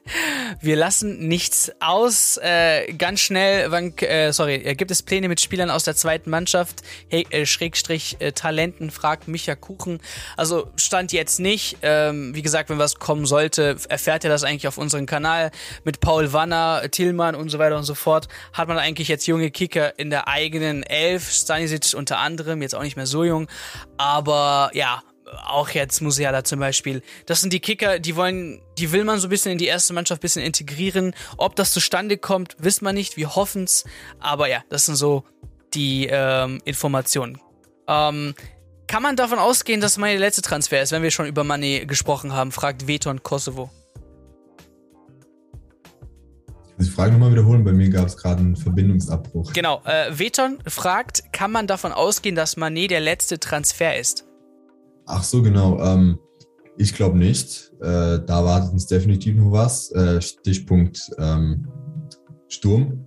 wir 0.60 0.74
lassen 0.74 1.28
nichts 1.28 1.70
aus. 1.78 2.36
Äh, 2.42 2.92
ganz 2.94 3.20
schnell, 3.20 3.70
wann, 3.70 3.96
äh, 3.98 4.32
sorry, 4.32 4.56
äh, 4.56 4.74
gibt 4.74 4.90
es 4.90 5.04
Pläne 5.04 5.28
mit 5.28 5.40
Spielern 5.40 5.70
aus 5.70 5.84
der 5.84 5.94
zweiten 5.94 6.30
Mannschaft? 6.30 6.82
Hey, 7.08 7.28
äh, 7.30 7.46
Schrägstrich 7.46 8.16
äh, 8.18 8.32
Talenten, 8.32 8.90
fragt 8.90 9.28
Micha 9.28 9.54
Kuchen. 9.54 10.00
Also 10.36 10.72
stand 10.74 11.12
jetzt 11.12 11.38
nicht. 11.38 11.76
Ähm, 11.82 12.34
wie 12.34 12.42
gesagt, 12.42 12.68
wenn 12.68 12.78
was 12.78 12.96
kommen 12.96 13.24
sollte, 13.24 13.76
erfährt 13.88 14.24
ihr 14.24 14.30
das 14.30 14.42
eigentlich 14.42 14.66
auf 14.66 14.78
unserem 14.78 15.06
Kanal. 15.06 15.52
Mit 15.84 16.00
Paul 16.00 16.32
Wanner, 16.32 16.88
Tillmann 16.90 17.36
und 17.36 17.50
so 17.50 17.60
weiter 17.60 17.76
und 17.76 17.84
so 17.84 17.94
fort. 17.94 18.26
Hat 18.52 18.66
man 18.66 18.78
eigentlich 18.78 19.06
jetzt 19.06 19.28
junge 19.28 19.52
Kicker 19.52 19.96
in 19.96 20.10
der 20.10 20.26
eigenen 20.26 20.82
Elf. 20.82 21.30
Stanisic 21.30 21.94
unter 21.94 22.18
anderem, 22.18 22.62
jetzt 22.62 22.74
auch 22.74 22.82
nicht 22.82 22.96
mehr 22.96 23.06
so 23.06 23.22
jung. 23.22 23.46
Aber 23.96 24.70
ja, 24.74 25.02
auch 25.46 25.70
jetzt 25.70 26.00
Musiala 26.00 26.44
zum 26.44 26.60
Beispiel. 26.60 27.02
Das 27.26 27.40
sind 27.40 27.52
die 27.52 27.60
Kicker, 27.60 27.98
die 27.98 28.16
wollen, 28.16 28.60
die 28.78 28.92
will 28.92 29.04
man 29.04 29.18
so 29.18 29.26
ein 29.26 29.30
bisschen 29.30 29.52
in 29.52 29.58
die 29.58 29.66
erste 29.66 29.94
Mannschaft 29.94 30.20
ein 30.20 30.22
bisschen 30.22 30.42
integrieren. 30.42 31.14
Ob 31.36 31.56
das 31.56 31.72
zustande 31.72 32.18
kommt, 32.18 32.56
wissen 32.58 32.84
wir 32.84 32.92
nicht. 32.92 33.16
Wir 33.16 33.34
hoffen's. 33.34 33.84
Aber 34.20 34.48
ja, 34.48 34.62
das 34.68 34.86
sind 34.86 34.96
so 34.96 35.24
die 35.72 36.08
ähm, 36.10 36.60
Informationen. 36.64 37.40
Ähm, 37.88 38.34
kann 38.86 39.02
man 39.02 39.16
davon 39.16 39.38
ausgehen, 39.38 39.80
dass 39.80 39.96
meine 39.96 40.18
letzte 40.18 40.42
Transfer 40.42 40.82
ist, 40.82 40.92
wenn 40.92 41.02
wir 41.02 41.10
schon 41.10 41.26
über 41.26 41.42
Money 41.42 41.86
gesprochen 41.86 42.32
haben, 42.32 42.52
fragt 42.52 42.86
Veton 42.86 43.22
Kosovo. 43.22 43.70
Ich 46.76 46.86
die 46.86 46.92
Frage 46.92 47.12
nochmal 47.12 47.30
wiederholen, 47.30 47.64
bei 47.64 47.72
mir 47.72 47.88
gab 47.88 48.06
es 48.06 48.16
gerade 48.16 48.40
einen 48.40 48.56
Verbindungsabbruch. 48.56 49.52
Genau, 49.52 49.80
äh, 49.84 50.18
Veton 50.18 50.58
fragt, 50.66 51.32
kann 51.32 51.52
man 51.52 51.68
davon 51.68 51.92
ausgehen, 51.92 52.34
dass 52.34 52.56
Manet 52.56 52.90
der 52.90 53.00
letzte 53.00 53.38
Transfer 53.38 53.96
ist? 53.96 54.23
Ach 55.06 55.22
so, 55.22 55.42
genau. 55.42 55.80
Ähm, 55.80 56.18
Ich 56.76 56.92
glaube 56.94 57.18
nicht. 57.18 57.72
Äh, 57.80 58.18
da 58.26 58.44
wartet 58.44 58.72
uns 58.72 58.86
definitiv 58.86 59.36
noch 59.36 59.52
was. 59.52 59.92
Äh, 59.92 60.20
Stichpunkt 60.20 61.10
ähm, 61.18 61.68
Sturm, 62.48 63.06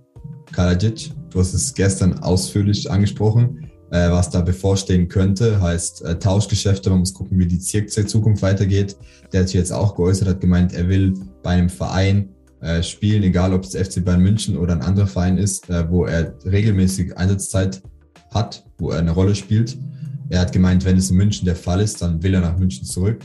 Kalajic. 0.52 1.12
Du 1.30 1.40
hast 1.40 1.52
es 1.52 1.74
gestern 1.74 2.18
ausführlich 2.20 2.90
angesprochen, 2.90 3.70
äh, 3.90 4.10
was 4.10 4.30
da 4.30 4.40
bevorstehen 4.40 5.08
könnte. 5.08 5.60
Heißt 5.60 6.02
äh, 6.02 6.18
Tauschgeschäfte, 6.18 6.88
man 6.88 7.00
muss 7.00 7.12
gucken, 7.12 7.38
wie 7.38 7.46
die 7.46 7.58
Zukunft 7.58 8.42
weitergeht. 8.42 8.96
Der 9.32 9.40
hat 9.40 9.48
sich 9.48 9.56
jetzt 9.56 9.72
auch 9.72 9.94
geäußert, 9.94 10.28
hat 10.28 10.40
gemeint, 10.40 10.72
er 10.72 10.88
will 10.88 11.12
bei 11.42 11.50
einem 11.50 11.68
Verein 11.68 12.30
äh, 12.60 12.82
spielen, 12.82 13.22
egal 13.22 13.52
ob 13.52 13.64
es 13.64 13.76
FC 13.76 14.02
Bayern 14.02 14.22
München 14.22 14.56
oder 14.56 14.72
ein 14.72 14.82
anderer 14.82 15.06
Verein 15.06 15.36
ist, 15.36 15.68
äh, 15.68 15.90
wo 15.90 16.06
er 16.06 16.34
regelmäßig 16.44 17.16
Einsatzzeit 17.18 17.82
hat, 18.32 18.64
wo 18.78 18.90
er 18.90 19.00
eine 19.00 19.10
Rolle 19.10 19.34
spielt. 19.34 19.78
Er 20.30 20.40
hat 20.40 20.52
gemeint, 20.52 20.84
wenn 20.84 20.96
es 20.96 21.10
in 21.10 21.16
München 21.16 21.46
der 21.46 21.56
Fall 21.56 21.80
ist, 21.80 22.02
dann 22.02 22.22
will 22.22 22.34
er 22.34 22.40
nach 22.40 22.58
München 22.58 22.84
zurück. 22.84 23.20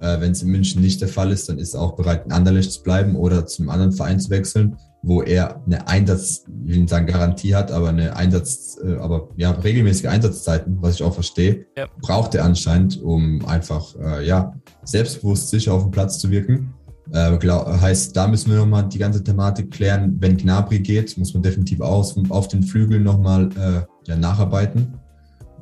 Äh, 0.00 0.20
wenn 0.20 0.32
es 0.32 0.42
in 0.42 0.50
München 0.50 0.80
nicht 0.80 1.00
der 1.00 1.08
Fall 1.08 1.32
ist, 1.32 1.48
dann 1.48 1.58
ist 1.58 1.74
er 1.74 1.80
auch 1.80 1.96
bereit, 1.96 2.26
in 2.26 2.32
Anderlecht 2.32 2.72
zu 2.72 2.82
bleiben 2.82 3.16
oder 3.16 3.46
zum 3.46 3.68
anderen 3.68 3.92
Verein 3.92 4.20
zu 4.20 4.30
wechseln, 4.30 4.76
wo 5.02 5.22
er 5.22 5.62
eine 5.66 5.86
Einsatz, 5.88 6.44
ich 6.64 6.72
will 6.72 6.80
nicht 6.80 6.90
sagen 6.90 7.06
Garantie 7.06 7.54
hat, 7.54 7.72
aber 7.72 7.88
eine 7.88 8.16
Einsatz, 8.16 8.78
äh, 8.84 8.96
aber 8.96 9.28
ja, 9.36 9.50
regelmäßige 9.50 10.06
Einsatzzeiten, 10.06 10.78
was 10.80 10.96
ich 10.96 11.02
auch 11.02 11.14
verstehe, 11.14 11.66
ja. 11.76 11.86
braucht 12.00 12.34
er 12.34 12.44
anscheinend, 12.44 13.00
um 13.02 13.44
einfach, 13.46 13.94
äh, 13.96 14.26
ja, 14.26 14.54
selbstbewusst 14.84 15.50
sicher 15.50 15.74
auf 15.74 15.82
dem 15.82 15.90
Platz 15.90 16.18
zu 16.18 16.30
wirken. 16.30 16.74
Äh, 17.12 17.38
glaub, 17.38 17.66
heißt, 17.66 18.16
da 18.16 18.28
müssen 18.28 18.50
wir 18.50 18.58
nochmal 18.58 18.88
die 18.88 18.98
ganze 18.98 19.24
Thematik 19.24 19.70
klären. 19.70 20.16
Wenn 20.20 20.36
Gnabry 20.36 20.80
geht, 20.80 21.16
muss 21.16 21.32
man 21.32 21.42
definitiv 21.42 21.80
aus, 21.80 22.14
auf 22.28 22.48
den 22.48 22.62
Flügeln 22.62 23.02
nochmal 23.02 23.48
äh, 23.56 24.08
ja, 24.08 24.16
nacharbeiten. 24.16 24.98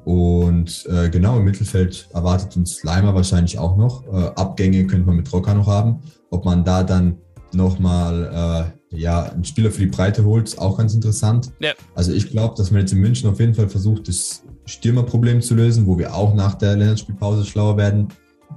Und 0.07 0.87
äh, 0.89 1.11
genau 1.11 1.37
im 1.37 1.45
Mittelfeld 1.45 2.09
erwartet 2.15 2.57
uns 2.57 2.85
Leimer 2.85 3.13
wahrscheinlich 3.17 3.59
auch 3.59 3.77
noch. 3.77 4.07
Äh, 4.07 4.29
Abgänge 4.37 4.87
könnte 4.87 5.05
man 5.05 5.17
mit 5.17 5.33
Rocker 5.33 5.53
noch 5.53 5.67
haben. 5.67 5.99
Ob 6.31 6.45
man 6.45 6.65
da 6.65 6.85
dann 6.85 7.19
nochmal 7.53 8.71
äh, 8.93 8.97
ja, 8.97 9.25
einen 9.25 9.45
Spieler 9.45 9.73
für 9.73 9.81
die 9.81 9.89
Breite 9.89 10.25
holt, 10.25 10.47
ist 10.47 10.61
auch 10.61 10.79
ganz 10.79 10.95
interessant. 10.95 11.51
Ja. 11.59 11.73
Also 11.97 12.13
ich 12.13 12.31
glaube, 12.31 12.55
dass 12.57 12.71
man 12.71 12.83
jetzt 12.83 12.93
in 12.93 13.01
München 13.01 13.29
auf 13.29 13.41
jeden 13.41 13.55
Fall 13.55 13.69
versucht, 13.69 14.07
das 14.07 14.45
Stürmerproblem 14.67 15.41
zu 15.41 15.57
lösen, 15.57 15.89
wo 15.89 15.99
wir 15.99 16.15
auch 16.15 16.37
nach 16.37 16.55
der 16.55 16.77
Länderspielpause 16.77 17.45
schlauer 17.45 17.77
werden, 17.77 18.07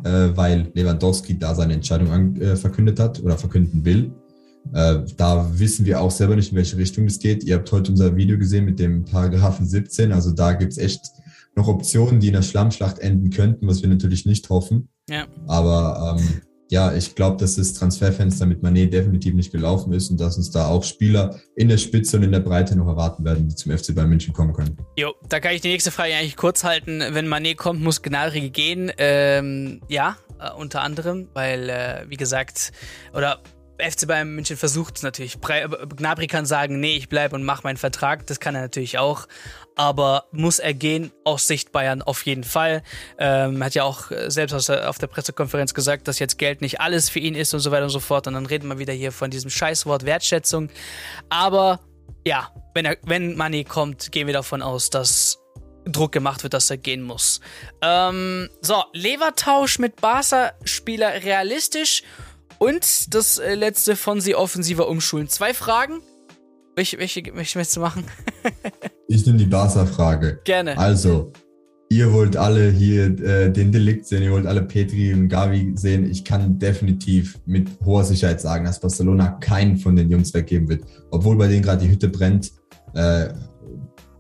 äh, 0.04 0.30
weil 0.36 0.70
Lewandowski 0.76 1.40
da 1.40 1.56
seine 1.56 1.74
Entscheidung 1.74 2.12
an, 2.12 2.40
äh, 2.40 2.56
verkündet 2.58 3.00
hat 3.00 3.24
oder 3.24 3.40
verkünden 3.40 3.84
will. 3.84 4.12
Äh, 4.74 5.00
da 5.18 5.50
wissen 5.58 5.84
wir 5.84 6.00
auch 6.00 6.12
selber 6.12 6.36
nicht, 6.36 6.52
in 6.52 6.58
welche 6.58 6.78
Richtung 6.78 7.06
es 7.06 7.18
geht. 7.18 7.44
Ihr 7.44 7.56
habt 7.56 7.72
heute 7.72 7.90
unser 7.90 8.16
Video 8.16 8.38
gesehen 8.38 8.66
mit 8.66 8.78
dem 8.78 9.04
Paragraphen 9.04 9.66
17. 9.66 10.12
Also 10.12 10.30
da 10.30 10.54
gibt 10.54 10.74
es 10.74 10.78
echt 10.78 11.02
noch 11.60 11.68
Optionen, 11.68 12.20
die 12.20 12.28
in 12.28 12.34
der 12.34 12.42
Schlammschlacht 12.42 13.00
enden 13.00 13.30
könnten, 13.30 13.68
was 13.68 13.82
wir 13.82 13.90
natürlich 13.90 14.26
nicht 14.26 14.50
hoffen. 14.50 14.90
Ja. 15.10 15.28
Aber 15.48 16.18
ähm, 16.18 16.42
ja, 16.72 16.94
ich 16.94 17.16
glaube, 17.16 17.38
dass 17.38 17.56
das 17.56 17.74
Transferfenster 17.74 18.46
mit 18.46 18.62
Manet 18.62 18.94
definitiv 18.94 19.34
nicht 19.34 19.52
gelaufen 19.52 19.92
ist 19.92 20.10
und 20.12 20.20
dass 20.20 20.38
uns 20.38 20.52
da 20.52 20.68
auch 20.68 20.84
Spieler 20.84 21.40
in 21.56 21.68
der 21.68 21.78
Spitze 21.78 22.18
und 22.18 22.24
in 22.24 22.32
der 22.32 22.42
Breite 22.42 22.76
noch 22.76 22.88
erwarten 22.88 23.26
werden, 23.26 23.48
die 23.48 23.56
zum 23.56 23.76
FC 23.76 23.96
Bayern 23.96 24.10
München 24.10 24.34
kommen 24.34 24.54
können. 24.54 24.78
Jo, 24.98 25.14
da 25.28 25.40
kann 25.40 25.54
ich 25.54 25.62
die 25.62 25.70
nächste 25.70 25.92
Frage 25.92 26.14
eigentlich 26.14 26.38
kurz 26.38 26.64
halten. 26.64 27.02
Wenn 27.12 27.28
Manet 27.28 27.58
kommt, 27.58 27.82
muss 27.82 28.02
Gnabry 28.02 28.52
gehen. 28.52 28.92
Ähm, 28.98 29.82
ja, 29.90 30.18
äh, 30.40 30.52
unter 30.52 30.82
anderem, 30.82 31.28
weil, 31.34 31.70
äh, 31.70 32.06
wie 32.08 32.18
gesagt, 32.18 32.72
oder 33.14 33.42
FC 33.80 34.08
Bayern 34.08 34.36
München 34.36 34.58
versucht 34.58 34.98
es 34.98 35.04
natürlich. 35.04 35.40
Gnabry 35.42 36.28
kann 36.28 36.46
sagen, 36.46 36.80
nee, 36.80 36.98
ich 36.98 37.10
bleibe 37.10 37.36
und 37.36 37.44
mache 37.44 37.64
meinen 37.64 37.78
Vertrag. 37.78 38.28
Das 38.28 38.40
kann 38.40 38.54
er 38.54 38.62
natürlich 38.62 38.98
auch. 38.98 39.28
Aber 39.80 40.26
muss 40.34 40.60
er 40.60 40.74
gehen 40.74 41.14
aus 41.24 41.48
Sicht 41.48 41.72
Bayern 41.72 42.02
auf 42.02 42.26
jeden 42.26 42.44
Fall. 42.44 42.84
Ähm, 43.18 43.64
hat 43.64 43.76
ja 43.76 43.84
auch 43.86 44.12
selbst 44.28 44.68
der, 44.68 44.90
auf 44.90 44.98
der 44.98 45.08
Pressekonferenz 45.08 45.74
gesagt, 45.74 46.10
dass 46.10 46.20
jetzt 46.20 46.38
Geld 46.38 46.60
nicht 46.60 46.82
alles 46.82 47.08
für 47.08 47.20
ihn 47.20 47.34
ist 47.34 47.54
und 47.54 47.62
so 47.62 47.72
weiter 47.72 47.86
und 47.86 47.90
so 47.90 48.02
fort. 48.02 48.28
Und 48.28 48.34
dann 48.34 48.46
reden 48.46 48.68
wir 48.68 48.78
wieder 48.78 48.92
hier 48.92 49.14
von 49.14 49.32
diesem 49.32 49.50
Scheißwort 49.50 50.04
Wertschätzung. 50.04 50.70
Aber 51.30 51.80
ja, 52.28 52.50
wenn, 52.74 52.84
er, 52.84 52.98
wenn 53.04 53.38
Money 53.38 53.64
kommt, 53.64 54.12
gehen 54.12 54.28
wir 54.28 54.34
davon 54.34 54.62
aus, 54.62 54.90
dass 54.90 55.40
Druck 55.86 56.12
gemacht 56.12 56.44
wird, 56.44 56.54
dass 56.54 56.70
er 56.70 56.76
gehen 56.76 57.02
muss. 57.02 57.40
Ähm, 57.82 58.50
so, 58.60 58.84
Levertausch 58.92 59.80
mit 59.80 60.02
Barca-Spieler 60.02 61.24
realistisch 61.24 62.04
und 62.58 63.14
das 63.14 63.38
äh, 63.38 63.56
letzte 63.56 63.96
von 63.96 64.20
sie 64.20 64.36
offensiver 64.36 64.90
Umschulen. 64.90 65.30
Zwei 65.30 65.54
Fragen. 65.54 66.02
Welche, 66.80 66.98
welche, 66.98 67.22
welche 67.34 67.58
möchtest 67.58 67.76
du 67.76 67.82
machen? 67.82 68.06
ich 69.10 69.26
nehme 69.26 69.38
die 69.38 69.48
Barca-Frage. 69.48 70.40
Gerne. 70.46 70.78
Also, 70.78 71.34
ihr 71.90 72.14
wollt 72.14 72.38
alle 72.38 72.72
hier 72.72 73.20
äh, 73.20 73.52
den 73.52 73.74
Delikt 73.74 74.06
sehen, 74.06 74.24
ihr 74.24 74.32
wollt 74.32 74.46
alle 74.46 74.62
Petri 74.62 75.14
und 75.14 75.28
Gavi 75.28 75.74
sehen. 75.76 76.10
Ich 76.10 76.24
kann 76.24 76.58
definitiv 76.58 77.38
mit 77.46 77.68
hoher 77.84 78.06
Sicherheit 78.06 78.40
sagen, 78.40 78.64
dass 78.64 78.80
Barcelona 78.80 79.28
keinen 79.42 79.76
von 79.76 79.94
den 79.94 80.10
Jungs 80.10 80.34
weggeben 80.34 80.70
wird. 80.70 80.86
Obwohl 81.12 81.36
bei 81.38 81.50
denen 81.50 81.64
gerade 81.64 81.84
die 81.84 81.92
Hütte 81.92 82.08
brennt. 82.08 82.54
Äh, 82.94 83.28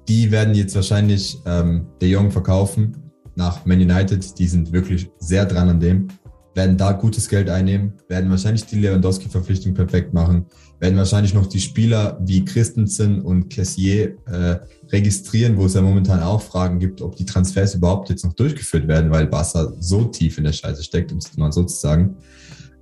die 0.09 0.29
werden 0.29 0.53
jetzt 0.53 0.75
wahrscheinlich 0.75 1.37
ähm, 1.45 1.87
De 2.01 2.09
Jong 2.09 2.29
verkaufen 2.29 3.09
nach 3.35 3.65
Man 3.65 3.79
United. 3.79 4.37
Die 4.37 4.47
sind 4.47 4.73
wirklich 4.73 5.09
sehr 5.19 5.45
dran 5.45 5.69
an 5.69 5.79
dem 5.79 6.09
werden 6.55 6.77
da 6.77 6.91
gutes 6.93 7.29
Geld 7.29 7.49
einnehmen, 7.49 7.93
werden 8.07 8.29
wahrscheinlich 8.29 8.65
die 8.65 8.79
Lewandowski-Verpflichtung 8.79 9.73
perfekt 9.73 10.13
machen, 10.13 10.45
werden 10.79 10.97
wahrscheinlich 10.97 11.33
noch 11.33 11.47
die 11.47 11.59
Spieler 11.59 12.19
wie 12.21 12.43
Christensen 12.43 13.21
und 13.21 13.49
Cassier 13.49 14.15
äh, 14.25 14.57
registrieren, 14.91 15.57
wo 15.57 15.65
es 15.65 15.73
ja 15.75 15.81
momentan 15.81 16.21
auch 16.21 16.41
Fragen 16.41 16.79
gibt, 16.79 17.01
ob 17.01 17.15
die 17.15 17.25
Transfers 17.25 17.75
überhaupt 17.75 18.09
jetzt 18.09 18.25
noch 18.25 18.33
durchgeführt 18.33 18.87
werden, 18.87 19.11
weil 19.11 19.27
Barca 19.27 19.71
so 19.79 20.05
tief 20.05 20.37
in 20.37 20.45
der 20.45 20.53
Scheiße 20.53 20.83
steckt, 20.83 21.11
um 21.11 21.19
es 21.19 21.35
mal 21.37 21.51
so 21.51 21.63
zu 21.63 21.77
sagen. 21.77 22.17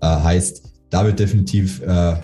Äh, 0.02 0.08
heißt, 0.08 0.64
da 0.90 1.06
wird 1.06 1.20
definitiv 1.20 1.82
äh, 1.82 2.16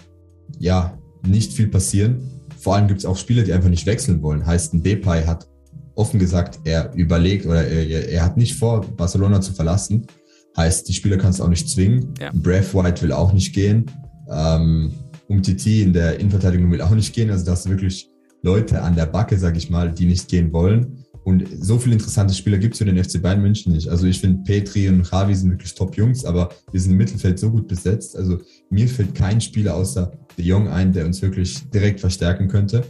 ja 0.59 0.97
nicht 1.27 1.53
viel 1.53 1.67
passieren. 1.67 2.29
Vor 2.57 2.75
allem 2.75 2.87
gibt 2.87 3.01
es 3.01 3.05
auch 3.05 3.17
Spieler, 3.17 3.43
die 3.43 3.51
einfach 3.51 3.69
nicht 3.69 3.85
wechseln 3.85 4.21
wollen. 4.21 4.45
Heißt, 4.45 4.73
ein 4.73 4.83
Depay 4.83 5.25
hat 5.25 5.47
offen 5.95 6.19
gesagt, 6.19 6.59
er 6.63 6.93
überlegt 6.93 7.45
oder 7.45 7.67
er, 7.67 8.09
er 8.09 8.23
hat 8.23 8.37
nicht 8.37 8.55
vor, 8.55 8.81
Barcelona 8.81 9.41
zu 9.41 9.53
verlassen 9.53 10.07
Heißt, 10.55 10.87
die 10.87 10.93
Spieler 10.93 11.17
kannst 11.17 11.39
du 11.39 11.43
auch 11.43 11.49
nicht 11.49 11.69
zwingen. 11.69 12.13
Ja. 12.19 12.31
White 12.33 13.01
will 13.01 13.11
auch 13.11 13.33
nicht 13.33 13.53
gehen. 13.53 13.85
Ähm, 14.29 14.91
Umtiti 15.27 15.81
in 15.81 15.93
der 15.93 16.19
Innenverteidigung 16.19 16.71
will 16.71 16.81
auch 16.81 16.91
nicht 16.91 17.13
gehen. 17.13 17.31
Also 17.31 17.45
da 17.45 17.51
hast 17.53 17.65
du 17.65 17.71
wirklich 17.71 18.09
Leute 18.43 18.81
an 18.81 18.95
der 18.95 19.05
Backe, 19.05 19.37
sag 19.37 19.57
ich 19.57 19.69
mal, 19.69 19.91
die 19.91 20.05
nicht 20.05 20.27
gehen 20.27 20.53
wollen. 20.53 21.03
Und 21.23 21.47
so 21.61 21.77
viele 21.77 21.95
interessante 21.95 22.33
Spieler 22.33 22.57
gibt 22.57 22.73
es 22.73 22.79
für 22.79 22.85
den 22.85 23.01
FC 23.01 23.21
Bayern 23.21 23.41
München 23.41 23.71
nicht. 23.71 23.87
Also 23.87 24.05
ich 24.05 24.19
finde, 24.19 24.43
Petri 24.43 24.89
und 24.89 25.09
Javi 25.09 25.33
sind 25.33 25.51
wirklich 25.51 25.73
Top-Jungs, 25.73 26.25
aber 26.25 26.49
wir 26.71 26.81
sind 26.81 26.91
im 26.91 26.97
Mittelfeld 26.97 27.39
so 27.39 27.49
gut 27.49 27.67
besetzt. 27.67 28.17
Also 28.17 28.39
mir 28.69 28.87
fällt 28.89 29.15
kein 29.15 29.39
Spieler 29.39 29.75
außer 29.75 30.11
De 30.37 30.45
Jong 30.45 30.67
ein, 30.67 30.91
der 30.91 31.05
uns 31.05 31.21
wirklich 31.21 31.69
direkt 31.69 32.01
verstärken 32.01 32.49
könnte. 32.49 32.83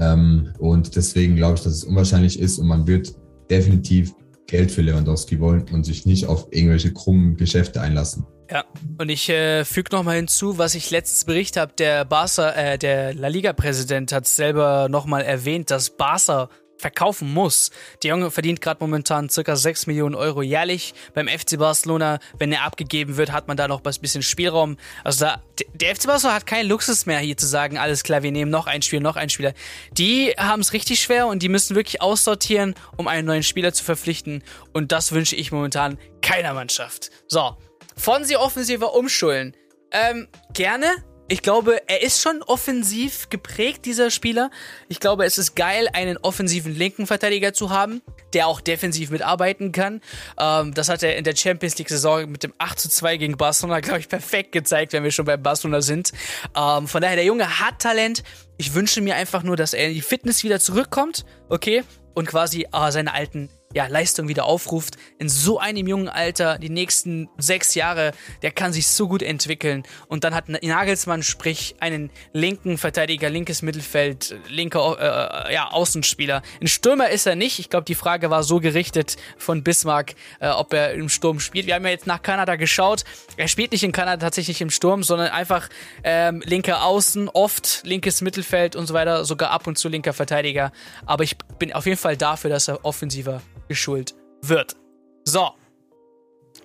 Ähm, 0.00 0.48
und 0.58 0.96
deswegen 0.96 1.36
glaube 1.36 1.54
ich, 1.56 1.62
dass 1.62 1.74
es 1.74 1.84
unwahrscheinlich 1.84 2.40
ist 2.40 2.58
und 2.58 2.66
man 2.66 2.86
wird 2.88 3.14
definitiv 3.48 4.12
Geld 4.46 4.70
für 4.70 4.82
Lewandowski 4.82 5.40
wollen 5.40 5.66
und 5.72 5.84
sich 5.84 6.06
nicht 6.06 6.26
auf 6.26 6.48
irgendwelche 6.50 6.92
krummen 6.92 7.36
Geschäfte 7.36 7.80
einlassen. 7.80 8.26
Ja, 8.50 8.64
und 8.98 9.08
ich 9.08 9.28
äh, 9.28 9.64
füge 9.64 9.94
nochmal 9.94 10.16
hinzu, 10.16 10.56
was 10.56 10.76
ich 10.76 10.90
letztens 10.90 11.24
berichtet 11.24 11.60
habe, 11.60 11.72
der 11.76 12.04
Barca, 12.04 12.52
äh, 12.52 12.78
der 12.78 13.12
La 13.12 13.26
Liga-Präsident 13.28 14.12
hat 14.12 14.26
selber 14.28 14.88
nochmal 14.88 15.22
erwähnt, 15.22 15.70
dass 15.72 15.90
Barca 15.90 16.48
verkaufen 16.78 17.32
muss. 17.32 17.70
Der 18.02 18.10
Junge 18.10 18.30
verdient 18.30 18.60
gerade 18.60 18.78
momentan 18.80 19.28
circa 19.28 19.56
6 19.56 19.86
Millionen 19.86 20.14
Euro 20.14 20.42
jährlich 20.42 20.94
beim 21.14 21.28
FC 21.28 21.58
Barcelona. 21.58 22.18
Wenn 22.38 22.52
er 22.52 22.64
abgegeben 22.64 23.16
wird, 23.16 23.32
hat 23.32 23.48
man 23.48 23.56
da 23.56 23.68
noch 23.68 23.82
ein 23.84 23.94
bisschen 24.00 24.22
Spielraum. 24.22 24.76
Also 25.04 25.26
da, 25.26 25.42
der 25.74 25.94
FC 25.94 26.06
Barcelona 26.06 26.36
hat 26.36 26.46
keinen 26.46 26.68
Luxus 26.68 27.06
mehr 27.06 27.18
hier 27.18 27.36
zu 27.36 27.46
sagen, 27.46 27.78
alles 27.78 28.02
klar, 28.02 28.22
wir 28.22 28.32
nehmen 28.32 28.50
noch 28.50 28.66
einen 28.66 28.82
Spieler, 28.82 29.02
noch 29.02 29.16
einen 29.16 29.30
Spieler. 29.30 29.52
Die 29.92 30.34
haben 30.36 30.60
es 30.60 30.72
richtig 30.72 31.00
schwer 31.00 31.26
und 31.26 31.42
die 31.42 31.48
müssen 31.48 31.76
wirklich 31.76 32.02
aussortieren, 32.02 32.74
um 32.96 33.08
einen 33.08 33.26
neuen 33.26 33.42
Spieler 33.42 33.72
zu 33.72 33.84
verpflichten. 33.84 34.42
Und 34.72 34.92
das 34.92 35.12
wünsche 35.12 35.36
ich 35.36 35.52
momentan 35.52 35.98
keiner 36.20 36.54
Mannschaft. 36.54 37.10
So, 37.28 37.56
von 37.96 38.24
sie 38.24 38.36
offensiver 38.36 38.94
umschulen. 38.94 39.56
Ähm, 39.90 40.28
gerne 40.52 40.86
ich 41.28 41.42
glaube, 41.42 41.80
er 41.88 42.02
ist 42.02 42.22
schon 42.22 42.42
offensiv 42.42 43.28
geprägt, 43.30 43.84
dieser 43.84 44.10
Spieler. 44.10 44.50
Ich 44.88 45.00
glaube, 45.00 45.24
es 45.24 45.38
ist 45.38 45.56
geil, 45.56 45.88
einen 45.92 46.18
offensiven 46.18 46.74
linken 46.74 47.06
Verteidiger 47.06 47.52
zu 47.52 47.70
haben, 47.70 48.00
der 48.32 48.46
auch 48.46 48.60
defensiv 48.60 49.10
mitarbeiten 49.10 49.72
kann. 49.72 50.00
Ähm, 50.38 50.72
das 50.72 50.88
hat 50.88 51.02
er 51.02 51.16
in 51.16 51.24
der 51.24 51.34
Champions 51.34 51.78
League-Saison 51.78 52.30
mit 52.30 52.44
dem 52.44 52.54
8 52.58 52.78
zu 52.78 52.88
2 52.88 53.16
gegen 53.16 53.36
Barcelona, 53.36 53.80
glaube 53.80 53.98
ich, 53.98 54.08
perfekt 54.08 54.52
gezeigt, 54.52 54.92
wenn 54.92 55.02
wir 55.02 55.10
schon 55.10 55.24
bei 55.24 55.36
Barcelona 55.36 55.80
sind. 55.80 56.12
Ähm, 56.56 56.86
von 56.86 57.02
daher, 57.02 57.16
der 57.16 57.24
Junge 57.24 57.58
hat 57.58 57.80
Talent. 57.80 58.22
Ich 58.56 58.74
wünsche 58.74 59.00
mir 59.00 59.16
einfach 59.16 59.42
nur, 59.42 59.56
dass 59.56 59.74
er 59.74 59.88
in 59.88 59.94
die 59.94 60.02
Fitness 60.02 60.44
wieder 60.44 60.60
zurückkommt, 60.60 61.24
okay? 61.48 61.82
Und 62.14 62.28
quasi 62.28 62.66
äh, 62.72 62.92
seine 62.92 63.12
alten 63.12 63.50
ja, 63.74 63.86
Leistung 63.86 64.28
wieder 64.28 64.44
aufruft. 64.46 64.96
In 65.18 65.28
so 65.28 65.58
einem 65.58 65.86
jungen 65.86 66.08
Alter, 66.08 66.58
die 66.58 66.70
nächsten 66.70 67.28
sechs 67.36 67.74
Jahre, 67.74 68.12
der 68.42 68.50
kann 68.50 68.72
sich 68.72 68.86
so 68.86 69.08
gut 69.08 69.22
entwickeln. 69.22 69.82
Und 70.08 70.24
dann 70.24 70.34
hat 70.34 70.48
Nagelsmann, 70.48 71.22
sprich, 71.22 71.76
einen 71.80 72.10
linken 72.32 72.78
Verteidiger, 72.78 73.28
linkes 73.28 73.62
Mittelfeld, 73.62 74.36
linker 74.48 75.46
äh, 75.48 75.54
ja, 75.54 75.68
Außenspieler. 75.70 76.42
Ein 76.60 76.68
Stürmer 76.68 77.10
ist 77.10 77.26
er 77.26 77.36
nicht. 77.36 77.58
Ich 77.58 77.68
glaube, 77.68 77.84
die 77.84 77.94
Frage 77.94 78.30
war 78.30 78.42
so 78.42 78.60
gerichtet 78.60 79.16
von 79.36 79.62
Bismarck, 79.62 80.14
äh, 80.40 80.48
ob 80.48 80.72
er 80.72 80.94
im 80.94 81.08
Sturm 81.08 81.40
spielt. 81.40 81.66
Wir 81.66 81.74
haben 81.74 81.84
ja 81.84 81.90
jetzt 81.90 82.06
nach 82.06 82.22
Kanada 82.22 82.56
geschaut. 82.56 83.04
Er 83.36 83.48
spielt 83.48 83.72
nicht 83.72 83.82
in 83.82 83.92
Kanada 83.92 84.24
tatsächlich 84.24 84.60
im 84.60 84.70
Sturm, 84.70 85.02
sondern 85.02 85.28
einfach 85.28 85.68
ähm, 86.02 86.42
linker 86.44 86.84
Außen, 86.84 87.28
oft 87.28 87.82
linkes 87.84 88.22
Mittelfeld 88.22 88.76
und 88.76 88.86
so 88.86 88.94
weiter, 88.94 89.24
sogar 89.24 89.50
ab 89.50 89.66
und 89.66 89.76
zu 89.76 89.88
linker 89.88 90.12
Verteidiger. 90.12 90.72
Aber 91.04 91.24
ich 91.24 91.36
bin 91.58 91.72
auf 91.72 91.84
jeden 91.84 91.98
Fall 91.98 92.16
dafür, 92.16 92.50
dass 92.50 92.68
er 92.68 92.84
offensiver 92.84 93.42
geschult 93.68 94.14
wird. 94.42 94.76
So. 95.24 95.50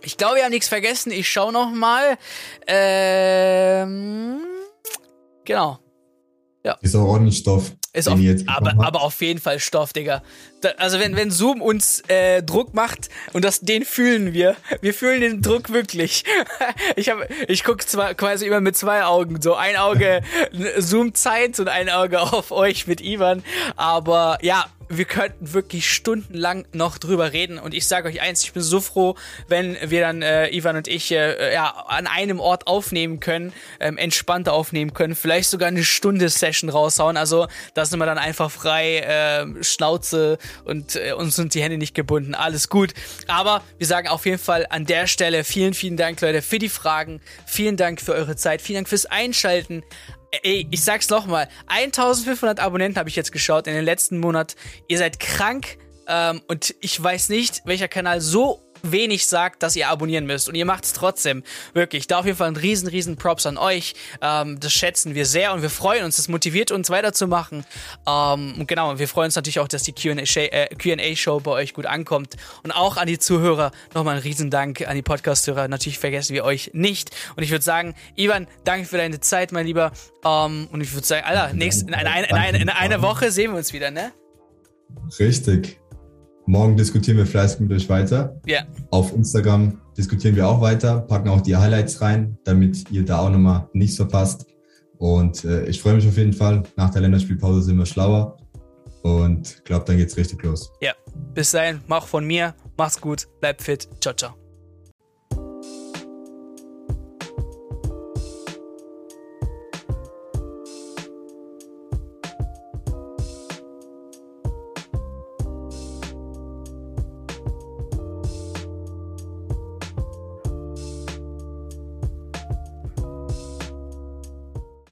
Ich 0.03 0.17
glaube, 0.17 0.37
wir 0.37 0.43
haben 0.43 0.51
nichts 0.51 0.67
vergessen. 0.67 1.11
Ich 1.11 1.29
schaue 1.29 1.53
noch 1.53 1.71
mal. 1.71 2.17
Ähm, 2.65 4.39
genau. 5.45 5.79
Ja. 6.63 6.77
Ist 6.81 6.95
auch 6.95 7.07
ordentlich 7.07 7.37
Stoff. 7.37 7.71
Ist 7.93 8.07
auf, 8.07 8.19
aber, 8.47 8.73
aber 8.85 9.01
auf 9.01 9.19
jeden 9.21 9.41
Fall 9.41 9.59
Stoff, 9.59 9.91
Digga. 9.91 10.23
Da, 10.61 10.69
also 10.77 10.97
wenn, 10.97 11.17
wenn 11.17 11.29
Zoom 11.29 11.61
uns 11.61 12.01
äh, 12.07 12.41
Druck 12.41 12.73
macht 12.73 13.09
und 13.33 13.43
das, 13.43 13.59
den 13.59 13.83
fühlen 13.83 14.31
wir. 14.31 14.55
Wir 14.79 14.93
fühlen 14.93 15.19
den 15.19 15.41
Druck 15.41 15.73
wirklich. 15.73 16.23
ich 16.95 17.09
hab, 17.09 17.17
ich 17.49 17.65
guck 17.65 17.81
zwar 17.81 18.13
quasi 18.13 18.45
immer 18.45 18.61
mit 18.61 18.77
zwei 18.77 19.03
Augen. 19.03 19.41
So 19.41 19.55
ein 19.55 19.75
Auge 19.75 20.21
Zoom-Zeit 20.77 21.59
und 21.59 21.67
ein 21.67 21.89
Auge 21.89 22.21
auf 22.21 22.51
euch 22.51 22.87
mit 22.87 23.01
Ivan. 23.01 23.43
Aber 23.75 24.37
ja, 24.41 24.67
wir 24.97 25.05
könnten 25.05 25.53
wirklich 25.53 25.89
stundenlang 25.89 26.65
noch 26.73 26.97
drüber 26.97 27.33
reden. 27.33 27.59
Und 27.59 27.73
ich 27.73 27.87
sage 27.87 28.09
euch 28.09 28.21
eins, 28.21 28.43
ich 28.43 28.53
bin 28.53 28.61
so 28.61 28.81
froh, 28.81 29.15
wenn 29.47 29.77
wir 29.81 30.01
dann, 30.01 30.21
äh, 30.21 30.49
Ivan 30.49 30.75
und 30.75 30.87
ich, 30.87 31.11
äh, 31.11 31.53
ja, 31.53 31.69
an 31.87 32.07
einem 32.07 32.39
Ort 32.39 32.67
aufnehmen 32.67 33.19
können, 33.19 33.53
ähm, 33.79 33.97
entspannter 33.97 34.53
aufnehmen 34.53 34.93
können, 34.93 35.15
vielleicht 35.15 35.49
sogar 35.49 35.69
eine 35.69 35.83
Stunde 35.83 36.29
Session 36.29 36.69
raushauen. 36.69 37.17
Also 37.17 37.47
da 37.73 37.85
sind 37.85 37.99
wir 37.99 38.05
dann 38.05 38.17
einfach 38.17 38.51
frei, 38.51 38.99
äh, 38.99 39.63
Schnauze 39.63 40.37
und 40.65 40.95
äh, 40.95 41.13
uns 41.13 41.35
sind 41.35 41.53
die 41.53 41.61
Hände 41.61 41.77
nicht 41.77 41.95
gebunden. 41.95 42.35
Alles 42.35 42.69
gut. 42.69 42.93
Aber 43.27 43.63
wir 43.77 43.87
sagen 43.87 44.07
auf 44.07 44.25
jeden 44.25 44.39
Fall 44.39 44.67
an 44.69 44.85
der 44.85 45.07
Stelle 45.07 45.43
vielen, 45.43 45.73
vielen 45.73 45.97
Dank, 45.97 46.21
Leute, 46.21 46.41
für 46.41 46.59
die 46.59 46.69
Fragen. 46.69 47.21
Vielen 47.45 47.77
Dank 47.77 48.01
für 48.01 48.13
eure 48.13 48.35
Zeit. 48.35 48.61
Vielen 48.61 48.77
Dank 48.77 48.89
fürs 48.89 49.05
Einschalten. 49.05 49.83
Ey, 50.31 50.65
ich 50.71 50.83
sag's 50.83 51.09
nochmal. 51.09 51.49
1500 51.67 52.59
Abonnenten 52.61 52.97
habe 52.97 53.09
ich 53.09 53.15
jetzt 53.17 53.31
geschaut 53.33 53.67
in 53.67 53.73
den 53.73 53.83
letzten 53.83 54.17
Monat. 54.17 54.55
Ihr 54.87 54.97
seid 54.97 55.19
krank. 55.19 55.77
Ähm, 56.07 56.41
und 56.47 56.73
ich 56.79 57.01
weiß 57.01 57.29
nicht, 57.29 57.61
welcher 57.65 57.87
Kanal 57.87 58.21
so 58.21 58.61
wenig 58.83 59.27
sagt, 59.27 59.63
dass 59.63 59.75
ihr 59.75 59.89
abonnieren 59.89 60.25
müsst. 60.25 60.49
Und 60.49 60.55
ihr 60.55 60.65
macht 60.65 60.85
es 60.85 60.93
trotzdem. 60.93 61.43
Wirklich. 61.73 62.07
Da 62.07 62.19
auf 62.19 62.25
jeden 62.25 62.37
Fall 62.37 62.47
ein 62.47 62.55
riesen, 62.55 62.87
riesen 62.87 63.15
Props 63.15 63.45
an 63.45 63.57
euch. 63.57 63.93
Ähm, 64.21 64.59
das 64.59 64.73
schätzen 64.73 65.15
wir 65.15 65.25
sehr 65.25 65.53
und 65.53 65.61
wir 65.61 65.69
freuen 65.69 66.05
uns. 66.05 66.17
Das 66.17 66.27
motiviert 66.27 66.71
uns 66.71 66.89
weiterzumachen. 66.89 67.65
Ähm, 68.07 68.55
und 68.59 68.67
genau, 68.67 68.99
wir 68.99 69.07
freuen 69.07 69.25
uns 69.25 69.35
natürlich 69.35 69.59
auch, 69.59 69.67
dass 69.67 69.83
die 69.83 69.93
QA-Show 69.93 71.37
äh, 71.37 71.41
bei 71.41 71.51
euch 71.51 71.73
gut 71.73 71.85
ankommt. 71.85 72.35
Und 72.63 72.71
auch 72.71 72.97
an 72.97 73.07
die 73.07 73.19
Zuhörer 73.19 73.71
nochmal 73.93 74.17
ein 74.17 74.21
riesen 74.21 74.49
Dank 74.49 74.87
an 74.87 74.95
die 74.95 75.01
Podcast-Hörer. 75.01 75.67
Natürlich 75.67 75.99
vergessen 75.99 76.33
wir 76.33 76.43
euch 76.43 76.71
nicht. 76.73 77.11
Und 77.35 77.43
ich 77.43 77.51
würde 77.51 77.63
sagen, 77.63 77.95
Ivan, 78.15 78.47
danke 78.63 78.87
für 78.87 78.97
deine 78.97 79.19
Zeit, 79.19 79.51
mein 79.51 79.65
Lieber. 79.65 79.91
Ähm, 80.25 80.67
und 80.71 80.81
ich 80.81 80.93
würde 80.93 81.07
sagen, 81.07 81.25
Alter, 81.25 81.53
nächst, 81.53 81.83
in, 81.83 81.93
in, 81.93 82.55
in, 82.55 82.61
in 82.61 82.69
einer 82.69 83.01
Woche 83.01 83.31
sehen 83.31 83.51
wir 83.51 83.57
uns 83.57 83.73
wieder, 83.73 83.91
ne? 83.91 84.11
Richtig. 85.19 85.80
Morgen 86.45 86.75
diskutieren 86.75 87.17
wir 87.17 87.25
fleißig 87.25 87.59
mit 87.61 87.71
euch 87.71 87.87
weiter. 87.89 88.39
Ja. 88.45 88.63
Auf 88.89 89.13
Instagram 89.13 89.79
diskutieren 89.97 90.35
wir 90.35 90.47
auch 90.47 90.61
weiter, 90.61 91.01
packen 91.01 91.29
auch 91.29 91.41
die 91.41 91.55
Highlights 91.55 92.01
rein, 92.01 92.37
damit 92.43 92.89
ihr 92.91 93.05
da 93.05 93.19
auch 93.19 93.29
nochmal 93.29 93.69
nichts 93.73 93.95
verpasst. 93.95 94.45
Und 94.97 95.43
äh, 95.45 95.65
ich 95.65 95.81
freue 95.81 95.95
mich 95.95 96.07
auf 96.07 96.17
jeden 96.17 96.33
Fall. 96.33 96.63
Nach 96.75 96.89
der 96.89 97.01
Länderspielpause 97.01 97.61
sind 97.61 97.77
wir 97.77 97.85
schlauer. 97.85 98.37
Und 99.03 99.63
glaube, 99.65 99.85
dann 99.85 99.97
geht's 99.97 100.15
richtig 100.15 100.43
los. 100.43 100.71
Ja. 100.81 100.93
Bis 101.33 101.51
dahin, 101.51 101.81
mach 101.87 102.05
von 102.05 102.25
mir. 102.25 102.53
Mach's 102.77 102.99
gut. 102.99 103.27
Bleib 103.39 103.61
fit. 103.61 103.87
Ciao, 103.99 104.13
ciao. 104.13 104.40